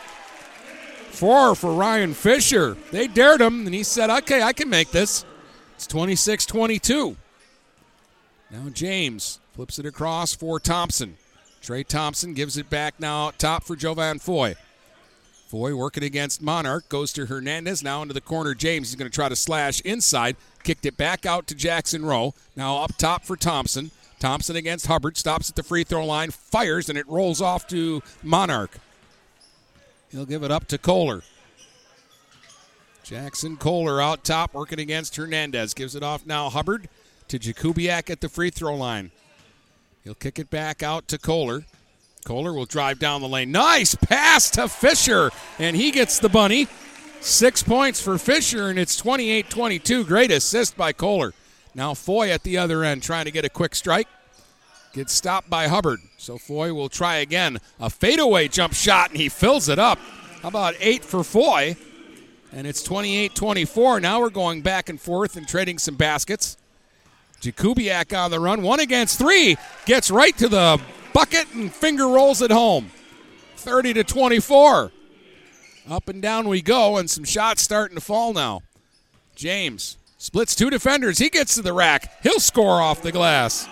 Four 1.10 1.54
for 1.54 1.74
Ryan 1.74 2.14
Fisher. 2.14 2.76
They 2.92 3.06
dared 3.06 3.40
him, 3.40 3.66
and 3.66 3.74
he 3.74 3.82
said, 3.82 4.10
okay, 4.10 4.42
I 4.42 4.52
can 4.52 4.70
make 4.70 4.90
this. 4.90 5.24
It's 5.74 5.86
26 5.86 6.46
22. 6.46 7.16
Now 8.50 8.68
James 8.72 9.40
flips 9.52 9.78
it 9.78 9.86
across 9.86 10.34
for 10.34 10.58
Thompson. 10.58 11.16
Trey 11.60 11.84
Thompson 11.84 12.32
gives 12.32 12.56
it 12.56 12.70
back 12.70 12.98
now 12.98 13.32
top 13.36 13.64
for 13.64 13.76
Jovan 13.76 14.18
Foy. 14.18 14.54
Foy 15.48 15.74
working 15.74 16.04
against 16.04 16.40
Monarch 16.40 16.88
goes 16.88 17.12
to 17.14 17.26
Hernandez. 17.26 17.82
Now 17.82 18.02
into 18.02 18.14
the 18.14 18.20
corner. 18.20 18.54
James 18.54 18.90
is 18.90 18.94
going 18.94 19.10
to 19.10 19.14
try 19.14 19.28
to 19.28 19.36
slash 19.36 19.80
inside. 19.80 20.36
Kicked 20.62 20.86
it 20.86 20.96
back 20.96 21.24
out 21.24 21.46
to 21.48 21.54
Jackson 21.54 22.04
Rowe. 22.04 22.34
Now 22.56 22.78
up 22.78 22.96
top 22.96 23.24
for 23.24 23.36
Thompson. 23.36 23.90
Thompson 24.18 24.56
against 24.56 24.86
Hubbard. 24.86 25.16
Stops 25.16 25.48
at 25.48 25.56
the 25.56 25.62
free 25.62 25.84
throw 25.84 26.04
line. 26.04 26.30
Fires 26.30 26.88
and 26.88 26.98
it 26.98 27.08
rolls 27.08 27.40
off 27.40 27.66
to 27.68 28.02
Monarch. 28.22 28.78
He'll 30.10 30.26
give 30.26 30.42
it 30.42 30.50
up 30.50 30.66
to 30.68 30.78
Kohler. 30.78 31.22
Jackson 33.02 33.56
Kohler 33.56 34.00
out 34.00 34.22
top 34.22 34.54
working 34.54 34.78
against 34.78 35.16
Hernandez. 35.16 35.74
Gives 35.74 35.94
it 35.94 36.02
off 36.02 36.26
now 36.26 36.50
Hubbard 36.50 36.88
to 37.28 37.38
Jakubiak 37.38 38.10
at 38.10 38.20
the 38.20 38.28
free 38.28 38.50
throw 38.50 38.76
line. 38.76 39.10
He'll 40.04 40.14
kick 40.14 40.38
it 40.38 40.50
back 40.50 40.82
out 40.82 41.08
to 41.08 41.18
Kohler. 41.18 41.64
Kohler 42.24 42.52
will 42.52 42.66
drive 42.66 42.98
down 42.98 43.22
the 43.22 43.28
lane. 43.28 43.50
Nice 43.50 43.94
pass 43.94 44.50
to 44.50 44.68
Fisher, 44.68 45.30
and 45.58 45.76
he 45.76 45.90
gets 45.90 46.18
the 46.18 46.28
bunny. 46.28 46.68
Six 47.20 47.62
points 47.62 48.00
for 48.00 48.16
Fisher, 48.16 48.68
and 48.68 48.78
it's 48.78 48.96
28 48.96 49.50
22. 49.50 50.04
Great 50.04 50.30
assist 50.30 50.74
by 50.76 50.94
Kohler. 50.94 51.34
Now 51.74 51.92
Foy 51.92 52.30
at 52.30 52.44
the 52.44 52.56
other 52.56 52.82
end 52.82 53.02
trying 53.02 53.26
to 53.26 53.30
get 53.30 53.44
a 53.44 53.50
quick 53.50 53.74
strike. 53.74 54.08
Gets 54.94 55.12
stopped 55.12 55.50
by 55.50 55.68
Hubbard. 55.68 56.00
So 56.16 56.38
Foy 56.38 56.72
will 56.72 56.88
try 56.88 57.16
again. 57.16 57.58
A 57.78 57.90
fadeaway 57.90 58.48
jump 58.48 58.72
shot, 58.72 59.10
and 59.10 59.18
he 59.18 59.28
fills 59.28 59.68
it 59.68 59.78
up. 59.78 59.98
How 60.42 60.48
about 60.48 60.74
eight 60.80 61.04
for 61.04 61.22
Foy? 61.22 61.76
And 62.52 62.66
it's 62.66 62.82
28 62.82 63.34
24. 63.34 64.00
Now 64.00 64.20
we're 64.20 64.30
going 64.30 64.62
back 64.62 64.88
and 64.88 64.98
forth 64.98 65.36
and 65.36 65.46
trading 65.46 65.78
some 65.78 65.96
baskets. 65.96 66.56
Jakubiak 67.42 68.16
on 68.18 68.30
the 68.30 68.40
run. 68.40 68.62
One 68.62 68.80
against 68.80 69.18
three. 69.18 69.58
Gets 69.84 70.10
right 70.10 70.36
to 70.38 70.48
the 70.48 70.80
bucket 71.12 71.52
and 71.52 71.70
finger 71.70 72.08
rolls 72.08 72.40
it 72.40 72.50
home. 72.50 72.90
30 73.56 73.94
to 73.94 74.04
24. 74.04 74.90
Up 75.88 76.08
and 76.08 76.20
down 76.20 76.48
we 76.48 76.62
go, 76.62 76.98
and 76.98 77.08
some 77.08 77.24
shots 77.24 77.62
starting 77.62 77.96
to 77.96 78.00
fall 78.00 78.32
now. 78.32 78.62
James 79.34 79.96
splits 80.18 80.54
two 80.54 80.70
defenders. 80.70 81.18
He 81.18 81.30
gets 81.30 81.54
to 81.54 81.62
the 81.62 81.72
rack. 81.72 82.22
He'll 82.22 82.40
score 82.40 82.80
off 82.80 83.02
the 83.02 83.12
glass. 83.12 83.68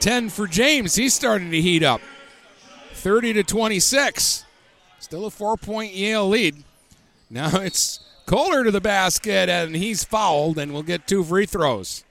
10 0.00 0.30
for 0.30 0.46
James. 0.46 0.94
He's 0.94 1.14
starting 1.14 1.50
to 1.50 1.60
heat 1.60 1.82
up. 1.82 2.00
30 2.94 3.34
to 3.34 3.42
26. 3.42 4.44
Still 4.98 5.26
a 5.26 5.30
four 5.30 5.56
point 5.56 5.92
Yale 5.92 6.28
lead. 6.28 6.64
Now 7.28 7.50
it's 7.60 8.00
Kohler 8.26 8.64
to 8.64 8.70
the 8.70 8.80
basket, 8.80 9.50
and 9.50 9.76
he's 9.76 10.02
fouled, 10.02 10.58
and 10.58 10.72
we'll 10.72 10.82
get 10.82 11.06
two 11.06 11.22
free 11.22 11.46
throws. 11.46 12.04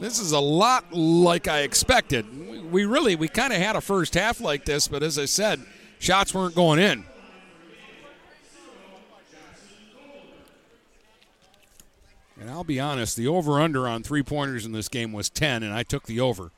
This 0.00 0.18
is 0.18 0.32
a 0.32 0.40
lot 0.40 0.92
like 0.92 1.46
I 1.46 1.60
expected. 1.60 2.72
We 2.72 2.84
really, 2.86 3.14
we 3.14 3.28
kind 3.28 3.52
of 3.52 3.60
had 3.60 3.76
a 3.76 3.80
first 3.80 4.14
half 4.14 4.40
like 4.40 4.64
this, 4.64 4.88
but 4.88 5.04
as 5.04 5.16
I 5.16 5.26
said, 5.26 5.60
shots 6.00 6.34
weren't 6.34 6.56
going 6.56 6.80
in. 6.80 7.04
And 12.42 12.50
I'll 12.50 12.64
be 12.64 12.80
honest, 12.80 13.16
the 13.16 13.28
over 13.28 13.60
under 13.60 13.86
on 13.86 14.02
three 14.02 14.24
pointers 14.24 14.66
in 14.66 14.72
this 14.72 14.88
game 14.88 15.12
was 15.12 15.30
10, 15.30 15.62
and 15.62 15.72
I 15.72 15.84
took 15.84 16.06
the 16.06 16.18
over. 16.18 16.50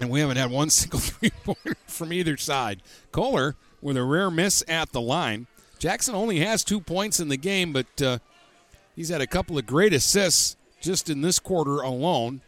And 0.00 0.10
we 0.10 0.18
haven't 0.18 0.38
had 0.38 0.50
one 0.50 0.70
single 0.70 0.98
three 0.98 1.30
pointer 1.44 1.76
from 1.86 2.12
either 2.12 2.36
side. 2.36 2.82
Kohler 3.12 3.54
with 3.80 3.96
a 3.96 4.02
rare 4.02 4.28
miss 4.28 4.64
at 4.66 4.90
the 4.90 5.00
line. 5.00 5.46
Jackson 5.78 6.16
only 6.16 6.40
has 6.40 6.64
two 6.64 6.80
points 6.80 7.20
in 7.20 7.28
the 7.28 7.36
game, 7.36 7.72
but 7.72 8.02
uh, 8.02 8.18
he's 8.96 9.08
had 9.10 9.20
a 9.20 9.26
couple 9.26 9.56
of 9.56 9.66
great 9.66 9.92
assists 9.92 10.56
just 10.80 11.08
in 11.08 11.20
this 11.20 11.38
quarter 11.38 11.76
alone. 11.76 12.40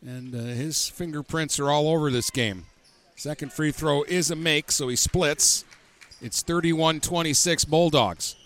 And 0.00 0.32
uh, 0.32 0.38
his 0.38 0.88
fingerprints 0.88 1.58
are 1.58 1.72
all 1.72 1.88
over 1.88 2.08
this 2.08 2.30
game. 2.30 2.66
Second 3.16 3.52
free 3.52 3.72
throw 3.72 4.04
is 4.04 4.30
a 4.30 4.36
make, 4.36 4.70
so 4.70 4.86
he 4.86 4.94
splits. 4.94 5.64
It's 6.22 6.40
31 6.40 7.00
26 7.00 7.64
Bulldogs. 7.64 8.36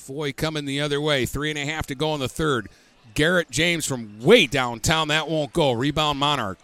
Foy 0.00 0.32
coming 0.32 0.64
the 0.64 0.80
other 0.80 0.98
way. 0.98 1.26
Three 1.26 1.50
and 1.50 1.58
a 1.58 1.66
half 1.66 1.86
to 1.86 1.94
go 1.94 2.14
in 2.14 2.20
the 2.20 2.28
third. 2.28 2.68
Garrett 3.12 3.50
James 3.50 3.84
from 3.84 4.18
way 4.20 4.46
downtown. 4.46 5.08
That 5.08 5.28
won't 5.28 5.52
go. 5.52 5.72
Rebound 5.72 6.18
Monarch. 6.18 6.58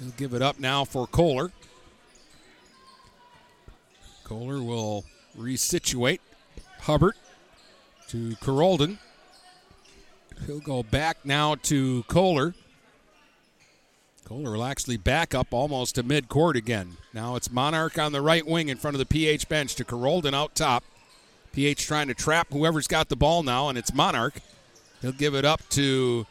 He'll 0.00 0.10
give 0.10 0.34
it 0.34 0.42
up 0.42 0.58
now 0.58 0.84
for 0.84 1.06
Kohler. 1.06 1.52
Kohler 4.24 4.60
will 4.60 5.04
resituate. 5.38 6.18
Hubbard 6.80 7.14
to 8.08 8.34
Carolden. 8.36 8.98
He'll 10.46 10.58
go 10.58 10.82
back 10.82 11.18
now 11.24 11.54
to 11.54 12.02
Kohler. 12.08 12.54
Kohler 14.24 14.52
will 14.52 14.64
actually 14.64 14.96
back 14.96 15.34
up 15.36 15.52
almost 15.52 15.94
to 15.94 16.02
midcourt 16.02 16.56
again. 16.56 16.96
Now 17.12 17.36
it's 17.36 17.50
Monarch 17.52 17.96
on 17.96 18.10
the 18.10 18.20
right 18.22 18.44
wing 18.44 18.68
in 18.68 18.76
front 18.76 18.96
of 18.96 18.98
the 18.98 19.06
PH 19.06 19.48
bench 19.48 19.76
to 19.76 19.84
Carolden 19.84 20.34
out 20.34 20.56
top. 20.56 20.82
PH 21.54 21.86
trying 21.86 22.08
to 22.08 22.14
trap 22.14 22.48
whoever's 22.50 22.88
got 22.88 23.08
the 23.08 23.16
ball 23.16 23.42
now, 23.44 23.68
and 23.68 23.78
it's 23.78 23.94
Monarch. 23.94 24.34
He'll 25.00 25.12
give 25.12 25.34
it 25.34 25.44
up 25.44 25.60
to 25.70 26.26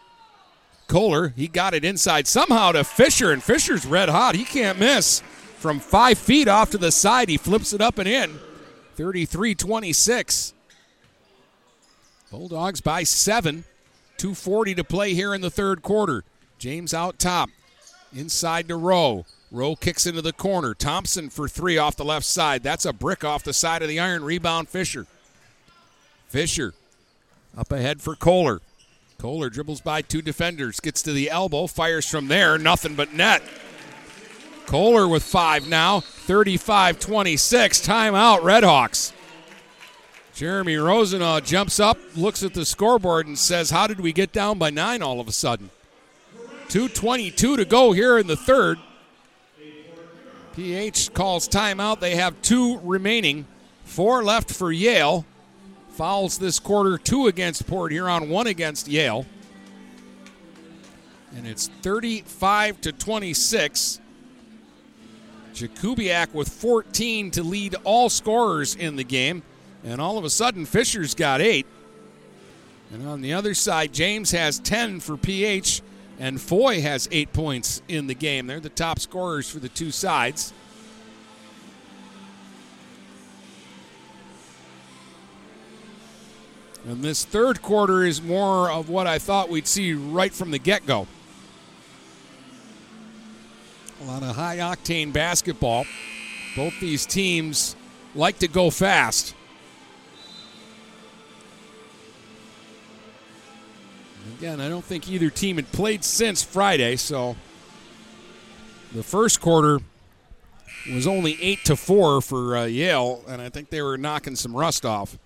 Kohler. 0.88 1.30
He 1.30 1.48
got 1.48 1.74
it 1.74 1.86
inside 1.86 2.28
somehow 2.28 2.74
to 2.74 2.84
Fisher, 2.84 3.32
and 3.32 3.42
Fisher's 3.42 3.86
red 3.86 4.10
hot. 4.10 4.36
He 4.36 4.44
can't 4.44 4.80
miss. 4.80 5.22
From 5.60 5.80
five 5.80 6.18
feet 6.18 6.50
off 6.50 6.72
to 6.72 6.78
the 6.78 6.92
side, 6.92 7.30
he 7.30 7.38
flips 7.38 7.72
it 7.72 7.80
up 7.80 7.98
and 7.98 8.08
in. 8.08 8.38
33 8.96 9.56
26. 9.56 10.54
Bulldogs 12.30 12.82
by 12.82 13.04
seven. 13.04 13.64
2.40 14.18 14.76
to 14.78 14.84
play 14.84 15.14
here 15.14 15.34
in 15.34 15.42
the 15.42 15.50
third 15.50 15.82
quarter. 15.82 16.24
James 16.58 16.94
out 16.94 17.18
top. 17.18 17.50
Inside 18.14 18.68
to 18.68 18.76
Rowe. 18.76 19.26
Rowe 19.54 19.76
kicks 19.76 20.08
into 20.08 20.24
the 20.24 20.34
corner. 20.34 20.74
Thompson 20.74 21.30
for 21.30 21.48
three 21.48 21.78
off 21.78 21.96
the 21.96 22.04
left 22.04 22.26
side. 22.26 22.64
That's 22.64 22.86
a 22.86 22.92
brick 22.92 23.24
off 23.24 23.44
the 23.44 23.54
side 23.54 23.84
of 23.84 23.88
the 23.88 24.00
iron. 24.00 24.24
Rebound 24.24 24.68
Fisher. 24.68 25.06
Fisher 26.28 26.74
up 27.56 27.72
ahead 27.72 28.02
for 28.02 28.16
Kohler. 28.16 28.62
Kohler 29.20 29.52
dribbles 29.52 29.80
by 29.80 30.02
two 30.02 30.24
defenders, 30.24 30.80
gets 30.80 31.04
to 31.04 31.14
the 31.14 31.30
elbow, 31.30 31.68
fires 31.68 32.10
from 32.10 32.28
there. 32.28 32.58
Nothing 32.58 32.96
but 32.96 33.14
net. 33.14 33.44
Kohler 34.66 35.08
with 35.08 35.22
five 35.22 35.68
now. 35.70 36.00
35 36.00 37.00
26. 37.00 37.88
Timeout, 37.88 38.40
Redhawks. 38.40 39.14
Jeremy 40.34 40.78
Rosenau 40.78 41.42
jumps 41.42 41.80
up, 41.80 42.00
looks 42.16 42.42
at 42.42 42.56
the 42.56 42.66
scoreboard, 42.66 43.28
and 43.28 43.38
says, 43.38 43.70
How 43.70 43.86
did 43.86 44.00
we 44.00 44.12
get 44.14 44.32
down 44.32 44.58
by 44.58 44.72
nine 44.72 45.04
all 45.04 45.20
of 45.20 45.28
a 45.28 45.32
sudden? 45.32 45.70
2.22 46.70 47.58
to 47.58 47.66
go 47.66 47.92
here 47.92 48.18
in 48.18 48.26
the 48.26 48.36
third. 48.36 48.80
PH 50.54 51.14
calls 51.14 51.48
timeout. 51.48 52.00
They 52.00 52.16
have 52.16 52.42
two 52.42 52.80
remaining. 52.80 53.46
Four 53.84 54.24
left 54.24 54.52
for 54.52 54.72
Yale. 54.72 55.26
Fouls 55.90 56.38
this 56.38 56.60
quarter, 56.60 56.98
two 56.98 57.28
against 57.28 57.68
Port 57.68 57.92
Huron, 57.92 58.30
one 58.30 58.48
against 58.48 58.88
Yale. 58.88 59.26
And 61.36 61.48
it's 61.48 61.68
35 61.82 62.82
to 62.82 62.92
26. 62.92 64.00
Jakubiak 65.54 66.34
with 66.34 66.50
14 66.50 67.32
to 67.32 67.44
lead 67.44 67.76
all 67.84 68.10
scorers 68.10 68.76
in 68.76 68.96
the 68.96 69.04
game. 69.04 69.44
And 69.84 70.00
all 70.00 70.18
of 70.18 70.24
a 70.24 70.30
sudden, 70.30 70.66
Fisher's 70.66 71.14
got 71.14 71.42
eight. 71.42 71.68
And 72.92 73.08
on 73.08 73.22
the 73.22 73.34
other 73.34 73.54
side, 73.54 73.94
James 73.94 74.32
has 74.32 74.60
10 74.60 75.00
for 75.00 75.18
PH, 75.18 75.82
and 76.24 76.40
Foy 76.40 76.80
has 76.80 77.10
eight 77.12 77.34
points 77.34 77.82
in 77.90 78.08
the 78.08 78.14
game. 78.14 78.48
They're 78.48 78.62
the 78.62 78.70
top 78.70 78.98
scorers 78.98 79.50
for 79.50 79.60
the 79.60 79.68
two 79.68 79.92
sides. 79.92 80.54
And 86.88 87.04
this 87.04 87.26
third 87.26 87.62
quarter 87.62 88.06
is 88.06 88.22
more 88.22 88.72
of 88.72 88.88
what 88.88 89.06
I 89.06 89.20
thought 89.20 89.50
we'd 89.50 89.68
see 89.68 89.94
right 89.94 90.34
from 90.34 90.52
the 90.52 90.60
get 90.60 90.86
go. 90.86 91.08
A 94.02 94.06
lot 94.06 94.24
of 94.24 94.34
high 94.38 94.60
octane 94.60 95.12
basketball. 95.12 95.86
Both 96.56 96.80
these 96.80 97.06
teams 97.06 97.76
like 98.16 98.40
to 98.40 98.48
go 98.48 98.70
fast. 98.70 99.36
Again, 104.44 104.60
I 104.60 104.68
don't 104.68 104.84
think 104.84 105.10
either 105.10 105.30
team 105.30 105.56
had 105.56 105.72
played 105.72 106.04
since 106.04 106.44
Friday, 106.44 106.98
so 106.98 107.38
the 108.94 109.02
first 109.02 109.40
quarter 109.40 109.80
was 110.92 111.08
only 111.08 111.42
eight 111.42 111.64
to 111.64 111.78
four 111.78 112.20
for 112.20 112.58
uh, 112.58 112.66
Yale, 112.66 113.24
and 113.30 113.42
I 113.42 113.48
think 113.48 113.70
they 113.70 113.82
were 113.82 113.98
knocking 113.98 114.36
some 114.36 114.54
rust 114.54 114.86
off. 114.86 115.18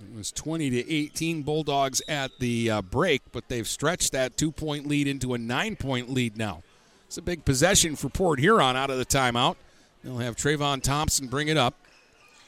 It 0.00 0.16
was 0.16 0.30
20 0.30 0.70
to 0.70 0.92
18 0.94 1.42
Bulldogs 1.42 2.02
at 2.06 2.30
the 2.38 2.70
uh, 2.70 2.82
break, 2.82 3.22
but 3.32 3.48
they've 3.48 3.66
stretched 3.66 4.12
that 4.12 4.36
two 4.36 4.52
point 4.52 4.86
lead 4.86 5.08
into 5.08 5.34
a 5.34 5.38
nine 5.38 5.74
point 5.74 6.08
lead 6.08 6.36
now. 6.36 6.62
It's 7.08 7.18
a 7.18 7.22
big 7.22 7.44
possession 7.44 7.96
for 7.96 8.08
Port 8.08 8.38
Huron 8.38 8.76
out 8.76 8.90
of 8.90 8.98
the 8.98 9.04
timeout. 9.04 9.56
They'll 10.04 10.18
have 10.18 10.36
Trayvon 10.36 10.82
Thompson 10.84 11.26
bring 11.26 11.48
it 11.48 11.56
up. 11.56 11.74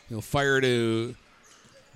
He'll 0.08 0.20
fire 0.20 0.60
to 0.60 1.16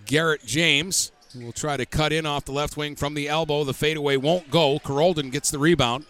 Garrett 0.07 0.45
James, 0.45 1.13
will 1.35 1.53
try 1.53 1.77
to 1.77 1.87
cut 1.87 2.13
in 2.13 2.27
off 2.27 2.45
the 2.45 2.53
left 2.53 2.77
wing 2.77 2.97
from 2.97 3.15
the 3.15 3.29
elbow. 3.29 3.65
The 3.65 3.75
fadeaway 3.75 4.17
won't 4.17 4.51
go. 4.51 4.79
Carolden 4.79 5.31
gets 5.31 5.51
the 5.51 5.59
rebound. 5.59 6.07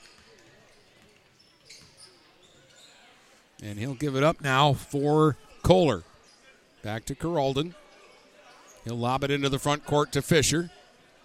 And 3.62 3.78
he'll 3.78 3.94
give 3.94 4.14
it 4.16 4.22
up 4.22 4.42
now 4.42 4.74
for 4.74 5.36
Kohler. 5.62 6.02
Back 6.82 7.06
to 7.06 7.14
Carolden. 7.14 7.74
He'll 8.84 8.98
lob 8.98 9.24
it 9.24 9.30
into 9.30 9.48
the 9.48 9.58
front 9.58 9.86
court 9.86 10.12
to 10.12 10.20
Fisher. 10.20 10.70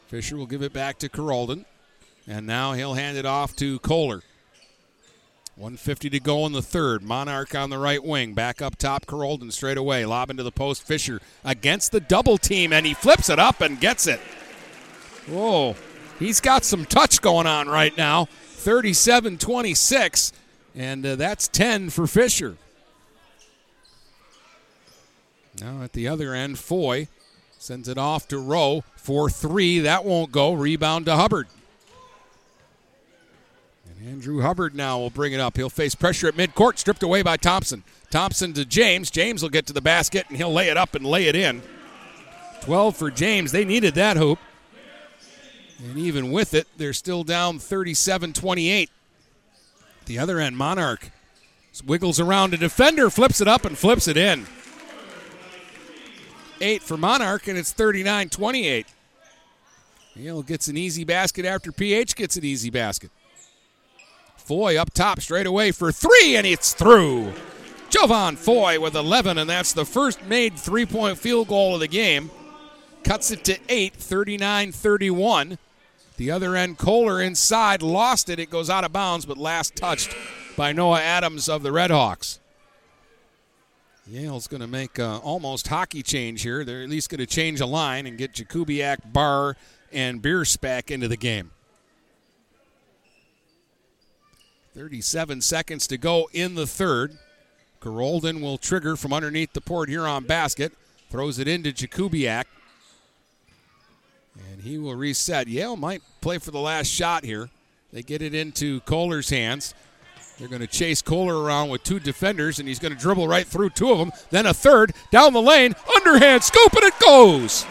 Fisher 0.07 0.37
will 0.37 0.45
give 0.45 0.61
it 0.61 0.71
back 0.71 0.97
to 0.99 1.09
Carolden. 1.09 1.65
And 2.25 2.47
now 2.47 2.73
he'll 2.73 2.93
hand 2.93 3.17
it 3.17 3.25
off 3.25 3.55
to 3.57 3.79
Kohler. 3.79 4.21
150 5.59 6.09
to 6.11 6.21
go 6.21 6.45
in 6.45 6.53
the 6.53 6.61
third. 6.61 7.03
Monarch 7.03 7.53
on 7.53 7.69
the 7.69 7.77
right 7.77 8.01
wing. 8.01 8.33
Back 8.33 8.61
up 8.61 8.77
top, 8.77 9.05
Carolden 9.05 9.51
straight 9.51 9.77
away. 9.77 10.05
Lob 10.05 10.29
into 10.29 10.41
the 10.41 10.53
post. 10.53 10.83
Fisher 10.83 11.19
against 11.43 11.91
the 11.91 11.99
double 11.99 12.37
team, 12.37 12.71
and 12.71 12.85
he 12.85 12.93
flips 12.93 13.29
it 13.29 13.39
up 13.39 13.59
and 13.59 13.77
gets 13.77 14.07
it. 14.07 14.21
Whoa. 15.27 15.75
He's 16.17 16.39
got 16.39 16.63
some 16.63 16.85
touch 16.85 17.19
going 17.19 17.45
on 17.45 17.67
right 17.67 17.95
now. 17.97 18.25
37 18.25 19.37
26, 19.37 20.31
and 20.75 21.05
uh, 21.05 21.15
that's 21.17 21.49
10 21.49 21.89
for 21.89 22.07
Fisher. 22.07 22.55
Now 25.59 25.81
at 25.81 25.91
the 25.91 26.07
other 26.07 26.33
end, 26.33 26.57
Foy 26.57 27.09
sends 27.57 27.89
it 27.89 27.97
off 27.97 28.29
to 28.29 28.37
Rowe 28.39 28.85
for 28.95 29.29
three. 29.29 29.79
That 29.79 30.05
won't 30.05 30.31
go. 30.31 30.53
Rebound 30.53 31.05
to 31.07 31.17
Hubbard. 31.17 31.47
Andrew 34.07 34.41
Hubbard 34.41 34.75
now 34.75 34.97
will 34.97 35.09
bring 35.09 35.33
it 35.33 35.39
up. 35.39 35.57
He'll 35.57 35.69
face 35.69 35.93
pressure 35.93 36.27
at 36.27 36.35
midcourt, 36.35 36.77
stripped 36.77 37.03
away 37.03 37.21
by 37.21 37.35
Thompson. 37.35 37.83
Thompson 38.09 38.53
to 38.53 38.63
James. 38.63 39.11
James 39.11 39.41
will 39.41 39.49
get 39.49 39.65
to 39.67 39.73
the 39.73 39.81
basket 39.81 40.25
and 40.29 40.37
he'll 40.37 40.53
lay 40.53 40.69
it 40.69 40.77
up 40.77 40.95
and 40.95 41.05
lay 41.05 41.25
it 41.25 41.35
in. 41.35 41.61
12 42.61 42.95
for 42.95 43.11
James. 43.11 43.51
They 43.51 43.65
needed 43.65 43.95
that 43.95 44.15
hoop. 44.15 44.39
And 45.79 45.97
even 45.97 46.31
with 46.31 46.53
it, 46.53 46.67
they're 46.77 46.93
still 46.93 47.23
down 47.23 47.59
37 47.59 48.33
28. 48.33 48.89
The 50.05 50.19
other 50.19 50.39
end, 50.39 50.57
Monarch 50.57 51.11
wiggles 51.85 52.19
around 52.19 52.53
a 52.53 52.57
defender, 52.57 53.09
flips 53.09 53.41
it 53.41 53.47
up, 53.47 53.65
and 53.65 53.77
flips 53.77 54.07
it 54.07 54.17
in. 54.17 54.45
Eight 56.61 56.83
for 56.83 56.97
Monarch, 56.97 57.47
and 57.47 57.57
it's 57.57 57.71
39 57.71 58.29
28. 58.29 58.85
Yale 60.15 60.43
gets 60.43 60.67
an 60.67 60.75
easy 60.75 61.05
basket 61.05 61.45
after 61.45 61.71
PH 61.71 62.15
gets 62.15 62.35
an 62.35 62.43
easy 62.43 62.69
basket. 62.69 63.11
Foy 64.49 64.77
up 64.77 64.91
top 64.95 65.21
straight 65.21 65.45
away 65.45 65.69
for 65.71 65.91
three, 65.91 66.35
and 66.35 66.43
it's 66.43 66.73
through. 66.73 67.33
Jovan 67.91 68.35
Foy 68.35 68.79
with 68.79 68.95
11, 68.95 69.37
and 69.37 69.47
that's 69.47 69.73
the 69.73 69.85
first 69.85 70.23
made 70.23 70.57
three 70.57 70.87
point 70.87 71.19
field 71.19 71.49
goal 71.49 71.75
of 71.75 71.81
the 71.81 71.87
game. 71.87 72.31
Cuts 73.03 73.29
it 73.29 73.43
to 73.43 73.59
eight, 73.69 73.93
39 73.93 74.71
31. 74.71 75.59
The 76.17 76.31
other 76.31 76.55
end, 76.55 76.79
Kohler 76.79 77.21
inside, 77.21 77.83
lost 77.83 78.27
it. 78.27 78.39
It 78.39 78.49
goes 78.49 78.71
out 78.71 78.83
of 78.83 78.91
bounds, 78.91 79.27
but 79.27 79.37
last 79.37 79.75
touched 79.75 80.15
by 80.57 80.71
Noah 80.71 80.99
Adams 80.99 81.47
of 81.47 81.61
the 81.61 81.69
Redhawks. 81.69 82.39
Yale's 84.07 84.47
going 84.47 84.61
to 84.61 84.67
make 84.67 84.97
a 84.97 85.17
almost 85.17 85.67
hockey 85.67 86.01
change 86.01 86.41
here. 86.41 86.65
They're 86.65 86.81
at 86.81 86.89
least 86.89 87.11
going 87.11 87.19
to 87.19 87.27
change 87.27 87.61
a 87.61 87.67
line 87.67 88.07
and 88.07 88.17
get 88.17 88.33
Jakubiak, 88.33 89.13
Barr, 89.13 89.55
and 89.91 90.23
Bierce 90.23 90.57
back 90.57 90.89
into 90.89 91.07
the 91.07 91.17
game. 91.17 91.51
37 94.75 95.41
seconds 95.41 95.87
to 95.87 95.97
go 95.97 96.29
in 96.33 96.55
the 96.55 96.67
third. 96.67 97.17
Carolden 97.81 98.41
will 98.41 98.57
trigger 98.57 98.95
from 98.95 99.13
underneath 99.13 99.53
the 99.53 99.61
Port 99.61 99.89
Huron 99.89 100.25
basket, 100.25 100.73
throws 101.09 101.39
it 101.39 101.47
into 101.47 101.71
Jakubiak. 101.71 102.45
And 104.51 104.61
he 104.61 104.77
will 104.77 104.95
reset. 104.95 105.47
Yale 105.47 105.75
might 105.75 106.01
play 106.21 106.37
for 106.37 106.51
the 106.51 106.59
last 106.59 106.87
shot 106.87 107.23
here. 107.23 107.49
They 107.91 108.03
get 108.03 108.21
it 108.21 108.33
into 108.33 108.81
Kohler's 108.81 109.29
hands. 109.29 109.73
They're 110.37 110.47
going 110.47 110.61
to 110.61 110.67
chase 110.67 111.01
Kohler 111.01 111.37
around 111.37 111.69
with 111.69 111.83
two 111.83 111.99
defenders, 111.99 112.59
and 112.59 112.67
he's 112.67 112.79
going 112.79 112.93
to 112.93 112.99
dribble 112.99 113.27
right 113.27 113.45
through 113.45 113.71
two 113.71 113.91
of 113.91 113.97
them. 113.97 114.11
Then 114.29 114.45
a 114.45 114.53
third 114.53 114.93
down 115.11 115.33
the 115.33 115.41
lane, 115.41 115.75
underhand 115.97 116.43
scoop, 116.43 116.73
and 116.73 116.83
it 116.83 116.97
goes. 116.99 117.65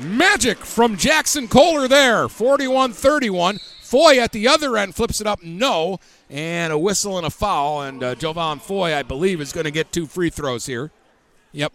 Magic 0.00 0.58
from 0.58 0.96
Jackson 0.96 1.48
Kohler 1.48 1.88
there, 1.88 2.28
41 2.28 2.92
31. 2.92 3.58
Foy 3.90 4.20
at 4.20 4.30
the 4.30 4.46
other 4.46 4.76
end 4.76 4.94
flips 4.94 5.20
it 5.20 5.26
up, 5.26 5.42
no, 5.42 5.98
and 6.28 6.72
a 6.72 6.78
whistle 6.78 7.18
and 7.18 7.26
a 7.26 7.30
foul. 7.30 7.82
And 7.82 8.04
uh, 8.04 8.14
Jovan 8.14 8.60
Foy, 8.60 8.94
I 8.94 9.02
believe, 9.02 9.40
is 9.40 9.52
going 9.52 9.64
to 9.64 9.72
get 9.72 9.90
two 9.90 10.06
free 10.06 10.30
throws 10.30 10.66
here. 10.66 10.92
Yep. 11.50 11.72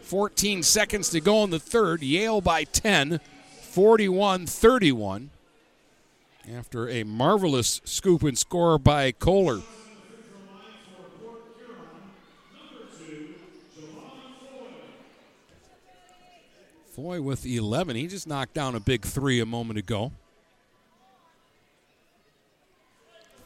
14 0.00 0.62
seconds 0.62 1.10
to 1.10 1.20
go 1.20 1.44
in 1.44 1.50
the 1.50 1.58
third. 1.58 2.02
Yale 2.02 2.40
by 2.40 2.64
10, 2.64 3.20
41 3.60 4.46
31. 4.46 5.28
After 6.50 6.88
a 6.88 7.04
marvelous 7.04 7.82
scoop 7.84 8.22
and 8.22 8.38
score 8.38 8.78
by 8.78 9.12
Kohler. 9.12 9.60
Foy 16.96 17.20
with 17.20 17.44
11. 17.44 17.96
He 17.96 18.06
just 18.06 18.26
knocked 18.26 18.54
down 18.54 18.74
a 18.74 18.80
big 18.80 19.04
three 19.04 19.40
a 19.40 19.46
moment 19.46 19.78
ago. 19.78 20.12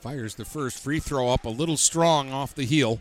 Fires 0.02 0.34
the 0.34 0.44
first 0.44 0.82
free 0.82 0.98
throw 0.98 1.28
up 1.28 1.44
a 1.44 1.48
little 1.48 1.76
strong 1.76 2.32
off 2.32 2.56
the 2.56 2.64
heel. 2.64 3.00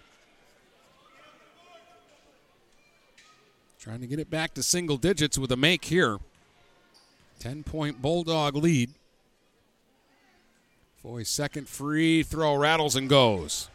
Trying 3.80 4.02
to 4.02 4.06
get 4.06 4.20
it 4.20 4.30
back 4.30 4.54
to 4.54 4.62
single 4.62 4.97
digits 4.97 5.36
with 5.36 5.52
a 5.52 5.58
make 5.58 5.86
here. 5.86 6.20
10 7.39 7.64
point 7.64 8.04
Bulldog 8.04 8.56
lead. 8.56 8.91
Foy's 11.02 11.28
second 11.28 11.68
free 11.68 12.22
throw 12.22 12.54
rattles 12.54 12.95
and 12.95 13.10
goes. 13.10 13.68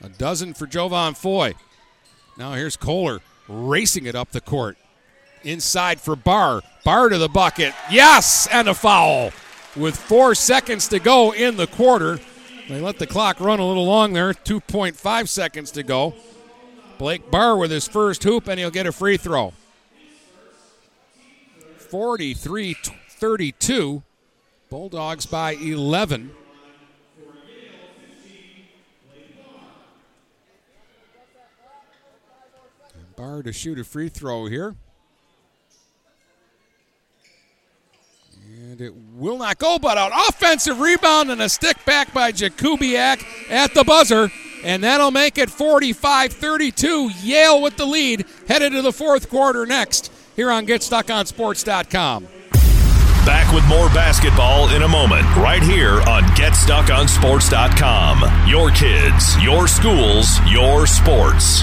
A 0.00 0.08
dozen 0.08 0.54
for 0.54 0.68
Jovan 0.68 1.14
Foy. 1.14 1.54
Now 2.38 2.52
here's 2.52 2.76
Kohler 2.76 3.18
racing 3.48 4.06
it 4.06 4.14
up 4.14 4.30
the 4.30 4.40
court. 4.40 4.76
Inside 5.42 6.00
for 6.00 6.14
Barr. 6.14 6.62
Barr 6.84 7.08
to 7.08 7.18
the 7.18 7.28
bucket. 7.28 7.74
Yes, 7.90 8.46
and 8.52 8.68
a 8.68 8.74
foul 8.74 9.32
with 9.76 9.96
four 9.96 10.34
seconds 10.34 10.88
to 10.88 10.98
go 10.98 11.32
in 11.32 11.56
the 11.56 11.66
quarter. 11.66 12.20
They 12.68 12.80
let 12.80 12.98
the 12.98 13.06
clock 13.06 13.40
run 13.40 13.60
a 13.60 13.66
little 13.66 13.84
long 13.84 14.12
there, 14.12 14.32
2.5 14.32 15.28
seconds 15.28 15.70
to 15.72 15.82
go. 15.82 16.14
Blake 16.98 17.30
Barr 17.30 17.56
with 17.56 17.70
his 17.70 17.86
first 17.86 18.22
hoop, 18.24 18.48
and 18.48 18.58
he'll 18.58 18.70
get 18.70 18.86
a 18.86 18.92
free 18.92 19.16
throw. 19.16 19.52
43 21.76 22.74
32. 22.74 24.02
Bulldogs 24.70 25.26
by 25.26 25.52
11. 25.52 26.32
Barr 33.16 33.42
to 33.42 33.52
shoot 33.52 33.78
a 33.78 33.84
free 33.84 34.08
throw 34.08 34.46
here. 34.46 34.74
And 38.74 38.80
it 38.80 38.94
will 39.14 39.38
not 39.38 39.60
go, 39.60 39.78
but 39.78 39.96
an 39.96 40.10
offensive 40.28 40.80
rebound 40.80 41.30
and 41.30 41.40
a 41.40 41.48
stick 41.48 41.76
back 41.84 42.12
by 42.12 42.32
Jakubiak 42.32 43.24
at 43.48 43.72
the 43.72 43.84
buzzer. 43.84 44.32
And 44.64 44.82
that'll 44.82 45.12
make 45.12 45.38
it 45.38 45.48
45 45.48 46.32
32. 46.32 47.10
Yale 47.22 47.62
with 47.62 47.76
the 47.76 47.86
lead, 47.86 48.24
headed 48.48 48.72
to 48.72 48.82
the 48.82 48.92
fourth 48.92 49.30
quarter 49.30 49.64
next 49.64 50.10
here 50.34 50.50
on 50.50 50.66
GetStuckOnSports.com. 50.66 52.26
Back 53.24 53.54
with 53.54 53.64
more 53.68 53.88
basketball 53.90 54.68
in 54.70 54.82
a 54.82 54.88
moment, 54.88 55.22
right 55.36 55.62
here 55.62 56.00
on 56.08 56.24
GetStuckOnSports.com. 56.34 58.48
Your 58.48 58.72
kids, 58.72 59.40
your 59.40 59.68
schools, 59.68 60.40
your 60.48 60.88
sports. 60.88 61.62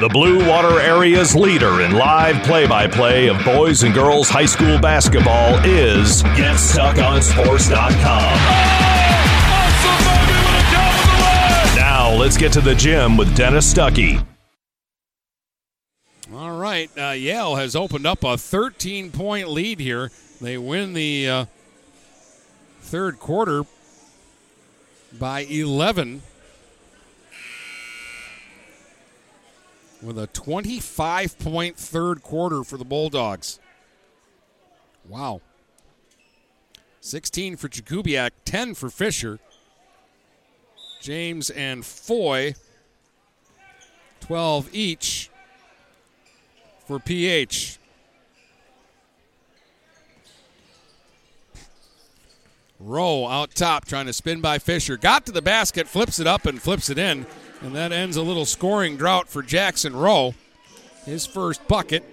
The 0.00 0.08
Blue 0.08 0.44
Water 0.48 0.80
Area's 0.80 1.36
leader 1.36 1.82
in 1.82 1.92
live 1.92 2.42
play 2.42 2.66
by 2.66 2.88
play 2.88 3.28
of 3.28 3.44
boys 3.44 3.84
and 3.84 3.94
girls 3.94 4.28
high 4.28 4.44
school 4.44 4.76
basketball 4.80 5.54
is 5.64 6.24
GetStuckOnSports.com. 6.34 8.34
Now 11.76 12.12
let's 12.12 12.36
get 12.36 12.52
to 12.54 12.60
the 12.60 12.74
gym 12.74 13.16
with 13.16 13.36
Dennis 13.36 13.72
Stuckey. 13.72 14.26
All 16.34 16.58
right, 16.58 16.90
uh, 16.98 17.10
Yale 17.10 17.54
has 17.54 17.76
opened 17.76 18.04
up 18.04 18.24
a 18.24 18.36
13 18.36 19.12
point 19.12 19.48
lead 19.48 19.78
here. 19.78 20.10
They 20.40 20.58
win 20.58 20.94
the 20.94 21.28
uh, 21.28 21.44
third 22.80 23.20
quarter 23.20 23.62
by 25.16 25.42
11 25.42 26.22
with 30.04 30.18
a 30.18 30.26
25 30.28 31.38
point 31.38 31.76
third 31.76 32.22
quarter 32.22 32.62
for 32.62 32.76
the 32.76 32.84
Bulldogs. 32.84 33.58
Wow. 35.08 35.40
16 37.00 37.56
for 37.56 37.68
Jakubiak, 37.68 38.30
10 38.44 38.74
for 38.74 38.90
Fisher. 38.90 39.38
James 41.00 41.50
and 41.50 41.84
Foy, 41.84 42.54
12 44.20 44.70
each 44.72 45.30
for 46.86 46.98
PH. 46.98 47.78
Rowe 52.80 53.26
out 53.26 53.54
top 53.54 53.84
trying 53.84 54.06
to 54.06 54.12
spin 54.12 54.40
by 54.40 54.58
Fisher. 54.58 54.96
Got 54.96 55.26
to 55.26 55.32
the 55.32 55.42
basket, 55.42 55.86
flips 55.86 56.18
it 56.18 56.26
up, 56.26 56.46
and 56.46 56.60
flips 56.60 56.88
it 56.90 56.98
in. 56.98 57.26
And 57.64 57.74
that 57.74 57.92
ends 57.92 58.18
a 58.18 58.22
little 58.22 58.44
scoring 58.44 58.98
drought 58.98 59.26
for 59.26 59.42
Jackson 59.42 59.96
Rowe. 59.96 60.34
His 61.06 61.24
first 61.24 61.66
bucket 61.66 62.04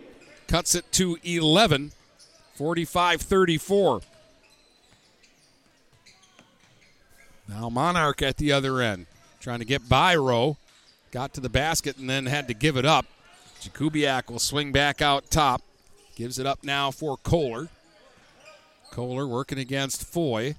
cuts 0.48 0.76
it 0.76 0.90
to 0.94 1.18
11, 1.26 1.92
45 2.56 3.22
34. 3.22 4.02
Now 7.50 7.70
Monarch 7.70 8.22
at 8.22 8.38
the 8.38 8.54
other 8.54 8.80
end, 8.80 9.08
trying 9.42 9.60
to 9.60 9.66
get 9.66 9.90
by 9.90 10.16
Rowe. 10.16 10.56
Got 11.12 11.34
to 11.34 11.42
the 11.42 11.50
basket 11.50 11.98
and 11.98 12.10
then 12.10 12.28
had 12.28 12.48
to 12.48 12.54
give 12.54 12.78
it 12.78 12.86
up. 12.86 13.06
Jakubiak 13.60 14.32
will 14.32 14.40
swing 14.40 14.72
back 14.72 15.02
out 15.02 15.30
top. 15.30 15.62
Gives 16.16 16.40
it 16.40 16.46
up 16.46 16.64
now 16.64 16.92
for 16.92 17.18
Kohler. 17.18 17.68
Kohler 18.90 19.28
working 19.28 19.60
against 19.60 20.06
Foy. 20.06 20.56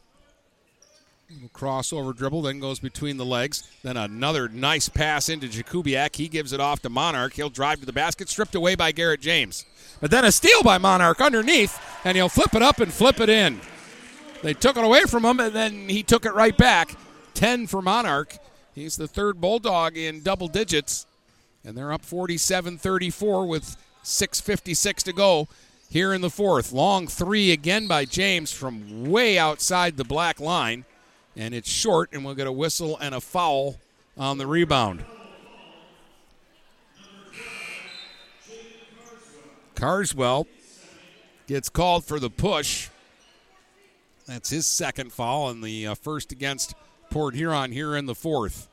Crossover 1.53 2.17
dribble, 2.17 2.43
then 2.43 2.61
goes 2.61 2.79
between 2.79 3.17
the 3.17 3.25
legs. 3.25 3.63
Then 3.83 3.97
another 3.97 4.49
nice 4.49 4.89
pass 4.89 5.29
into 5.29 5.49
Jakubiak. 5.49 6.17
He 6.17 6.29
gives 6.29 6.53
it 6.53 6.61
off 6.61 6.81
to 6.83 6.91
Monarch. 6.91 7.35
He'll 7.35 7.51
drive 7.51 7.81
to 7.81 7.87
the 7.87 7.93
basket, 7.93 8.29
stripped 8.29 8.55
away 8.55 8.75
by 8.75 8.93
Garrett 8.93 9.21
James. 9.21 9.65
But 10.01 10.11
then 10.11 10.25
a 10.25 10.33
steal 10.33 10.63
by 10.63 10.79
Monarch 10.79 11.21
underneath, 11.21 11.81
and 12.05 12.17
he'll 12.17 12.29
flip 12.29 12.55
it 12.55 12.63
up 12.63 12.81
and 12.81 12.93
flip 12.93 13.21
it 13.21 13.29
in. 13.29 13.61
They 14.43 14.55
took 14.55 14.77
it 14.77 14.85
away 14.85 15.03
from 15.03 15.25
him, 15.25 15.39
and 15.39 15.55
then 15.55 15.89
he 15.89 16.03
took 16.03 16.27
it 16.27 16.35
right 16.35 16.57
back. 16.57 16.97
10 17.35 17.67
for 17.67 17.81
Monarch. 17.81 18.37
He's 18.75 18.97
the 18.97 19.09
third 19.09 19.41
Bulldog 19.41 19.97
in 19.97 20.23
double 20.23 20.49
digits, 20.49 21.07
and 21.65 21.77
they're 21.77 21.93
up 21.93 22.05
47 22.05 22.79
34 22.79 23.47
with 23.47 23.77
6.56 24.03 24.95
to 25.05 25.13
go 25.13 25.49
here 25.89 26.13
in 26.13 26.23
the 26.23 26.31
fourth. 26.31 26.73
Long 26.73 27.07
three 27.07 27.53
again 27.53 27.87
by 27.87 28.05
James 28.05 28.51
from 28.53 29.05
way 29.05 29.39
outside 29.39 29.97
the 29.97 30.05
black 30.05 30.41
line 30.41 30.85
and 31.37 31.55
it's 31.55 31.69
short, 31.71 32.11
and 32.13 32.25
we'll 32.25 32.35
get 32.35 32.47
a 32.47 32.53
whistle 32.53 32.99
and 33.01 33.15
a 33.15 33.21
foul 33.21 33.79
on 34.17 34.39
the 34.39 34.47
rebound. 34.47 35.05
Carswell 39.75 40.47
gets 41.47 41.69
called 41.69 42.05
for 42.05 42.21
the 42.21 42.31
push. 42.31 42.89
That's 44.27 44.51
his 44.51 44.67
second 44.67 45.13
foul 45.13 45.51
and 45.51 45.63
the 45.63 45.89
uh, 45.89 45.95
first 45.95 46.31
against 46.31 46.75
Port 47.11 47.35
Huron 47.35 47.73
here 47.73 47.97
in 47.97 48.07
the 48.07 48.15
fourth. 48.15 48.69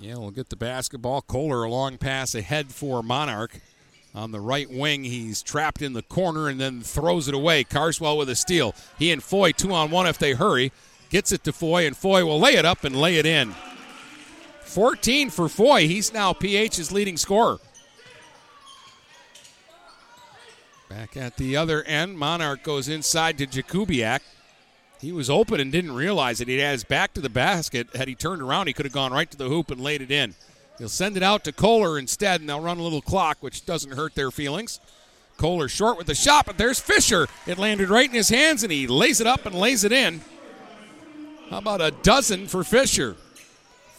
Yeah, 0.00 0.16
we'll 0.16 0.30
get 0.30 0.48
the 0.48 0.56
basketball. 0.56 1.22
Kohler 1.22 1.62
a 1.62 1.70
long 1.70 1.98
pass 1.98 2.34
ahead 2.34 2.72
for 2.72 3.02
Monarch 3.02 3.60
on 4.14 4.30
the 4.30 4.40
right 4.40 4.70
wing. 4.70 5.04
He's 5.04 5.42
trapped 5.42 5.82
in 5.82 5.92
the 5.92 6.02
corner 6.02 6.48
and 6.48 6.60
then 6.60 6.80
throws 6.80 7.28
it 7.28 7.34
away. 7.34 7.64
Carswell 7.64 8.18
with 8.18 8.28
a 8.28 8.36
steal. 8.36 8.74
He 8.98 9.10
and 9.10 9.22
Foy 9.22 9.52
two 9.52 9.72
on 9.72 9.90
one 9.90 10.06
if 10.06 10.18
they 10.18 10.32
hurry. 10.32 10.72
Gets 11.10 11.32
it 11.32 11.44
to 11.44 11.52
Foy, 11.52 11.86
and 11.86 11.94
Foy 11.94 12.24
will 12.24 12.40
lay 12.40 12.54
it 12.54 12.64
up 12.64 12.84
and 12.84 12.98
lay 12.98 13.16
it 13.18 13.26
in. 13.26 13.54
14 14.62 15.28
for 15.28 15.48
Foy. 15.50 15.86
He's 15.86 16.12
now 16.12 16.32
PH's 16.32 16.90
leading 16.90 17.18
scorer. 17.18 17.58
Back 20.88 21.16
at 21.16 21.36
the 21.36 21.56
other 21.56 21.82
end, 21.82 22.18
Monarch 22.18 22.62
goes 22.62 22.88
inside 22.88 23.36
to 23.38 23.46
Jakubiak. 23.46 24.20
He 25.00 25.12
was 25.12 25.28
open 25.28 25.60
and 25.60 25.72
didn't 25.72 25.94
realize 25.94 26.40
it. 26.40 26.48
He 26.48 26.58
had 26.58 26.72
his 26.72 26.84
back 26.84 27.12
to 27.14 27.20
the 27.20 27.28
basket. 27.28 27.88
Had 27.94 28.08
he 28.08 28.14
turned 28.14 28.40
around, 28.40 28.68
he 28.68 28.72
could 28.72 28.86
have 28.86 28.92
gone 28.92 29.12
right 29.12 29.30
to 29.30 29.36
the 29.36 29.48
hoop 29.48 29.70
and 29.70 29.80
laid 29.80 30.00
it 30.00 30.10
in. 30.10 30.34
He'll 30.82 30.88
send 30.88 31.16
it 31.16 31.22
out 31.22 31.44
to 31.44 31.52
Kohler 31.52 31.96
instead, 31.96 32.40
and 32.40 32.50
they'll 32.50 32.58
run 32.58 32.78
a 32.80 32.82
little 32.82 33.00
clock, 33.00 33.36
which 33.38 33.64
doesn't 33.64 33.92
hurt 33.92 34.16
their 34.16 34.32
feelings. 34.32 34.80
Kohler 35.36 35.68
short 35.68 35.96
with 35.96 36.08
the 36.08 36.14
shot, 36.16 36.44
but 36.44 36.58
there's 36.58 36.80
Fisher. 36.80 37.28
It 37.46 37.56
landed 37.56 37.88
right 37.88 38.08
in 38.08 38.16
his 38.16 38.30
hands, 38.30 38.64
and 38.64 38.72
he 38.72 38.88
lays 38.88 39.20
it 39.20 39.28
up 39.28 39.46
and 39.46 39.54
lays 39.54 39.84
it 39.84 39.92
in. 39.92 40.22
How 41.50 41.58
about 41.58 41.80
a 41.80 41.92
dozen 41.92 42.48
for 42.48 42.64
Fisher? 42.64 43.14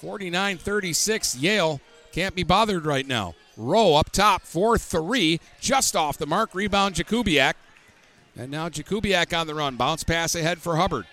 49 0.02 0.58
36. 0.58 1.38
Yale 1.38 1.80
can't 2.12 2.36
be 2.36 2.44
bothered 2.44 2.86
right 2.86 3.08
now. 3.08 3.34
Rowe 3.56 3.96
up 3.96 4.12
top 4.12 4.42
for 4.42 4.78
three, 4.78 5.40
just 5.62 5.96
off 5.96 6.18
the 6.18 6.28
mark. 6.28 6.54
Rebound 6.54 6.96
Jakubiak. 6.96 7.54
And 8.36 8.52
now 8.52 8.68
Jakubiak 8.68 9.34
on 9.40 9.48
the 9.48 9.56
run. 9.56 9.78
Bounce 9.78 10.04
pass 10.04 10.36
ahead 10.36 10.60
for 10.60 10.76
Hubbard. 10.76 11.06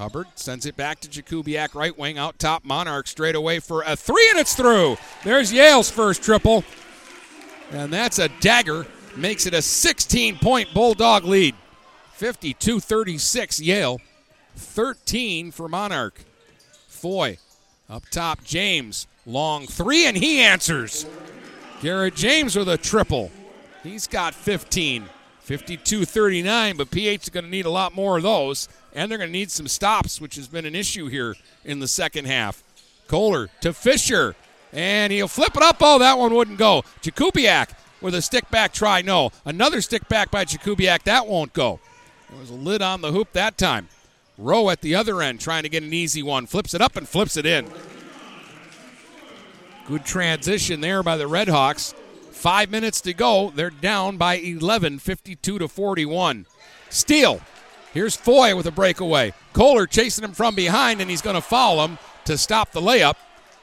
Hubbard 0.00 0.28
sends 0.34 0.64
it 0.64 0.76
back 0.76 0.98
to 1.00 1.08
Jakubiak, 1.08 1.74
right 1.74 1.96
wing, 1.98 2.16
out 2.16 2.38
top. 2.38 2.64
Monarch 2.64 3.06
straight 3.06 3.34
away 3.34 3.60
for 3.60 3.82
a 3.82 3.94
three, 3.94 4.26
and 4.30 4.38
it's 4.38 4.54
through. 4.54 4.96
There's 5.24 5.52
Yale's 5.52 5.90
first 5.90 6.22
triple. 6.22 6.64
And 7.70 7.92
that's 7.92 8.18
a 8.18 8.30
dagger. 8.40 8.86
Makes 9.14 9.44
it 9.44 9.52
a 9.52 9.60
16 9.60 10.38
point 10.38 10.72
Bulldog 10.72 11.24
lead. 11.24 11.54
52 12.14 12.80
36 12.80 13.60
Yale. 13.60 14.00
13 14.56 15.50
for 15.50 15.68
Monarch. 15.68 16.24
Foy 16.88 17.36
up 17.90 18.08
top. 18.10 18.42
James. 18.42 19.06
Long 19.26 19.66
three, 19.66 20.06
and 20.06 20.16
he 20.16 20.40
answers. 20.40 21.04
Garrett 21.82 22.14
James 22.14 22.56
with 22.56 22.70
a 22.70 22.78
triple. 22.78 23.30
He's 23.82 24.06
got 24.06 24.34
15. 24.34 25.10
52 25.50 26.04
39, 26.04 26.76
but 26.76 26.92
PH 26.92 27.24
is 27.24 27.28
going 27.28 27.44
to 27.44 27.50
need 27.50 27.64
a 27.64 27.70
lot 27.70 27.92
more 27.92 28.18
of 28.18 28.22
those 28.22 28.68
and 28.94 29.10
they're 29.10 29.18
going 29.18 29.30
to 29.30 29.32
need 29.32 29.50
some 29.50 29.66
stops, 29.66 30.20
which 30.20 30.36
has 30.36 30.46
been 30.46 30.64
an 30.64 30.76
issue 30.76 31.08
here 31.08 31.34
in 31.64 31.80
the 31.80 31.88
second 31.88 32.26
half. 32.26 32.62
Kohler 33.08 33.48
to 33.60 33.72
Fisher, 33.72 34.36
and 34.72 35.12
he'll 35.12 35.26
flip 35.26 35.56
it 35.56 35.62
up. 35.64 35.78
Oh, 35.80 35.98
that 35.98 36.18
one 36.18 36.34
wouldn't 36.34 36.56
go. 36.56 36.84
Jakubiak 37.02 37.70
with 38.00 38.14
a 38.14 38.22
stick 38.22 38.48
back 38.52 38.72
try. 38.72 39.02
No, 39.02 39.30
another 39.44 39.80
stick 39.80 40.08
back 40.08 40.30
by 40.30 40.44
Jakubiak. 40.44 41.02
That 41.02 41.26
won't 41.26 41.52
go. 41.52 41.80
There 42.28 42.38
was 42.38 42.50
a 42.50 42.54
lid 42.54 42.80
on 42.80 43.00
the 43.00 43.10
hoop 43.10 43.32
that 43.32 43.58
time. 43.58 43.88
Rowe 44.38 44.70
at 44.70 44.82
the 44.82 44.94
other 44.94 45.20
end 45.20 45.40
trying 45.40 45.64
to 45.64 45.68
get 45.68 45.82
an 45.82 45.92
easy 45.92 46.22
one. 46.22 46.46
Flips 46.46 46.74
it 46.74 46.80
up 46.80 46.94
and 46.94 47.08
flips 47.08 47.36
it 47.36 47.44
in. 47.44 47.68
Good 49.88 50.04
transition 50.04 50.80
there 50.80 51.02
by 51.02 51.16
the 51.16 51.28
Redhawks. 51.28 51.92
Five 52.40 52.70
minutes 52.70 53.02
to 53.02 53.12
go. 53.12 53.52
They're 53.54 53.68
down 53.68 54.16
by 54.16 54.36
11, 54.36 55.00
52 55.00 55.58
to 55.58 55.68
41. 55.68 56.46
Steal 56.88 57.42
Here's 57.92 58.16
Foy 58.16 58.56
with 58.56 58.64
a 58.64 58.70
breakaway. 58.70 59.34
Kohler 59.52 59.86
chasing 59.86 60.24
him 60.24 60.32
from 60.32 60.54
behind, 60.54 61.02
and 61.02 61.10
he's 61.10 61.20
going 61.20 61.34
to 61.34 61.42
foul 61.42 61.84
him 61.84 61.98
to 62.24 62.38
stop 62.38 62.72
the 62.72 62.80
layup. 62.80 63.16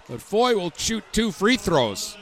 But 0.08 0.22
Foy 0.22 0.56
will 0.56 0.72
shoot 0.78 1.04
two 1.12 1.32
free 1.32 1.58
throws. 1.58 2.16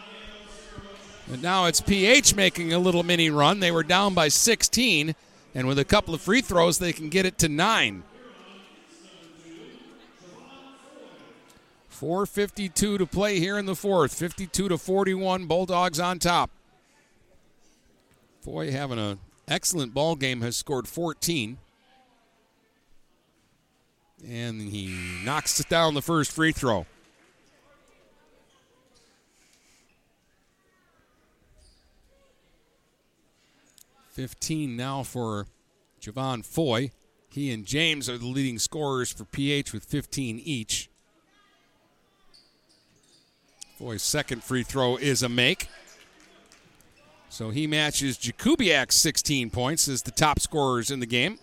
And 1.29 1.43
now 1.43 1.65
it's 1.65 1.81
PH 1.81 2.35
making 2.35 2.71
a 2.71 2.79
little 2.79 3.03
mini 3.03 3.29
run. 3.29 3.59
They 3.59 3.71
were 3.71 3.83
down 3.83 4.13
by 4.13 4.29
16, 4.29 5.13
and 5.55 5.67
with 5.67 5.77
a 5.77 5.83
couple 5.83 6.13
of 6.13 6.21
free 6.21 6.39
throws, 6.39 6.79
they 6.79 6.93
can 6.93 7.09
get 7.09 7.25
it 7.25 7.37
to 7.39 7.49
nine. 7.49 8.03
452 11.95 12.97
to 12.97 13.05
play 13.05 13.39
here 13.39 13.57
in 13.57 13.65
the 13.65 13.75
fourth. 13.75 14.13
52 14.13 14.69
to 14.69 14.77
41. 14.77 15.45
Bulldogs 15.45 15.99
on 15.99 16.19
top. 16.19 16.51
Foy 18.41 18.69
having 18.69 18.99
an 18.99 19.19
excellent 19.47 19.93
ball 19.93 20.15
game 20.15 20.41
has 20.41 20.57
scored 20.57 20.87
14. 20.87 21.57
And 24.27 24.61
he 24.61 24.93
knocks 25.23 25.59
it 25.59 25.69
down 25.69 25.93
the 25.93 26.01
first 26.01 26.31
free 26.31 26.51
throw. 26.51 26.85
Fifteen 34.09 34.77
now 34.77 35.03
for 35.03 35.47
Javon 35.99 36.45
Foy. 36.45 36.91
He 37.29 37.51
and 37.51 37.65
James 37.65 38.09
are 38.09 38.17
the 38.17 38.25
leading 38.25 38.59
scorers 38.59 39.11
for 39.11 39.25
PH 39.25 39.73
with 39.73 39.83
15 39.83 40.39
each. 40.39 40.89
Foy's 43.77 44.03
second 44.03 44.43
free 44.43 44.63
throw 44.63 44.95
is 44.95 45.21
a 45.21 45.29
make. 45.29 45.67
So 47.29 47.49
he 47.49 47.67
matches 47.67 48.17
Jakubiak's 48.17 48.95
16 48.95 49.49
points 49.49 49.87
as 49.89 50.01
the 50.01 50.11
top 50.11 50.39
scorers 50.39 50.89
in 50.89 51.01
the 51.01 51.05
game. 51.05 51.39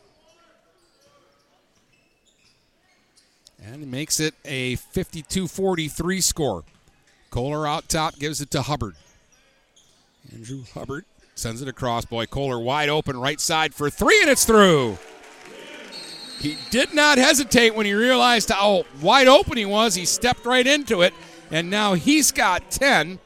And 3.63 3.91
makes 3.91 4.19
it 4.19 4.35
a 4.45 4.77
52 4.77 5.47
43 5.47 6.21
score. 6.21 6.65
Kohler 7.31 7.67
out 7.67 7.89
top 7.89 8.19
gives 8.19 8.41
it 8.41 8.51
to 8.53 8.63
Hubbard. 8.63 8.95
Andrew 10.33 10.65
Hubbard 10.75 11.05
sends 11.35 11.63
it 11.63 11.69
across. 11.69 12.05
Boy, 12.05 12.27
Kohler 12.27 12.59
wide 12.59 12.89
open 12.89 13.17
right 13.19 13.41
side 13.41 13.75
for 13.75 13.91
three, 13.91 14.21
and 14.23 14.31
it's 14.31 14.45
through. 14.45 14.99
He 16.41 16.57
did 16.71 16.93
not 16.93 17.19
hesitate 17.19 17.75
when 17.75 17.87
he 17.87 17.95
realized 17.95 18.51
how 18.51 18.85
wide 19.01 19.29
open 19.29 19.57
he 19.57 19.65
was. 19.65 19.95
He 19.95 20.07
stepped 20.07 20.45
right 20.45 20.67
into 20.67 21.03
it, 21.03 21.15
and 21.53 21.71
now 21.71 21.93
he's 21.93 22.33
got 22.33 22.71
10. 22.71 23.21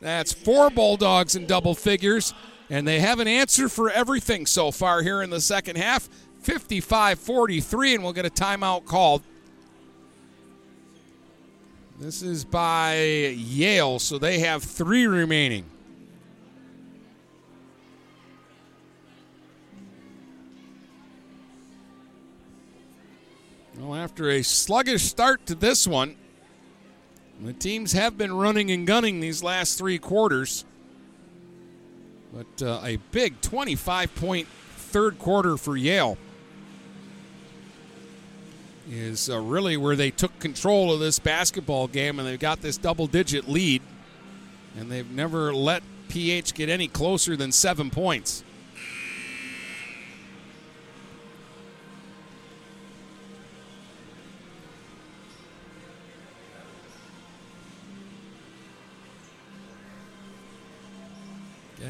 That's 0.00 0.32
four 0.32 0.70
Bulldogs 0.70 1.36
in 1.36 1.46
double 1.46 1.74
figures, 1.74 2.32
and 2.70 2.86
they 2.86 3.00
have 3.00 3.18
an 3.20 3.28
answer 3.28 3.68
for 3.68 3.90
everything 3.90 4.46
so 4.46 4.70
far 4.70 5.02
here 5.02 5.20
in 5.20 5.30
the 5.30 5.40
second 5.40 5.76
half 5.76 6.08
55 6.40 7.18
43, 7.18 7.96
and 7.96 8.04
we'll 8.04 8.12
get 8.12 8.24
a 8.24 8.30
timeout 8.30 8.84
called. 8.84 9.22
This 11.98 12.22
is 12.22 12.44
by 12.44 12.96
Yale, 12.96 13.98
so 13.98 14.18
they 14.18 14.40
have 14.40 14.62
three 14.62 15.06
remaining. 15.06 15.64
Well, 23.78 23.96
after 23.96 24.30
a 24.30 24.42
sluggish 24.42 25.02
start 25.02 25.46
to 25.46 25.54
this 25.54 25.86
one, 25.86 26.16
the 27.46 27.52
teams 27.52 27.92
have 27.92 28.16
been 28.16 28.32
running 28.32 28.70
and 28.70 28.86
gunning 28.86 29.20
these 29.20 29.42
last 29.42 29.78
three 29.78 29.98
quarters. 29.98 30.64
But 32.32 32.62
uh, 32.66 32.80
a 32.82 32.96
big 33.10 33.40
25 33.40 34.14
point 34.14 34.48
third 34.76 35.18
quarter 35.18 35.56
for 35.56 35.76
Yale 35.76 36.16
is 38.90 39.30
uh, 39.30 39.38
really 39.38 39.76
where 39.76 39.96
they 39.96 40.10
took 40.10 40.38
control 40.38 40.92
of 40.92 41.00
this 41.00 41.18
basketball 41.18 41.88
game 41.88 42.18
and 42.18 42.28
they've 42.28 42.38
got 42.38 42.60
this 42.60 42.76
double 42.76 43.06
digit 43.06 43.48
lead. 43.48 43.82
And 44.78 44.90
they've 44.90 45.10
never 45.10 45.54
let 45.54 45.82
PH 46.08 46.54
get 46.54 46.68
any 46.68 46.88
closer 46.88 47.36
than 47.36 47.52
seven 47.52 47.90
points. 47.90 48.44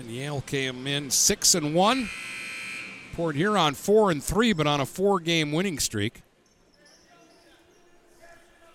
And 0.02 0.10
Yale 0.10 0.40
came 0.40 0.88
in 0.88 1.10
six 1.10 1.54
and 1.54 1.76
one. 1.76 2.10
Port 3.12 3.36
Huron 3.36 3.74
four 3.74 4.10
and 4.10 4.20
three, 4.22 4.52
but 4.52 4.66
on 4.66 4.80
a 4.80 4.86
four-game 4.86 5.52
winning 5.52 5.78
streak. 5.78 6.22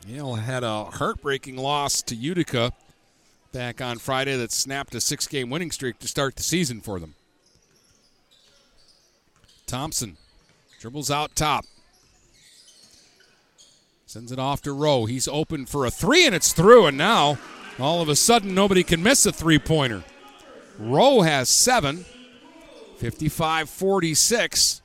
Yale 0.07 0.35
had 0.35 0.63
a 0.63 0.85
heartbreaking 0.85 1.57
loss 1.57 2.01
to 2.03 2.15
Utica 2.15 2.71
back 3.51 3.81
on 3.81 3.97
Friday 3.97 4.37
that 4.37 4.53
snapped 4.53 4.95
a 4.95 5.01
six-game 5.01 5.49
winning 5.49 5.69
streak 5.69 5.99
to 5.99 6.07
start 6.07 6.37
the 6.37 6.43
season 6.43 6.79
for 6.79 6.97
them. 6.97 7.15
Thompson 9.65 10.15
dribbles 10.79 11.11
out 11.11 11.35
top. 11.35 11.65
Sends 14.05 14.31
it 14.31 14.39
off 14.39 14.61
to 14.61 14.71
Rowe. 14.71 15.03
He's 15.03 15.27
open 15.27 15.65
for 15.65 15.85
a 15.85 15.91
three, 15.91 16.25
and 16.25 16.33
it's 16.33 16.53
through. 16.53 16.85
And 16.85 16.97
now, 16.97 17.37
all 17.77 18.01
of 18.01 18.07
a 18.07 18.15
sudden, 18.15 18.55
nobody 18.55 18.81
can 18.81 19.03
miss 19.03 19.25
a 19.25 19.33
three 19.33 19.59
pointer. 19.59 20.05
Rowe 20.77 21.21
has 21.21 21.49
seven, 21.49 22.05
55 22.97 23.69
46. 23.69 24.81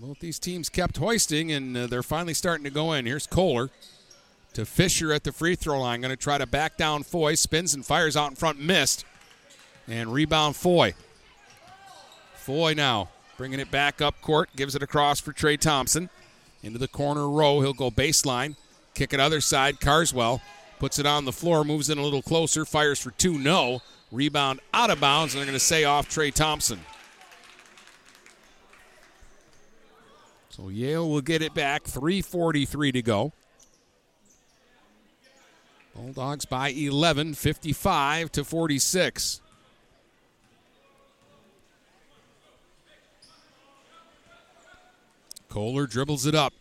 Both 0.00 0.20
these 0.20 0.38
teams 0.38 0.68
kept 0.68 0.98
hoisting, 0.98 1.50
and 1.50 1.76
uh, 1.76 1.86
they're 1.86 2.02
finally 2.02 2.34
starting 2.34 2.64
to 2.64 2.70
go 2.70 2.92
in. 2.92 3.06
Here's 3.06 3.26
Kohler 3.26 3.70
to 4.52 4.64
Fisher 4.64 5.12
at 5.12 5.24
the 5.24 5.32
free 5.32 5.56
throw 5.56 5.80
line. 5.80 6.02
Going 6.02 6.10
to 6.10 6.16
try 6.16 6.38
to 6.38 6.46
back 6.46 6.76
down 6.76 7.02
Foy. 7.02 7.34
Spins 7.34 7.74
and 7.74 7.84
fires 7.84 8.16
out 8.16 8.30
in 8.30 8.36
front, 8.36 8.60
missed. 8.60 9.04
And 9.88 10.12
rebound 10.12 10.54
Foy. 10.54 10.94
Foy 12.34 12.74
now 12.74 13.08
bringing 13.38 13.60
it 13.60 13.70
back 13.70 14.02
up 14.02 14.20
court, 14.20 14.50
gives 14.56 14.74
it 14.74 14.82
across 14.82 15.20
for 15.20 15.32
Trey 15.32 15.56
Thompson. 15.56 16.10
Into 16.62 16.78
the 16.78 16.88
corner 16.88 17.28
Rowe. 17.28 17.60
He'll 17.60 17.72
go 17.72 17.90
baseline. 17.90 18.56
Kick 18.94 19.14
it 19.14 19.20
other 19.20 19.40
side. 19.40 19.80
Carswell 19.80 20.42
puts 20.80 20.98
it 20.98 21.06
on 21.06 21.24
the 21.24 21.32
floor, 21.32 21.64
moves 21.64 21.88
in 21.88 21.98
a 21.98 22.02
little 22.02 22.20
closer, 22.20 22.64
fires 22.64 22.98
for 22.98 23.12
two. 23.12 23.38
No. 23.38 23.80
Rebound 24.10 24.60
out 24.72 24.90
of 24.90 25.00
bounds, 25.00 25.34
and 25.34 25.40
they're 25.40 25.46
going 25.46 25.58
to 25.58 25.64
say 25.64 25.84
off 25.84 26.08
Trey 26.08 26.30
Thompson. 26.30 26.80
So 30.50 30.70
Yale 30.70 31.08
will 31.08 31.20
get 31.20 31.42
it 31.42 31.54
back. 31.54 31.84
3.43 31.84 32.92
to 32.94 33.02
go. 33.02 33.32
Bulldogs 35.94 36.44
by 36.44 36.68
11, 36.70 37.34
55 37.34 38.32
to 38.32 38.44
46. 38.44 39.40
Kohler 45.48 45.86
dribbles 45.86 46.26
it 46.26 46.34
up. 46.34 46.52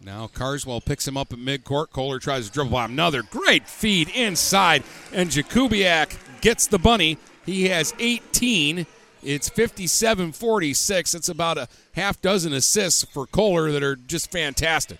Now 0.00 0.28
Carswell 0.28 0.80
picks 0.80 1.06
him 1.06 1.16
up 1.16 1.32
at 1.32 1.38
midcourt. 1.38 1.90
Kohler 1.90 2.18
tries 2.18 2.46
to 2.46 2.52
dribble 2.52 2.72
by 2.72 2.84
another 2.84 3.22
great 3.22 3.68
feed 3.68 4.08
inside, 4.10 4.82
and 5.12 5.28
Jakubiak 5.28 6.16
gets 6.40 6.66
the 6.66 6.78
bunny. 6.78 7.18
He 7.44 7.68
has 7.68 7.94
18. 7.98 8.86
It's 9.22 9.48
57 9.48 10.32
46. 10.32 11.14
It's 11.14 11.28
about 11.28 11.58
a 11.58 11.68
half 11.92 12.20
dozen 12.20 12.52
assists 12.52 13.04
for 13.04 13.26
Kohler 13.26 13.72
that 13.72 13.82
are 13.82 13.96
just 13.96 14.30
fantastic. 14.30 14.98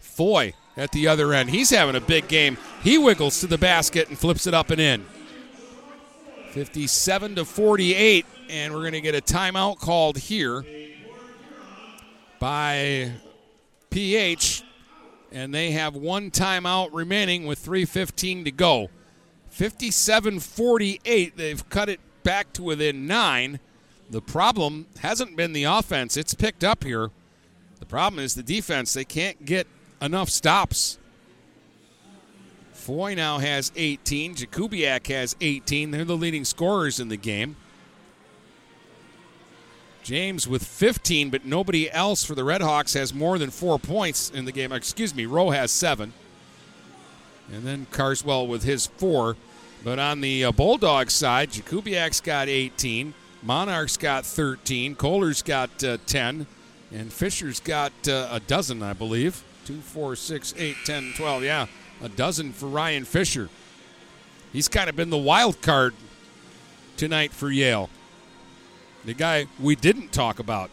Foy 0.00 0.54
at 0.76 0.92
the 0.92 1.08
other 1.08 1.34
end. 1.34 1.50
He's 1.50 1.70
having 1.70 1.96
a 1.96 2.00
big 2.00 2.28
game. 2.28 2.56
He 2.82 2.98
wiggles 2.98 3.40
to 3.40 3.46
the 3.46 3.58
basket 3.58 4.08
and 4.08 4.18
flips 4.18 4.46
it 4.46 4.54
up 4.54 4.70
and 4.70 4.80
in. 4.80 5.04
57 6.52 7.34
to 7.34 7.44
48, 7.44 8.24
and 8.48 8.72
we're 8.72 8.80
going 8.80 8.92
to 8.92 9.00
get 9.00 9.14
a 9.14 9.20
timeout 9.20 9.78
called 9.78 10.16
here 10.16 10.64
by 12.38 13.12
PH, 13.90 14.62
and 15.30 15.54
they 15.54 15.72
have 15.72 15.94
one 15.94 16.30
timeout 16.30 16.90
remaining 16.92 17.46
with 17.46 17.64
3.15 17.64 18.44
to 18.44 18.50
go. 18.50 18.88
57 19.58 20.38
48, 20.38 21.36
they've 21.36 21.68
cut 21.68 21.88
it 21.88 21.98
back 22.22 22.52
to 22.52 22.62
within 22.62 23.08
nine. 23.08 23.58
The 24.08 24.22
problem 24.22 24.86
hasn't 25.00 25.36
been 25.36 25.52
the 25.52 25.64
offense, 25.64 26.16
it's 26.16 26.32
picked 26.32 26.62
up 26.62 26.84
here. 26.84 27.10
The 27.80 27.86
problem 27.86 28.22
is 28.22 28.36
the 28.36 28.44
defense. 28.44 28.92
They 28.92 29.04
can't 29.04 29.44
get 29.44 29.66
enough 30.00 30.30
stops. 30.30 31.00
Foy 32.72 33.16
now 33.16 33.38
has 33.38 33.72
18. 33.74 34.36
Jakubiak 34.36 35.08
has 35.08 35.34
18. 35.40 35.90
They're 35.90 36.04
the 36.04 36.16
leading 36.16 36.44
scorers 36.44 37.00
in 37.00 37.08
the 37.08 37.16
game. 37.16 37.56
James 40.04 40.46
with 40.46 40.62
15, 40.62 41.30
but 41.30 41.44
nobody 41.44 41.90
else 41.90 42.24
for 42.24 42.36
the 42.36 42.42
Redhawks 42.42 42.94
has 42.94 43.12
more 43.12 43.38
than 43.38 43.50
four 43.50 43.80
points 43.80 44.30
in 44.30 44.44
the 44.44 44.52
game. 44.52 44.70
Excuse 44.70 45.16
me, 45.16 45.26
Rowe 45.26 45.50
has 45.50 45.72
seven. 45.72 46.12
And 47.52 47.64
then 47.64 47.88
Carswell 47.90 48.46
with 48.46 48.62
his 48.62 48.86
four. 48.86 49.36
But 49.84 49.98
on 49.98 50.20
the 50.20 50.44
uh, 50.44 50.52
Bulldogs 50.52 51.12
side, 51.12 51.50
Jakubiak's 51.50 52.20
got 52.20 52.48
18. 52.48 53.14
Monarch's 53.42 53.96
got 53.96 54.26
13. 54.26 54.94
Kohler's 54.96 55.42
got 55.42 55.82
uh, 55.84 55.98
10. 56.06 56.46
And 56.92 57.12
Fisher's 57.12 57.60
got 57.60 57.92
uh, 58.08 58.28
a 58.30 58.40
dozen, 58.40 58.82
I 58.82 58.92
believe. 58.92 59.42
2, 59.66 59.80
4, 59.80 60.16
6, 60.16 60.54
8, 60.56 60.76
10, 60.84 61.12
12. 61.16 61.44
Yeah, 61.44 61.66
a 62.02 62.08
dozen 62.08 62.52
for 62.52 62.66
Ryan 62.66 63.04
Fisher. 63.04 63.50
He's 64.52 64.68
kind 64.68 64.88
of 64.88 64.96
been 64.96 65.10
the 65.10 65.18
wild 65.18 65.60
card 65.60 65.94
tonight 66.96 67.32
for 67.32 67.50
Yale. 67.50 67.90
The 69.04 69.14
guy 69.14 69.46
we 69.60 69.76
didn't 69.76 70.12
talk 70.12 70.38
about. 70.38 70.70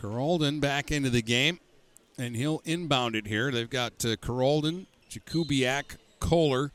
Carolden 0.00 0.60
back 0.60 0.92
into 0.92 1.10
the 1.10 1.22
game, 1.22 1.58
and 2.18 2.36
he'll 2.36 2.62
inbound 2.64 3.16
it 3.16 3.26
here. 3.26 3.50
They've 3.50 3.68
got 3.68 4.04
uh, 4.04 4.16
Carolden, 4.16 4.86
Jakubiak, 5.10 5.96
Kohler, 6.20 6.72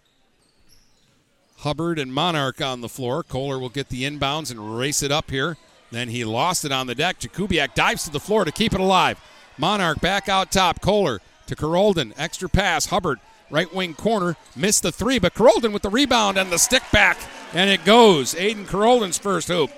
Hubbard, 1.58 2.00
and 2.00 2.14
Monarch 2.14 2.62
on 2.62 2.82
the 2.82 2.90
floor. 2.90 3.24
Kohler 3.24 3.60
will 3.60 3.70
get 3.70 3.90
the 3.90 4.04
inbounds 4.04 4.52
and 4.52 4.78
race 4.78 5.02
it 5.02 5.12
up 5.12 5.32
here. 5.32 5.58
Then 5.92 6.10
he 6.10 6.26
lost 6.26 6.66
it 6.66 6.72
on 6.72 6.88
the 6.88 6.96
deck. 6.96 7.20
Jakubiak 7.20 7.76
dives 7.76 8.04
to 8.04 8.10
the 8.10 8.20
floor 8.20 8.44
to 8.46 8.52
keep 8.52 8.74
it 8.74 8.80
alive. 8.80 9.20
Monarch 9.58 10.02
back 10.02 10.28
out 10.28 10.52
top. 10.52 10.82
Kohler 10.82 11.22
to 11.48 11.56
Carolden. 11.56 12.14
Extra 12.18 12.50
pass. 12.50 12.88
Hubbard, 12.88 13.20
right 13.50 13.74
wing 13.74 13.94
corner. 13.94 14.36
Missed 14.56 14.84
the 14.84 14.92
three, 14.92 15.20
but 15.20 15.36
Carolden 15.36 15.72
with 15.72 15.84
the 15.84 15.90
rebound 15.90 16.38
and 16.38 16.52
the 16.52 16.58
stick 16.58 16.84
back. 16.92 17.18
And 17.54 17.70
it 17.70 17.86
goes. 17.86 18.34
Aiden 18.34 18.68
Carolden's 18.68 19.20
first 19.20 19.48
hoop. 19.48 19.70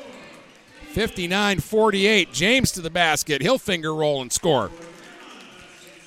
59 0.96 1.60
48. 1.60 2.32
James 2.32 2.72
to 2.72 2.80
the 2.80 2.90
basket. 2.90 3.42
He'll 3.42 3.58
finger 3.58 3.94
roll 3.94 4.22
and 4.22 4.32
score. 4.32 4.72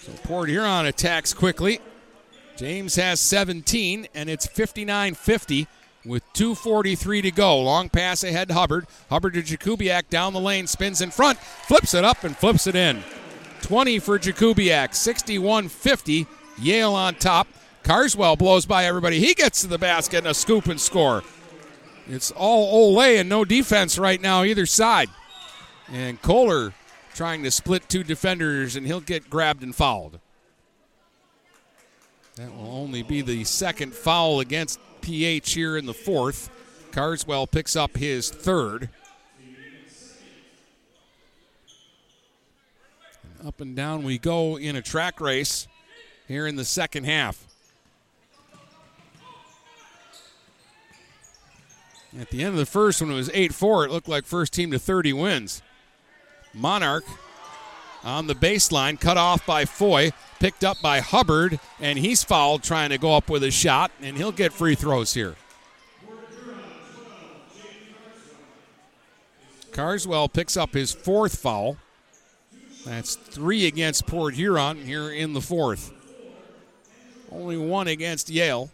So 0.00 0.10
Port 0.24 0.48
Huron 0.48 0.86
attacks 0.86 1.34
quickly. 1.34 1.80
James 2.56 2.96
has 2.96 3.20
17, 3.20 4.08
and 4.14 4.30
it's 4.30 4.46
59 4.46 5.12
50 5.12 5.66
with 6.06 6.22
2.43 6.32 7.20
to 7.20 7.30
go. 7.30 7.60
Long 7.60 7.90
pass 7.90 8.24
ahead, 8.24 8.50
Hubbard. 8.50 8.86
Hubbard 9.10 9.34
to 9.34 9.42
Jakubiak 9.42 10.08
down 10.08 10.32
the 10.32 10.40
lane, 10.40 10.66
spins 10.66 11.02
in 11.02 11.10
front, 11.10 11.38
flips 11.38 11.92
it 11.92 12.02
up, 12.02 12.24
and 12.24 12.34
flips 12.34 12.66
it 12.66 12.74
in. 12.74 13.04
20 13.60 13.98
for 13.98 14.18
Jakubiak, 14.18 14.94
61 14.94 15.68
50. 15.68 16.26
Yale 16.62 16.94
on 16.94 17.14
top. 17.16 17.46
Carswell 17.82 18.36
blows 18.36 18.64
by 18.64 18.86
everybody. 18.86 19.20
He 19.20 19.34
gets 19.34 19.60
to 19.60 19.66
the 19.66 19.76
basket 19.76 20.18
and 20.18 20.28
a 20.28 20.34
scoop 20.34 20.64
and 20.64 20.80
score. 20.80 21.22
It's 22.08 22.30
all 22.30 22.74
Ole 22.74 23.18
and 23.18 23.28
no 23.28 23.44
defense 23.44 23.98
right 23.98 24.20
now, 24.20 24.42
either 24.42 24.64
side. 24.64 25.10
And 25.92 26.20
Kohler 26.22 26.72
trying 27.14 27.42
to 27.42 27.50
split 27.50 27.88
two 27.88 28.02
defenders, 28.02 28.76
and 28.76 28.86
he'll 28.86 29.00
get 29.00 29.28
grabbed 29.28 29.62
and 29.62 29.74
fouled. 29.74 30.18
That 32.36 32.54
will 32.56 32.70
only 32.70 33.02
be 33.02 33.20
the 33.20 33.44
second 33.44 33.92
foul 33.92 34.40
against 34.40 34.78
PH 35.02 35.52
here 35.52 35.76
in 35.76 35.86
the 35.86 35.94
fourth. 35.94 36.50
Carswell 36.92 37.46
picks 37.46 37.76
up 37.76 37.96
his 37.96 38.30
third. 38.30 38.88
And 43.38 43.48
up 43.48 43.60
and 43.60 43.76
down 43.76 44.02
we 44.02 44.18
go 44.18 44.56
in 44.56 44.76
a 44.76 44.82
track 44.82 45.20
race 45.20 45.68
here 46.26 46.46
in 46.46 46.56
the 46.56 46.64
second 46.64 47.04
half. 47.04 47.47
At 52.18 52.30
the 52.30 52.42
end 52.42 52.54
of 52.54 52.58
the 52.58 52.66
first, 52.66 53.00
when 53.00 53.10
it 53.12 53.14
was 53.14 53.30
8 53.32 53.54
4, 53.54 53.84
it 53.84 53.90
looked 53.92 54.08
like 54.08 54.24
first 54.24 54.52
team 54.52 54.72
to 54.72 54.78
30 54.78 55.12
wins. 55.12 55.62
Monarch 56.52 57.04
on 58.02 58.26
the 58.26 58.34
baseline, 58.34 58.98
cut 58.98 59.16
off 59.16 59.46
by 59.46 59.64
Foy, 59.64 60.10
picked 60.40 60.64
up 60.64 60.80
by 60.82 60.98
Hubbard, 61.00 61.60
and 61.80 61.98
he's 61.98 62.24
fouled 62.24 62.62
trying 62.64 62.90
to 62.90 62.98
go 62.98 63.14
up 63.14 63.30
with 63.30 63.44
a 63.44 63.50
shot, 63.50 63.92
and 64.00 64.16
he'll 64.16 64.32
get 64.32 64.52
free 64.52 64.74
throws 64.74 65.14
here. 65.14 65.36
Carswell 69.70 70.28
picks 70.28 70.56
up 70.56 70.74
his 70.74 70.92
fourth 70.92 71.38
foul. 71.38 71.76
That's 72.84 73.14
three 73.14 73.66
against 73.66 74.06
Port 74.06 74.34
Huron 74.34 74.84
here 74.84 75.10
in 75.10 75.34
the 75.34 75.40
fourth. 75.40 75.92
Only 77.30 77.56
one 77.56 77.86
against 77.86 78.28
Yale. 78.28 78.70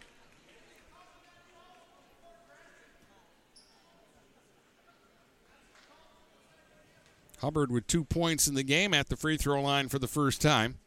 Hubbard 7.45 7.71
with 7.71 7.85
two 7.85 8.03
points 8.03 8.47
in 8.47 8.55
the 8.55 8.63
game 8.63 8.91
at 8.91 9.07
the 9.07 9.15
free 9.15 9.37
throw 9.37 9.61
line 9.61 9.87
for 9.87 9.99
the 9.99 10.07
first 10.07 10.41
time. 10.41 10.79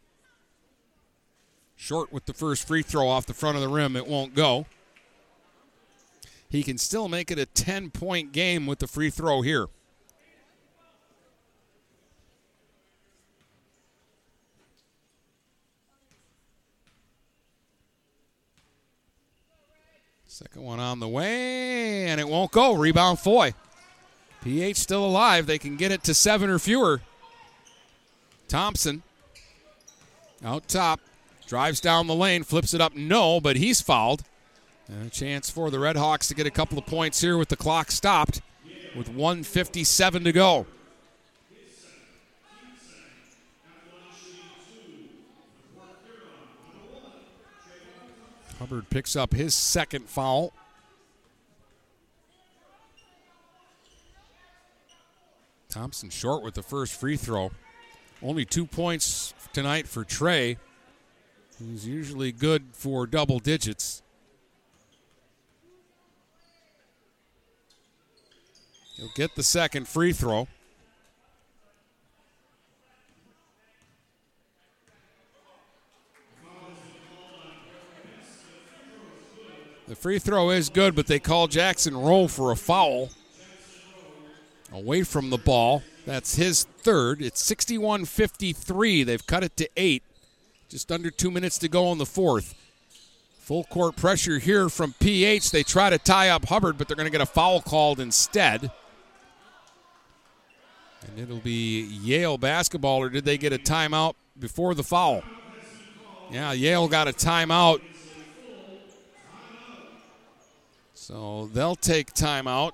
Short 1.77 2.13
with 2.13 2.27
the 2.27 2.35
first 2.35 2.67
free 2.67 2.83
throw 2.83 3.07
off 3.07 3.27
the 3.27 3.33
front 3.33 3.55
of 3.55 3.63
the 3.63 3.69
rim. 3.69 3.95
It 3.95 4.09
won't 4.09 4.35
go. 4.35 4.67
He 6.49 6.65
can 6.65 6.77
still 6.77 7.09
make 7.09 7.31
it 7.31 7.39
a 7.39 7.47
10 7.47 7.91
point 7.91 8.33
game 8.33 8.67
with 8.67 8.81
the 8.81 8.89
free 8.89 9.09
throw 9.09 9.41
here. 9.41 9.69
Second 20.27 20.63
one 20.63 20.81
on 20.81 20.99
the 20.99 21.07
way, 21.07 22.07
and 22.07 22.21
it 22.21 22.27
won't 22.27 22.51
go. 22.51 22.75
Rebound 22.75 23.21
Foy. 23.21 23.55
PH 24.43 24.77
still 24.77 25.05
alive. 25.05 25.47
They 25.47 25.59
can 25.59 25.77
get 25.77 25.93
it 25.93 26.03
to 26.05 26.15
seven 26.15 26.49
or 26.51 26.59
fewer. 26.59 27.01
Thompson 28.49 29.03
out 30.45 30.69
top. 30.69 31.01
Drives 31.47 31.81
down 31.81 32.07
the 32.07 32.15
lane, 32.15 32.43
flips 32.43 32.75
it 32.75 32.81
up. 32.81 32.95
No, 32.95 33.41
but 33.41 33.57
he's 33.57 33.81
fouled. 33.81 34.23
And 34.87 35.07
a 35.07 35.11
chance 35.11 35.49
for 35.49 35.71
the 35.71 35.79
Red 35.79 35.97
Hawks 35.97 36.29
to 36.29 36.35
get 36.35 36.47
a 36.47 36.51
couple 36.51 36.79
of 36.79 36.85
points 36.87 37.21
here 37.21 37.39
with 37.39 37.49
the 37.49 37.57
clock 37.57 37.91
stopped 37.91 38.43
with 38.95 39.09
157 39.09 40.25
to 40.25 40.33
go. 40.33 40.67
Hubbard 48.59 48.91
picks 48.91 49.15
up 49.15 49.33
his 49.33 49.55
second 49.55 50.09
foul. 50.09 50.53
Thompson 55.69 56.09
short 56.09 56.43
with 56.43 56.55
the 56.55 56.63
first 56.63 56.99
free 56.99 57.17
throw. 57.17 57.51
Only 58.23 58.45
two 58.47 58.67
points 58.67 59.35
tonight 59.53 59.87
for 59.87 60.03
Trey. 60.03 60.57
He's 61.59 61.87
usually 61.87 62.33
good 62.33 62.69
for 62.73 63.07
double 63.07 63.39
digits. 63.39 64.03
He'll 68.97 69.11
get 69.15 69.35
the 69.37 69.43
second 69.43 69.87
free 69.87 70.13
throw. 70.13 70.49
The 79.87 79.97
free 79.97 80.19
throw 80.19 80.51
is 80.51 80.69
good, 80.69 80.95
but 80.95 81.07
they 81.07 81.19
call 81.19 81.47
Jackson 81.47 81.97
Rowe 81.97 82.27
for 82.27 82.53
a 82.53 82.57
foul. 82.57 83.11
Away 84.73 85.03
from 85.03 85.31
the 85.31 85.39
ball. 85.39 85.83
That's 86.05 86.37
his 86.37 86.65
third. 86.65 87.23
It's 87.23 87.43
61 87.43 88.05
53. 88.05 89.03
They've 89.03 89.27
cut 89.27 89.45
it 89.45 89.57
to 89.57 89.69
eight. 89.77 90.03
Just 90.69 90.93
under 90.93 91.11
two 91.11 91.31
minutes 91.31 91.59
to 91.59 91.69
go 91.69 91.89
on 91.89 91.99
the 91.99 92.07
fourth. 92.07 92.55
Full 93.39 93.65
court 93.65 93.97
pressure 93.97 94.39
here 94.39 94.69
from 94.69 94.95
PH. 95.01 95.51
They 95.51 95.63
try 95.63 95.89
to 95.89 95.99
tie 95.99 96.29
up 96.29 96.45
Hubbard, 96.47 96.77
but 96.77 96.87
they're 96.87 96.97
going 96.97 97.07
to 97.07 97.11
get 97.11 97.23
a 97.23 97.27
foul 97.27 97.63
called 97.63 97.99
instead. 97.99 98.71
And 101.07 101.19
it'll 101.19 101.39
be 101.39 101.85
Yale 102.03 102.37
basketball, 102.37 102.99
or 102.99 103.09
did 103.09 103.25
they 103.25 103.39
get 103.39 103.55
a 103.55 103.59
timeout 103.59 104.15
before 104.39 104.75
the 104.75 104.83
foul? 104.83 105.23
Yeah, 106.31 106.53
Yale 106.53 106.89
got 106.89 107.09
a 107.09 107.13
timeout. 107.13 107.81
So 110.93 111.49
they'll 111.55 111.77
take 111.77 112.13
timeout, 112.13 112.73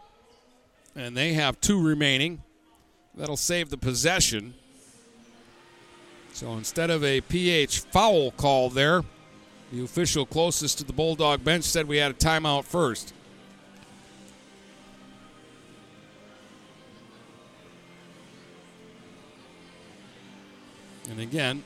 and 0.97 1.17
they 1.17 1.33
have 1.33 1.61
two 1.61 1.81
remaining. 1.81 2.43
That'll 3.15 3.37
save 3.37 3.71
the 3.71 3.77
possession. 3.77 4.55
So 6.33 6.53
instead 6.55 6.91
of 6.91 7.05
a 7.05 7.21
PH 7.21 7.81
foul 7.81 8.33
call 8.33 8.71
there, 8.71 9.03
the 9.73 9.85
official 9.85 10.27
closest 10.27 10.79
to 10.79 10.85
the 10.85 10.93
Bulldog 10.93 11.45
bench 11.45 11.65
said 11.65 11.87
we 11.87 11.99
had 11.99 12.11
a 12.11 12.15
timeout 12.15 12.65
first. 12.65 13.13
And 21.11 21.21
again, 21.21 21.63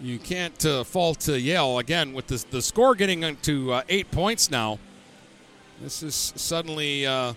you 0.00 0.18
can't 0.18 0.64
uh, 0.64 0.84
fault 0.84 1.28
uh, 1.28 1.32
Yale 1.32 1.78
again 1.78 2.12
with 2.14 2.28
the, 2.28 2.44
the 2.50 2.62
score 2.62 2.94
getting 2.94 3.36
to 3.36 3.72
uh, 3.72 3.82
eight 3.88 4.10
points 4.10 4.50
now. 4.50 4.78
This 5.82 6.02
is 6.02 6.32
suddenly 6.36 7.06
uh, 7.06 7.34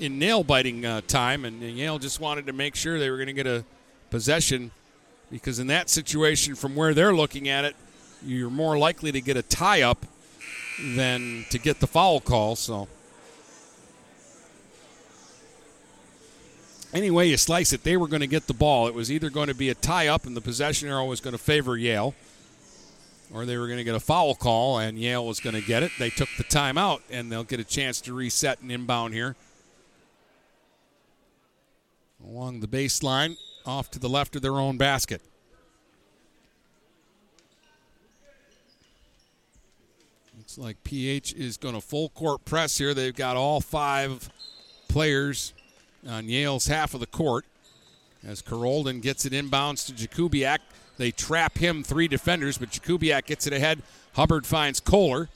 in 0.00 0.18
nail 0.18 0.42
biting 0.42 0.84
uh, 0.84 1.02
time, 1.06 1.44
and 1.44 1.62
Yale 1.62 1.98
just 1.98 2.20
wanted 2.20 2.46
to 2.46 2.52
make 2.52 2.74
sure 2.74 2.98
they 2.98 3.10
were 3.10 3.16
going 3.16 3.28
to 3.28 3.32
get 3.32 3.46
a 3.46 3.64
possession 4.10 4.70
because 5.30 5.58
in 5.58 5.68
that 5.68 5.88
situation, 5.88 6.54
from 6.56 6.74
where 6.74 6.92
they're 6.92 7.14
looking 7.14 7.48
at 7.48 7.64
it, 7.64 7.76
you're 8.24 8.50
more 8.50 8.76
likely 8.76 9.12
to 9.12 9.20
get 9.20 9.36
a 9.36 9.42
tie 9.42 9.82
up 9.82 10.04
than 10.82 11.44
to 11.50 11.58
get 11.58 11.80
the 11.80 11.86
foul 11.86 12.20
call. 12.20 12.56
So, 12.56 12.88
anyway, 16.92 17.28
you 17.28 17.36
slice 17.36 17.72
it, 17.72 17.84
they 17.84 17.96
were 17.96 18.08
going 18.08 18.20
to 18.20 18.26
get 18.26 18.46
the 18.46 18.54
ball. 18.54 18.88
It 18.88 18.94
was 18.94 19.12
either 19.12 19.30
going 19.30 19.48
to 19.48 19.54
be 19.54 19.68
a 19.68 19.74
tie 19.74 20.08
up, 20.08 20.26
and 20.26 20.36
the 20.36 20.40
possession 20.40 20.88
arrow 20.88 21.04
was 21.04 21.20
going 21.20 21.32
to 21.32 21.38
favor 21.38 21.76
Yale, 21.76 22.14
or 23.32 23.46
they 23.46 23.56
were 23.56 23.66
going 23.66 23.78
to 23.78 23.84
get 23.84 23.94
a 23.94 24.00
foul 24.00 24.34
call, 24.34 24.78
and 24.78 24.98
Yale 24.98 25.24
was 25.24 25.38
going 25.38 25.54
to 25.54 25.62
get 25.62 25.82
it. 25.82 25.92
They 25.98 26.10
took 26.10 26.28
the 26.38 26.44
timeout, 26.44 27.02
and 27.10 27.30
they'll 27.30 27.44
get 27.44 27.60
a 27.60 27.64
chance 27.64 28.00
to 28.02 28.14
reset 28.14 28.60
and 28.60 28.72
inbound 28.72 29.14
here. 29.14 29.36
Along 32.24 32.60
the 32.60 32.68
baseline, 32.68 33.36
off 33.64 33.90
to 33.92 33.98
the 33.98 34.08
left 34.08 34.36
of 34.36 34.42
their 34.42 34.54
own 34.54 34.76
basket. 34.76 35.22
Looks 40.36 40.58
like 40.58 40.82
PH 40.84 41.34
is 41.34 41.56
going 41.56 41.74
to 41.74 41.80
full 41.80 42.08
court 42.10 42.44
press 42.44 42.78
here. 42.78 42.92
They've 42.94 43.14
got 43.14 43.36
all 43.36 43.60
five 43.60 44.28
players 44.88 45.54
on 46.08 46.28
Yale's 46.28 46.66
half 46.66 46.94
of 46.94 47.00
the 47.00 47.06
court. 47.06 47.44
As 48.26 48.42
Carolden 48.42 49.00
gets 49.00 49.24
it 49.24 49.32
inbounds 49.32 49.86
to 49.86 49.92
Jakubiak. 49.92 50.58
They 50.98 51.10
trap 51.10 51.56
him, 51.56 51.82
three 51.82 52.08
defenders, 52.08 52.58
but 52.58 52.70
Jakubiak 52.70 53.26
gets 53.26 53.46
it 53.46 53.52
ahead. 53.52 53.82
Hubbard 54.12 54.44
finds 54.44 54.80
Kohler, 54.80 55.28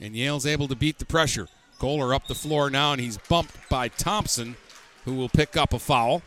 and 0.00 0.16
Yale's 0.16 0.46
able 0.46 0.68
to 0.68 0.76
beat 0.76 0.98
the 0.98 1.04
pressure. 1.04 1.48
Kohler 1.78 2.14
up 2.14 2.26
the 2.26 2.34
floor 2.34 2.70
now, 2.70 2.92
and 2.92 3.00
he's 3.00 3.18
bumped 3.18 3.68
by 3.68 3.88
Thompson, 3.88 4.56
who 5.06 5.14
will 5.14 5.30
pick 5.30 5.56
up 5.56 5.72
a 5.72 5.78
foul. 5.78 6.20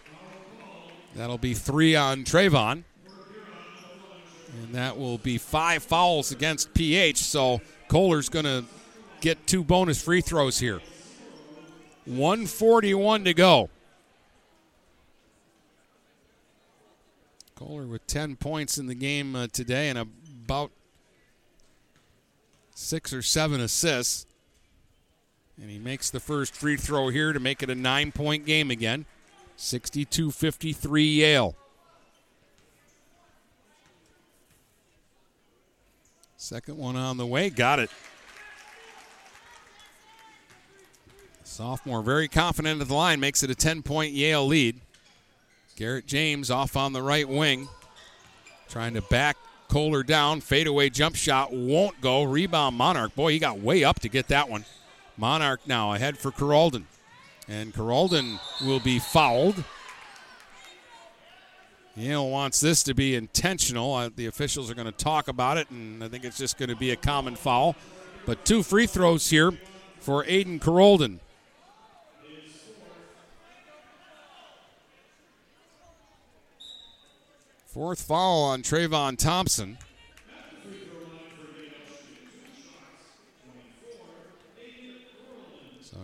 That'll 1.14 1.38
be 1.38 1.53
three 1.53 1.95
on 1.95 2.23
Trayvon. 2.23 2.84
And 4.64 4.73
that 4.73 4.97
will 4.97 5.19
be 5.19 5.38
five 5.38 5.84
fouls 5.84 6.31
against 6.31 6.73
PH. 6.73 7.18
So 7.18 7.61
Kohler's 7.89 8.30
going 8.30 8.45
to 8.45 8.64
get 9.22 9.45
two 9.45 9.64
bonus 9.64 10.01
free 10.01 10.22
throws 10.22 10.60
here. 10.60 10.80
141 12.06 13.26
to 13.26 13.34
go. 13.34 13.69
Kohler 17.56 17.85
with 17.85 18.07
10 18.07 18.38
points 18.38 18.77
in 18.77 18.88
the 18.88 18.95
game 18.95 19.35
uh, 19.35 19.47
today 19.51 19.89
and 19.89 19.99
about 19.99 20.72
six 22.73 23.11
or 23.11 23.22
seven 23.22 23.60
assists. 23.60 24.26
And 25.61 25.69
he 25.69 25.80
makes 25.80 26.10
the 26.10 26.19
first 26.19 26.56
free 26.56 26.77
throw 26.77 27.10
here 27.10 27.34
to 27.34 27.40
make 27.40 27.61
it 27.61 27.69
a 27.69 27.76
nine 27.76 28.11
point 28.11 28.45
game 28.45 28.72
again. 28.72 29.06
62 29.57 30.31
53 30.31 31.03
Yale. 31.03 31.56
Second 36.38 36.77
one 36.77 36.95
on 36.95 37.18
the 37.18 37.26
way. 37.26 37.49
Got 37.49 37.80
it. 37.80 37.90
Sophomore 41.44 42.02
very 42.02 42.30
confident 42.30 42.80
at 42.80 42.88
the 42.88 42.94
line, 42.94 43.19
makes 43.19 43.44
it 43.44 43.49
a 43.49 43.56
10 43.56 43.81
point 43.84 44.14
Yale 44.14 44.48
lead. 44.48 44.80
Garrett 45.76 46.06
James 46.06 46.49
off 46.49 46.77
on 46.77 46.94
the 46.94 47.02
right 47.02 47.27
wing, 47.27 47.68
trying 48.69 48.94
to 48.94 49.02
back 49.02 49.36
Kohler 49.68 50.03
down. 50.03 50.40
Fadeaway 50.40 50.90
jump 50.90 51.15
shot 51.15 51.52
won't 51.52 51.99
go. 51.99 52.23
Rebound 52.23 52.77
Monarch. 52.77 53.14
Boy, 53.15 53.34
he 53.34 53.40
got 53.40 53.60
way 53.60 53.84
up 53.84 53.99
to 53.99 54.10
get 54.10 54.30
that 54.30 54.49
one. 54.49 54.64
Monarch 55.19 55.59
now 55.67 55.93
ahead 55.93 56.17
for 56.17 56.31
Carolden. 56.31 56.87
And 57.47 57.73
Carolden 57.73 58.39
will 58.63 58.79
be 58.79 58.99
fouled. 58.99 59.63
Yale 61.95 62.29
wants 62.29 62.61
this 62.61 62.83
to 62.83 62.93
be 62.93 63.15
intentional. 63.15 63.93
Uh, 63.93 64.09
the 64.15 64.27
officials 64.27 64.71
are 64.71 64.75
going 64.75 64.85
to 64.85 64.91
talk 64.93 65.27
about 65.27 65.57
it, 65.57 65.69
and 65.69 66.01
I 66.01 66.07
think 66.07 66.23
it's 66.23 66.37
just 66.37 66.57
going 66.57 66.69
to 66.69 66.75
be 66.75 66.91
a 66.91 66.95
common 66.95 67.35
foul. 67.35 67.75
But 68.25 68.45
two 68.45 68.63
free 68.63 68.87
throws 68.87 69.29
here 69.29 69.51
for 69.99 70.23
Aiden 70.23 70.61
Carolden. 70.61 71.19
Fourth 77.65 78.01
foul 78.01 78.43
on 78.43 78.61
Trayvon 78.61 79.17
Thompson. 79.17 79.77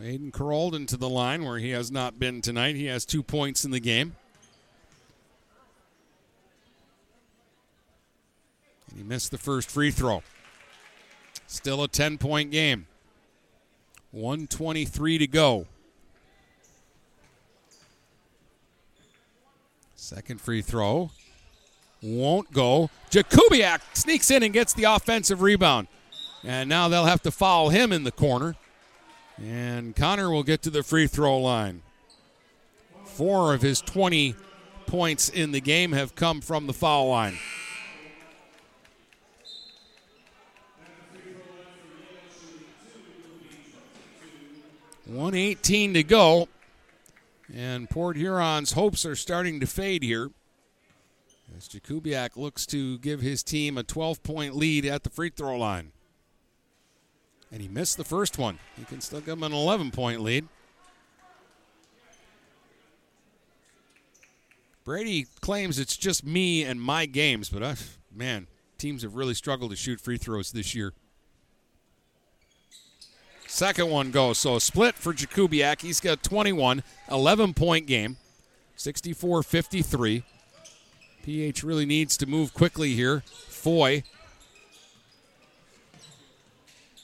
Aiden 0.01 0.33
Carolden 0.33 0.85
to 0.87 0.97
the 0.97 1.09
line 1.09 1.43
where 1.45 1.57
he 1.57 1.71
has 1.71 1.91
not 1.91 2.19
been 2.19 2.41
tonight. 2.41 2.75
He 2.75 2.85
has 2.85 3.05
two 3.05 3.23
points 3.23 3.65
in 3.65 3.71
the 3.71 3.79
game. 3.79 4.15
And 8.89 8.97
he 8.97 9.03
missed 9.03 9.31
the 9.31 9.37
first 9.37 9.69
free 9.69 9.91
throw. 9.91 10.23
Still 11.47 11.83
a 11.83 11.87
10 11.87 12.17
point 12.17 12.51
game. 12.51 12.87
123 14.11 15.17
to 15.19 15.27
go. 15.27 15.67
Second 19.95 20.39
free 20.39 20.61
throw 20.61 21.09
won't 22.01 22.51
go. 22.53 22.89
Jakubiak 23.09 23.81
sneaks 23.93 24.29
in 24.29 24.43
and 24.43 24.53
gets 24.53 24.73
the 24.73 24.83
offensive 24.83 25.41
rebound. 25.41 25.87
And 26.43 26.69
now 26.69 26.87
they'll 26.87 27.05
have 27.05 27.23
to 27.23 27.31
foul 27.31 27.69
him 27.69 27.91
in 27.91 28.03
the 28.03 28.11
corner. 28.11 28.55
And 29.37 29.95
Connor 29.95 30.29
will 30.29 30.43
get 30.43 30.61
to 30.63 30.69
the 30.69 30.83
free 30.83 31.07
throw 31.07 31.37
line. 31.37 31.81
Four 33.03 33.53
of 33.53 33.61
his 33.61 33.81
20 33.81 34.35
points 34.87 35.29
in 35.29 35.51
the 35.51 35.61
game 35.61 35.91
have 35.91 36.15
come 36.15 36.41
from 36.41 36.67
the 36.67 36.73
foul 36.73 37.09
line. 37.09 37.37
One 45.05 45.35
eighteen 45.35 45.93
to 45.93 46.01
go, 46.01 46.49
and 47.53 47.87
Port 47.87 48.17
Huron's 48.17 48.71
hopes 48.71 49.05
are 49.05 49.15
starting 49.15 49.59
to 49.59 49.67
fade 49.67 50.01
here. 50.01 50.31
As 51.55 51.67
Jakubiak 51.67 52.35
looks 52.35 52.65
to 52.67 52.97
give 52.97 53.21
his 53.21 53.43
team 53.43 53.77
a 53.77 53.83
12 53.83 54.23
point 54.23 54.55
lead 54.55 54.83
at 54.83 55.03
the 55.03 55.11
free 55.11 55.29
throw 55.29 55.57
line. 55.57 55.91
And 57.55 57.61
he 57.61 57.69
missed 57.69 57.95
the 57.95 58.03
first 58.03 58.37
one. 58.37 58.59
He 58.77 58.83
can 58.83 58.99
still 58.99 59.21
give 59.21 59.37
him 59.37 59.43
an 59.43 59.53
11 59.53 59.91
point 59.91 60.19
lead. 60.19 60.45
Brady 64.83 65.27
claims 65.39 65.79
it's 65.79 65.95
just 65.95 66.25
me 66.25 66.65
and 66.65 66.81
my 66.81 67.05
games, 67.05 67.47
but 67.47 67.63
uh, 67.63 67.75
man, 68.13 68.47
teams 68.77 69.03
have 69.03 69.15
really 69.15 69.33
struggled 69.33 69.71
to 69.71 69.77
shoot 69.77 70.01
free 70.01 70.17
throws 70.17 70.51
this 70.51 70.75
year. 70.75 70.91
Second 73.47 73.89
one 73.89 74.11
goes. 74.11 74.37
So 74.37 74.57
a 74.57 74.59
split 74.59 74.95
for 74.95 75.13
Jakubiak. 75.13 75.79
He's 75.79 76.01
got 76.01 76.23
21, 76.23 76.83
11 77.09 77.53
point 77.53 77.87
game, 77.87 78.17
64 78.75 79.43
53. 79.43 80.23
PH 81.23 81.63
really 81.63 81.85
needs 81.85 82.17
to 82.17 82.25
move 82.25 82.53
quickly 82.53 82.95
here. 82.95 83.23
Foy 83.47 84.03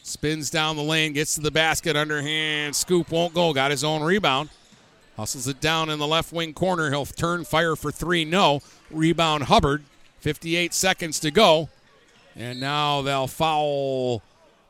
spins 0.04 0.50
down 0.50 0.76
the 0.76 0.84
lane, 0.84 1.14
gets 1.14 1.36
to 1.36 1.42
the 1.42 1.52
basket, 1.52 1.96
underhand 1.96 2.76
scoop 2.76 3.12
won't 3.12 3.34
go. 3.34 3.54
Got 3.54 3.72
his 3.72 3.84
own 3.84 4.04
rebound. 4.04 4.50
Hustles 5.18 5.48
it 5.48 5.60
down 5.60 5.90
in 5.90 6.00
the 6.00 6.08
left 6.08 6.32
wing 6.34 6.54
corner. 6.54 6.90
He'll 6.90 7.06
turn 7.06 7.44
fire 7.44 7.76
for 7.76 7.92
three. 7.92 8.26
No. 8.26 8.62
Rebound 8.90 9.44
Hubbard. 9.44 9.84
58 10.20 10.74
seconds 10.74 11.20
to 11.20 11.32
go. 11.32 11.70
And 12.36 12.60
now 12.60 13.02
they'll 13.02 13.28
foul 13.28 14.22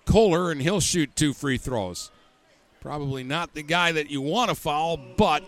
Kohler, 0.05 0.51
and 0.51 0.61
he'll 0.61 0.79
shoot 0.79 1.15
two 1.15 1.33
free 1.33 1.57
throws. 1.57 2.11
Probably 2.81 3.23
not 3.23 3.53
the 3.53 3.61
guy 3.61 3.91
that 3.91 4.09
you 4.09 4.21
want 4.21 4.49
to 4.49 4.55
foul, 4.55 4.97
but 4.97 5.43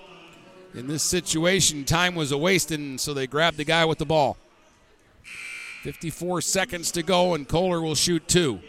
in 0.76 0.88
this 0.88 1.04
situation, 1.04 1.84
time 1.84 2.16
was 2.16 2.32
a 2.32 2.38
wasted, 2.38 2.80
and 2.80 3.02
so 3.02 3.14
they 3.14 3.26
grabbed 3.26 3.58
the 3.58 3.66
guy 3.66 3.86
with 3.86 3.98
the 3.98 4.06
ball. 4.06 4.38
54 5.82 6.42
seconds 6.42 6.92
to 6.92 7.04
go, 7.04 7.34
and 7.34 7.48
Kohler 7.48 7.82
will 7.82 7.96
shoot 7.96 8.28
two. 8.28 8.60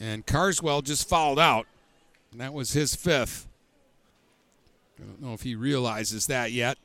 And 0.00 0.26
Carswell 0.26 0.80
just 0.80 1.06
fouled 1.06 1.38
out, 1.38 1.66
and 2.32 2.40
that 2.40 2.54
was 2.54 2.72
his 2.72 2.94
fifth. 2.94 3.46
I 4.98 5.06
don't 5.06 5.20
know 5.20 5.34
if 5.34 5.42
he 5.42 5.54
realizes 5.54 6.26
that 6.26 6.52
yet. 6.52 6.78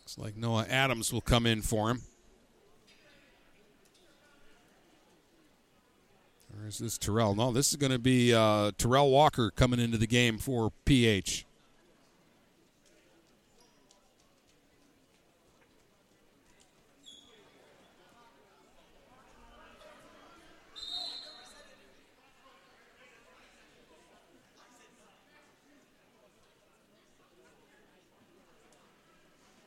Looks 0.00 0.18
like 0.18 0.36
Noah 0.36 0.66
Adams 0.68 1.12
will 1.12 1.20
come 1.20 1.46
in 1.46 1.62
for 1.62 1.90
him. 1.90 2.02
Or 6.60 6.66
is 6.66 6.78
this 6.78 6.98
Terrell? 6.98 7.36
No, 7.36 7.52
this 7.52 7.70
is 7.70 7.76
going 7.76 7.92
to 7.92 7.98
be 8.00 8.34
uh, 8.34 8.72
Terrell 8.76 9.10
Walker 9.10 9.52
coming 9.52 9.78
into 9.78 9.98
the 9.98 10.06
game 10.08 10.38
for 10.38 10.72
PH. 10.84 11.45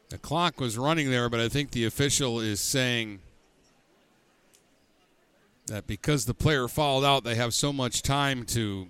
The 0.10 0.18
clock 0.18 0.60
was 0.60 0.78
running 0.78 1.12
there, 1.12 1.30
but 1.30 1.40
I 1.40 1.50
think 1.50 1.72
the 1.72 1.86
official 1.86 2.40
is 2.40 2.60
saying 2.60 3.20
that 5.68 5.86
because 5.86 6.26
the 6.26 6.34
player 6.34 6.68
fouled 6.68 7.06
out, 7.06 7.24
they 7.24 7.36
have 7.36 7.54
so 7.54 7.72
much 7.72 8.02
time 8.02 8.44
to 8.48 8.88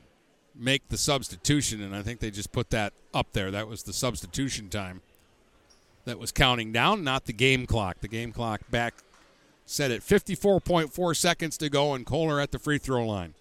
make 0.55 0.87
the 0.87 0.97
substitution, 0.97 1.81
and 1.81 1.93
I 1.93 2.03
think 2.03 2.21
they 2.21 2.31
just 2.31 2.53
put 2.53 2.69
that 2.69 2.93
up 3.13 3.33
there. 3.33 3.51
That 3.51 3.67
was 3.67 3.83
the 3.83 3.91
substitution 3.91 4.69
time 4.69 5.01
that 6.05 6.17
was 6.17 6.31
counting 6.31 6.71
down, 6.71 7.03
not 7.03 7.25
the 7.25 7.33
game 7.33 7.65
clock. 7.65 7.99
The 7.99 8.07
game 8.07 8.31
clock 8.31 8.61
back 8.71 8.95
set 9.65 9.91
at 9.91 10.01
54.4 10.01 11.15
seconds 11.15 11.57
to 11.57 11.69
go, 11.69 11.93
and 11.93 12.05
Kohler 12.05 12.39
at 12.39 12.51
the 12.51 12.59
free 12.59 12.77
throw 12.77 13.05
line. 13.05 13.33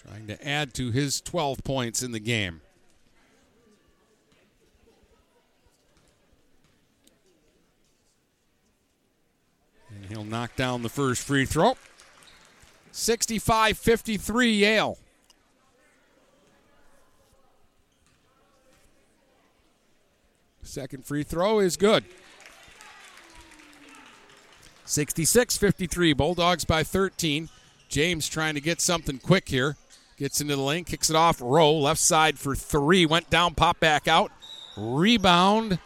Trying 0.00 0.28
to 0.28 0.48
add 0.48 0.74
to 0.74 0.92
his 0.92 1.20
12 1.20 1.64
points 1.64 2.02
in 2.02 2.12
the 2.12 2.20
game. 2.20 2.62
He'll 10.08 10.24
knock 10.24 10.56
down 10.56 10.82
the 10.82 10.88
first 10.88 11.26
free 11.26 11.44
throw. 11.44 11.76
65 12.92 13.76
53 13.76 14.52
Yale. 14.52 14.98
Second 20.62 21.04
free 21.04 21.22
throw 21.22 21.60
is 21.60 21.76
good. 21.76 22.04
66 24.84 25.56
53. 25.56 26.12
Bulldogs 26.12 26.64
by 26.64 26.82
13. 26.82 27.48
James 27.88 28.28
trying 28.28 28.54
to 28.54 28.60
get 28.60 28.80
something 28.80 29.18
quick 29.18 29.48
here. 29.48 29.76
Gets 30.16 30.40
into 30.40 30.56
the 30.56 30.62
lane, 30.62 30.84
kicks 30.84 31.10
it 31.10 31.16
off. 31.16 31.40
Rowe, 31.40 31.72
left 31.72 32.00
side 32.00 32.38
for 32.38 32.54
three. 32.54 33.06
Went 33.06 33.30
down, 33.30 33.54
pop 33.54 33.78
back 33.78 34.08
out. 34.08 34.32
Rebound 34.76 35.78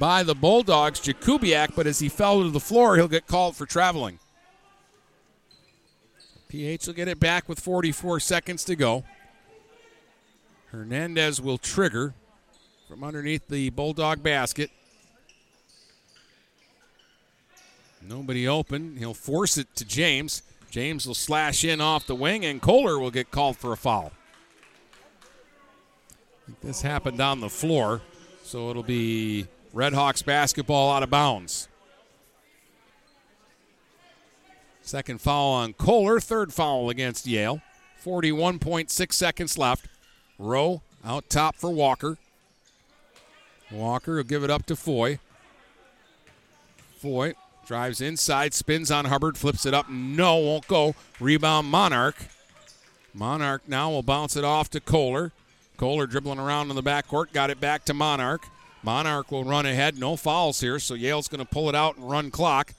by 0.00 0.22
the 0.22 0.34
Bulldogs, 0.34 0.98
Jakubiak, 0.98 1.76
but 1.76 1.86
as 1.86 1.98
he 1.98 2.08
fell 2.08 2.42
to 2.42 2.48
the 2.48 2.58
floor, 2.58 2.96
he'll 2.96 3.06
get 3.06 3.26
called 3.26 3.54
for 3.54 3.66
traveling. 3.66 4.18
PH 6.48 6.86
will 6.86 6.94
get 6.94 7.06
it 7.06 7.20
back 7.20 7.50
with 7.50 7.60
44 7.60 8.18
seconds 8.18 8.64
to 8.64 8.74
go. 8.74 9.04
Hernandez 10.72 11.40
will 11.40 11.58
trigger 11.58 12.14
from 12.88 13.04
underneath 13.04 13.46
the 13.48 13.68
Bulldog 13.70 14.22
basket. 14.22 14.70
Nobody 18.00 18.48
open. 18.48 18.96
He'll 18.96 19.12
force 19.12 19.58
it 19.58 19.76
to 19.76 19.84
James. 19.84 20.42
James 20.70 21.06
will 21.06 21.14
slash 21.14 21.62
in 21.62 21.82
off 21.82 22.06
the 22.06 22.14
wing, 22.14 22.46
and 22.46 22.62
Kohler 22.62 22.98
will 22.98 23.10
get 23.10 23.30
called 23.30 23.58
for 23.58 23.72
a 23.72 23.76
foul. 23.76 24.12
This 26.62 26.80
happened 26.80 27.20
on 27.20 27.40
the 27.40 27.50
floor, 27.50 28.00
so 28.42 28.70
it'll 28.70 28.82
be 28.82 29.46
Redhawks 29.74 30.24
basketball 30.24 30.90
out 30.90 31.02
of 31.02 31.10
bounds. 31.10 31.68
Second 34.82 35.20
foul 35.20 35.52
on 35.52 35.72
Kohler, 35.74 36.18
third 36.18 36.52
foul 36.52 36.90
against 36.90 37.26
Yale. 37.26 37.60
41.6 38.04 39.12
seconds 39.12 39.56
left. 39.56 39.86
Rowe 40.38 40.82
out 41.04 41.28
top 41.28 41.54
for 41.54 41.70
Walker. 41.70 42.18
Walker 43.70 44.16
will 44.16 44.24
give 44.24 44.42
it 44.42 44.50
up 44.50 44.66
to 44.66 44.74
Foy. 44.74 45.20
Foy 46.98 47.34
drives 47.66 48.00
inside, 48.00 48.52
spins 48.52 48.90
on 48.90 49.04
Hubbard, 49.04 49.38
flips 49.38 49.64
it 49.64 49.74
up. 49.74 49.88
No, 49.88 50.38
won't 50.38 50.66
go. 50.66 50.96
Rebound 51.20 51.68
Monarch. 51.68 52.16
Monarch 53.14 53.62
now 53.68 53.90
will 53.90 54.02
bounce 54.02 54.34
it 54.34 54.44
off 54.44 54.70
to 54.70 54.80
Kohler. 54.80 55.30
Kohler 55.76 56.06
dribbling 56.06 56.38
around 56.38 56.70
in 56.70 56.76
the 56.76 56.82
backcourt, 56.82 57.32
got 57.32 57.48
it 57.48 57.60
back 57.60 57.84
to 57.84 57.94
Monarch. 57.94 58.46
Monarch 58.82 59.30
will 59.30 59.44
run 59.44 59.66
ahead. 59.66 59.98
No 59.98 60.16
fouls 60.16 60.60
here, 60.60 60.78
so 60.78 60.94
Yale's 60.94 61.28
going 61.28 61.44
to 61.44 61.50
pull 61.50 61.68
it 61.68 61.74
out 61.74 61.96
and 61.96 62.10
run 62.10 62.30
clock. 62.30 62.72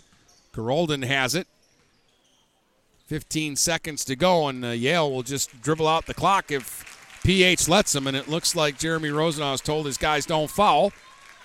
Gerolden 0.54 1.06
has 1.06 1.36
it. 1.36 1.48
15 3.08 3.58
seconds 3.58 4.06
to 4.06 4.16
go, 4.16 4.48
and 4.48 4.64
uh, 4.64 4.70
Yale 4.70 5.12
will 5.12 5.24
just 5.24 5.62
dribble 5.62 5.88
out 5.88 6.06
the 6.06 6.14
clock 6.14 6.50
if 6.50 7.20
PH 7.24 7.68
lets 7.68 7.92
them. 7.92 8.08
And 8.08 8.16
it 8.16 8.30
looks 8.30 8.56
like 8.56 8.80
Jeremy 8.80 9.10
Rosenau 9.10 9.52
has 9.52 9.62
told 9.62 9.86
his 9.86 9.98
guys 9.98 10.26
don't 10.26 10.50
foul. 10.50 10.94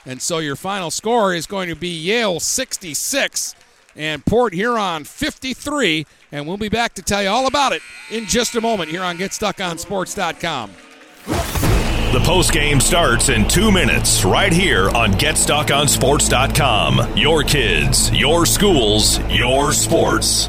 And 0.04 0.22
so 0.22 0.38
your 0.38 0.56
final 0.56 0.92
score 0.92 1.34
is 1.34 1.46
going 1.46 1.68
to 1.68 1.74
be 1.74 1.88
Yale 1.88 2.38
66 2.38 3.56
and 3.96 4.24
Port 4.24 4.54
Huron 4.54 5.04
53. 5.04 6.06
And 6.30 6.46
we'll 6.46 6.56
be 6.56 6.68
back 6.68 6.94
to 6.94 7.02
tell 7.02 7.22
you 7.22 7.28
all 7.28 7.48
about 7.48 7.72
it 7.72 7.82
in 8.10 8.26
just 8.26 8.54
a 8.54 8.60
moment 8.60 8.90
here 8.90 9.02
on 9.02 9.18
GetStuckOnSports.com. 9.18 11.65
The 12.12 12.20
post 12.20 12.52
game 12.52 12.78
starts 12.80 13.30
in 13.30 13.48
two 13.48 13.72
minutes 13.72 14.24
right 14.24 14.52
here 14.52 14.88
on 14.90 15.12
GetStuckOnSports.com. 15.14 17.16
Your 17.16 17.42
kids, 17.42 18.12
your 18.12 18.46
schools, 18.46 19.18
your 19.28 19.72
sports. 19.72 20.48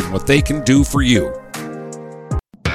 what 0.00 0.26
they 0.26 0.40
can 0.40 0.64
do 0.64 0.84
for 0.84 1.02
you. 1.02 1.30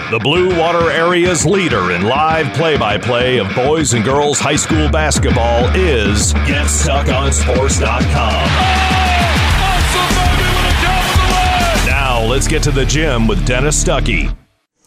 The 0.10 0.19
Blue 0.19 0.57
Water 0.57 0.89
Area's 0.89 1.45
leader 1.45 1.91
in 1.91 2.03
live 2.03 2.53
play 2.53 2.77
by 2.77 2.98
play 2.98 3.39
of 3.39 3.53
boys 3.53 3.94
and 3.94 4.06
girls 4.06 4.39
high 4.39 4.56
school 4.56 4.88
basketball 4.89 5.68
is 5.76 6.34
GetStuckOnSports.com. 6.34 8.48
Now 11.85 12.23
let's 12.23 12.48
get 12.48 12.64
to 12.64 12.72
the 12.72 12.85
gym 12.85 13.27
with 13.27 13.45
Dennis 13.45 13.84
Stuckey. 13.84 14.34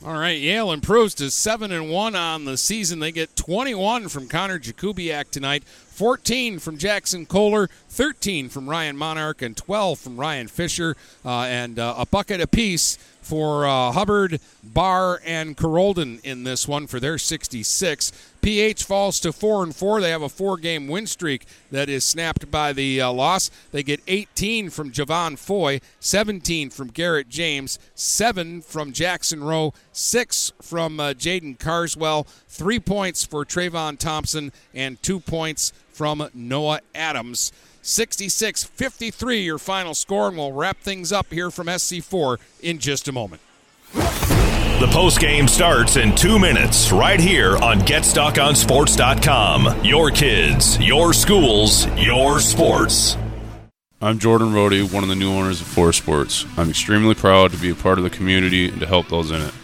All 0.02 0.14
right, 0.14 0.40
Yale 0.40 0.72
improves 0.72 1.14
to 1.16 1.30
7 1.30 1.70
and 1.70 1.90
1 1.90 2.16
on 2.16 2.46
the 2.46 2.56
season. 2.56 3.00
They 3.00 3.12
get 3.12 3.36
21 3.36 4.08
from 4.08 4.28
Connor 4.28 4.58
Jakubiak 4.58 5.30
tonight, 5.30 5.62
14 6.00 6.58
from 6.60 6.78
Jackson 6.78 7.26
Kohler, 7.26 7.68
13 7.90 8.48
from 8.48 8.70
Ryan 8.70 8.96
Monarch, 8.96 9.42
and 9.42 9.54
12 9.54 9.98
from 9.98 10.16
Ryan 10.16 10.48
Fisher, 10.48 10.96
uh, 11.26 11.40
and 11.40 11.78
uh, 11.78 11.94
a 11.98 12.06
bucket 12.06 12.40
apiece 12.40 12.96
for 13.20 13.66
uh, 13.66 13.92
Hubbard, 13.92 14.40
Barr, 14.64 15.20
and 15.26 15.56
Carolden 15.56 16.20
in 16.24 16.44
this 16.44 16.66
one 16.66 16.86
for 16.86 17.00
their 17.00 17.18
66. 17.18 18.12
PH 18.40 18.82
falls 18.82 19.20
to 19.20 19.32
four 19.32 19.62
and 19.62 19.76
four. 19.76 20.00
They 20.00 20.10
have 20.10 20.22
a 20.22 20.28
four-game 20.28 20.88
win 20.88 21.06
streak 21.06 21.44
that 21.70 21.88
is 21.90 22.02
snapped 22.02 22.50
by 22.50 22.72
the 22.72 23.00
uh, 23.00 23.12
loss. 23.12 23.50
They 23.70 23.82
get 23.82 24.00
18 24.08 24.70
from 24.70 24.90
Javon 24.90 25.38
Foy, 25.38 25.80
17 26.00 26.70
from 26.70 26.88
Garrett 26.88 27.28
James, 27.28 27.78
seven 27.94 28.62
from 28.62 28.92
Jackson 28.92 29.44
Rowe, 29.44 29.74
six 29.92 30.52
from 30.62 30.98
uh, 30.98 31.12
Jaden 31.12 31.58
Carswell, 31.58 32.26
three 32.48 32.80
points 32.80 33.24
for 33.24 33.44
Trayvon 33.44 33.98
Thompson, 33.98 34.50
and 34.74 35.00
two 35.02 35.20
points 35.20 35.72
from 36.00 36.26
Noah 36.32 36.80
Adams. 36.94 37.52
66 37.82 38.64
53 38.64 39.42
your 39.42 39.58
final 39.58 39.94
score, 39.94 40.28
and 40.28 40.38
we'll 40.38 40.50
wrap 40.50 40.78
things 40.78 41.12
up 41.12 41.30
here 41.30 41.50
from 41.50 41.66
SC4 41.66 42.38
in 42.62 42.78
just 42.78 43.06
a 43.06 43.12
moment. 43.12 43.42
The 43.92 44.88
post 44.90 45.20
game 45.20 45.46
starts 45.46 45.96
in 45.96 46.14
two 46.14 46.38
minutes 46.38 46.90
right 46.90 47.20
here 47.20 47.58
on 47.58 47.80
GetStuckOnSports.com. 47.80 49.84
Your 49.84 50.10
kids, 50.10 50.80
your 50.80 51.12
schools, 51.12 51.86
your 51.98 52.40
sports. 52.40 53.18
I'm 54.00 54.18
Jordan 54.18 54.54
Rody, 54.54 54.82
one 54.82 55.02
of 55.02 55.10
the 55.10 55.14
new 55.14 55.30
owners 55.30 55.60
of 55.60 55.66
Forest 55.66 55.98
Sports. 55.98 56.46
I'm 56.56 56.70
extremely 56.70 57.14
proud 57.14 57.52
to 57.52 57.58
be 57.58 57.68
a 57.68 57.74
part 57.74 57.98
of 57.98 58.04
the 58.04 58.10
community 58.10 58.70
and 58.70 58.80
to 58.80 58.86
help 58.86 59.08
those 59.08 59.30
in 59.30 59.42
it. 59.42 59.52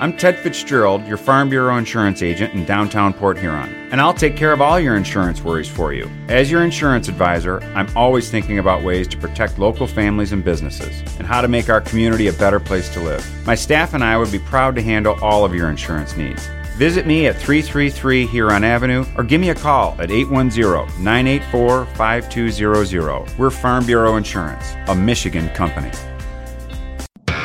I'm 0.00 0.16
Ted 0.16 0.36
Fitzgerald, 0.40 1.06
your 1.06 1.16
Farm 1.16 1.48
Bureau 1.48 1.76
insurance 1.76 2.20
agent 2.20 2.52
in 2.52 2.64
downtown 2.64 3.14
Port 3.14 3.38
Huron, 3.38 3.72
and 3.92 4.00
I'll 4.00 4.12
take 4.12 4.36
care 4.36 4.52
of 4.52 4.60
all 4.60 4.80
your 4.80 4.96
insurance 4.96 5.40
worries 5.40 5.68
for 5.68 5.92
you. 5.92 6.10
As 6.28 6.50
your 6.50 6.64
insurance 6.64 7.06
advisor, 7.06 7.62
I'm 7.76 7.88
always 7.96 8.28
thinking 8.28 8.58
about 8.58 8.82
ways 8.82 9.06
to 9.08 9.16
protect 9.16 9.56
local 9.56 9.86
families 9.86 10.32
and 10.32 10.44
businesses 10.44 11.00
and 11.18 11.28
how 11.28 11.40
to 11.40 11.46
make 11.46 11.68
our 11.68 11.80
community 11.80 12.26
a 12.26 12.32
better 12.32 12.58
place 12.58 12.92
to 12.94 13.00
live. 13.00 13.24
My 13.46 13.54
staff 13.54 13.94
and 13.94 14.02
I 14.02 14.18
would 14.18 14.32
be 14.32 14.40
proud 14.40 14.74
to 14.74 14.82
handle 14.82 15.16
all 15.22 15.44
of 15.44 15.54
your 15.54 15.70
insurance 15.70 16.16
needs. 16.16 16.48
Visit 16.76 17.06
me 17.06 17.28
at 17.28 17.36
333 17.36 18.26
Huron 18.26 18.64
Avenue 18.64 19.04
or 19.16 19.22
give 19.22 19.40
me 19.40 19.50
a 19.50 19.54
call 19.54 19.92
at 20.00 20.10
810 20.10 21.04
984 21.04 21.86
5200. 21.86 23.38
We're 23.38 23.50
Farm 23.50 23.86
Bureau 23.86 24.16
Insurance, 24.16 24.74
a 24.88 24.94
Michigan 24.94 25.48
company. 25.50 25.92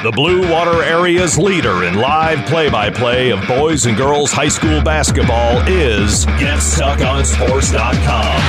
The 0.01 0.11
Blue 0.11 0.49
Water 0.49 0.81
Area's 0.81 1.37
leader 1.37 1.83
in 1.83 1.95
live 1.95 2.47
play 2.47 2.69
by 2.69 2.89
play 2.89 3.31
of 3.31 3.45
boys 3.45 3.85
and 3.85 3.97
girls 3.97 4.31
high 4.31 4.47
school 4.47 4.81
basketball 4.81 5.57
is 5.67 6.25
GetStuckOnSports.com. 6.25 8.39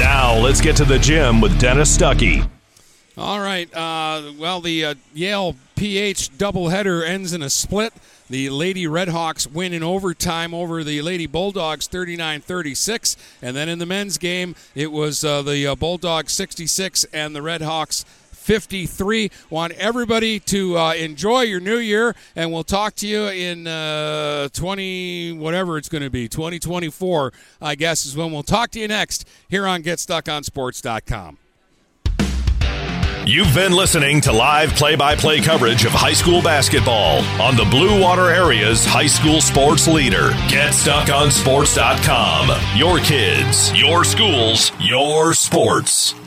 Now 0.00 0.36
let's 0.36 0.60
get 0.60 0.76
to 0.76 0.84
the 0.84 0.98
gym 0.98 1.40
with 1.40 1.58
Dennis 1.58 1.96
Stuckey. 1.96 2.46
All 3.16 3.40
right. 3.40 3.74
Uh, 3.74 4.32
well, 4.38 4.60
the 4.60 4.84
uh, 4.84 4.94
Yale 5.14 5.56
PH 5.76 6.32
doubleheader 6.36 7.02
ends 7.02 7.32
in 7.32 7.40
a 7.40 7.48
split. 7.48 7.94
The 8.30 8.48
Lady 8.48 8.84
Redhawks 8.84 9.50
win 9.50 9.72
in 9.72 9.82
overtime 9.82 10.54
over 10.54 10.84
the 10.84 11.02
Lady 11.02 11.26
Bulldogs 11.26 11.88
39 11.88 12.40
36. 12.40 13.16
And 13.42 13.56
then 13.56 13.68
in 13.68 13.80
the 13.80 13.86
men's 13.86 14.18
game, 14.18 14.54
it 14.76 14.92
was 14.92 15.24
uh, 15.24 15.42
the 15.42 15.66
uh, 15.66 15.74
Bulldogs 15.74 16.32
66 16.32 17.02
and 17.12 17.34
the 17.34 17.40
Redhawks 17.40 18.04
53. 18.04 19.32
Want 19.50 19.72
everybody 19.72 20.38
to 20.40 20.78
uh, 20.78 20.94
enjoy 20.94 21.42
your 21.42 21.58
new 21.58 21.78
year, 21.78 22.14
and 22.36 22.52
we'll 22.52 22.62
talk 22.62 22.94
to 22.96 23.06
you 23.08 23.24
in 23.26 23.66
uh, 23.66 24.48
20, 24.52 25.32
whatever 25.32 25.76
it's 25.76 25.88
going 25.88 26.04
to 26.04 26.10
be, 26.10 26.28
2024, 26.28 27.32
I 27.60 27.74
guess, 27.74 28.06
is 28.06 28.16
when 28.16 28.30
we'll 28.30 28.44
talk 28.44 28.70
to 28.70 28.78
you 28.78 28.86
next 28.86 29.28
here 29.48 29.66
on 29.66 29.82
GetStuckOnSports.com. 29.82 31.36
You've 33.30 33.54
been 33.54 33.70
listening 33.70 34.20
to 34.22 34.32
live 34.32 34.70
play 34.70 34.96
by 34.96 35.14
play 35.14 35.40
coverage 35.40 35.84
of 35.84 35.92
high 35.92 36.14
school 36.14 36.42
basketball 36.42 37.20
on 37.40 37.54
the 37.54 37.64
Blue 37.64 38.00
Water 38.00 38.28
Area's 38.28 38.84
high 38.84 39.06
school 39.06 39.40
sports 39.40 39.86
leader. 39.86 40.30
Get 40.48 40.74
stuck 40.74 41.10
on 41.10 41.28
GetStuckOnSports.com. 41.28 42.76
Your 42.76 42.98
kids, 42.98 43.72
your 43.80 44.02
schools, 44.02 44.72
your 44.80 45.32
sports. 45.32 46.19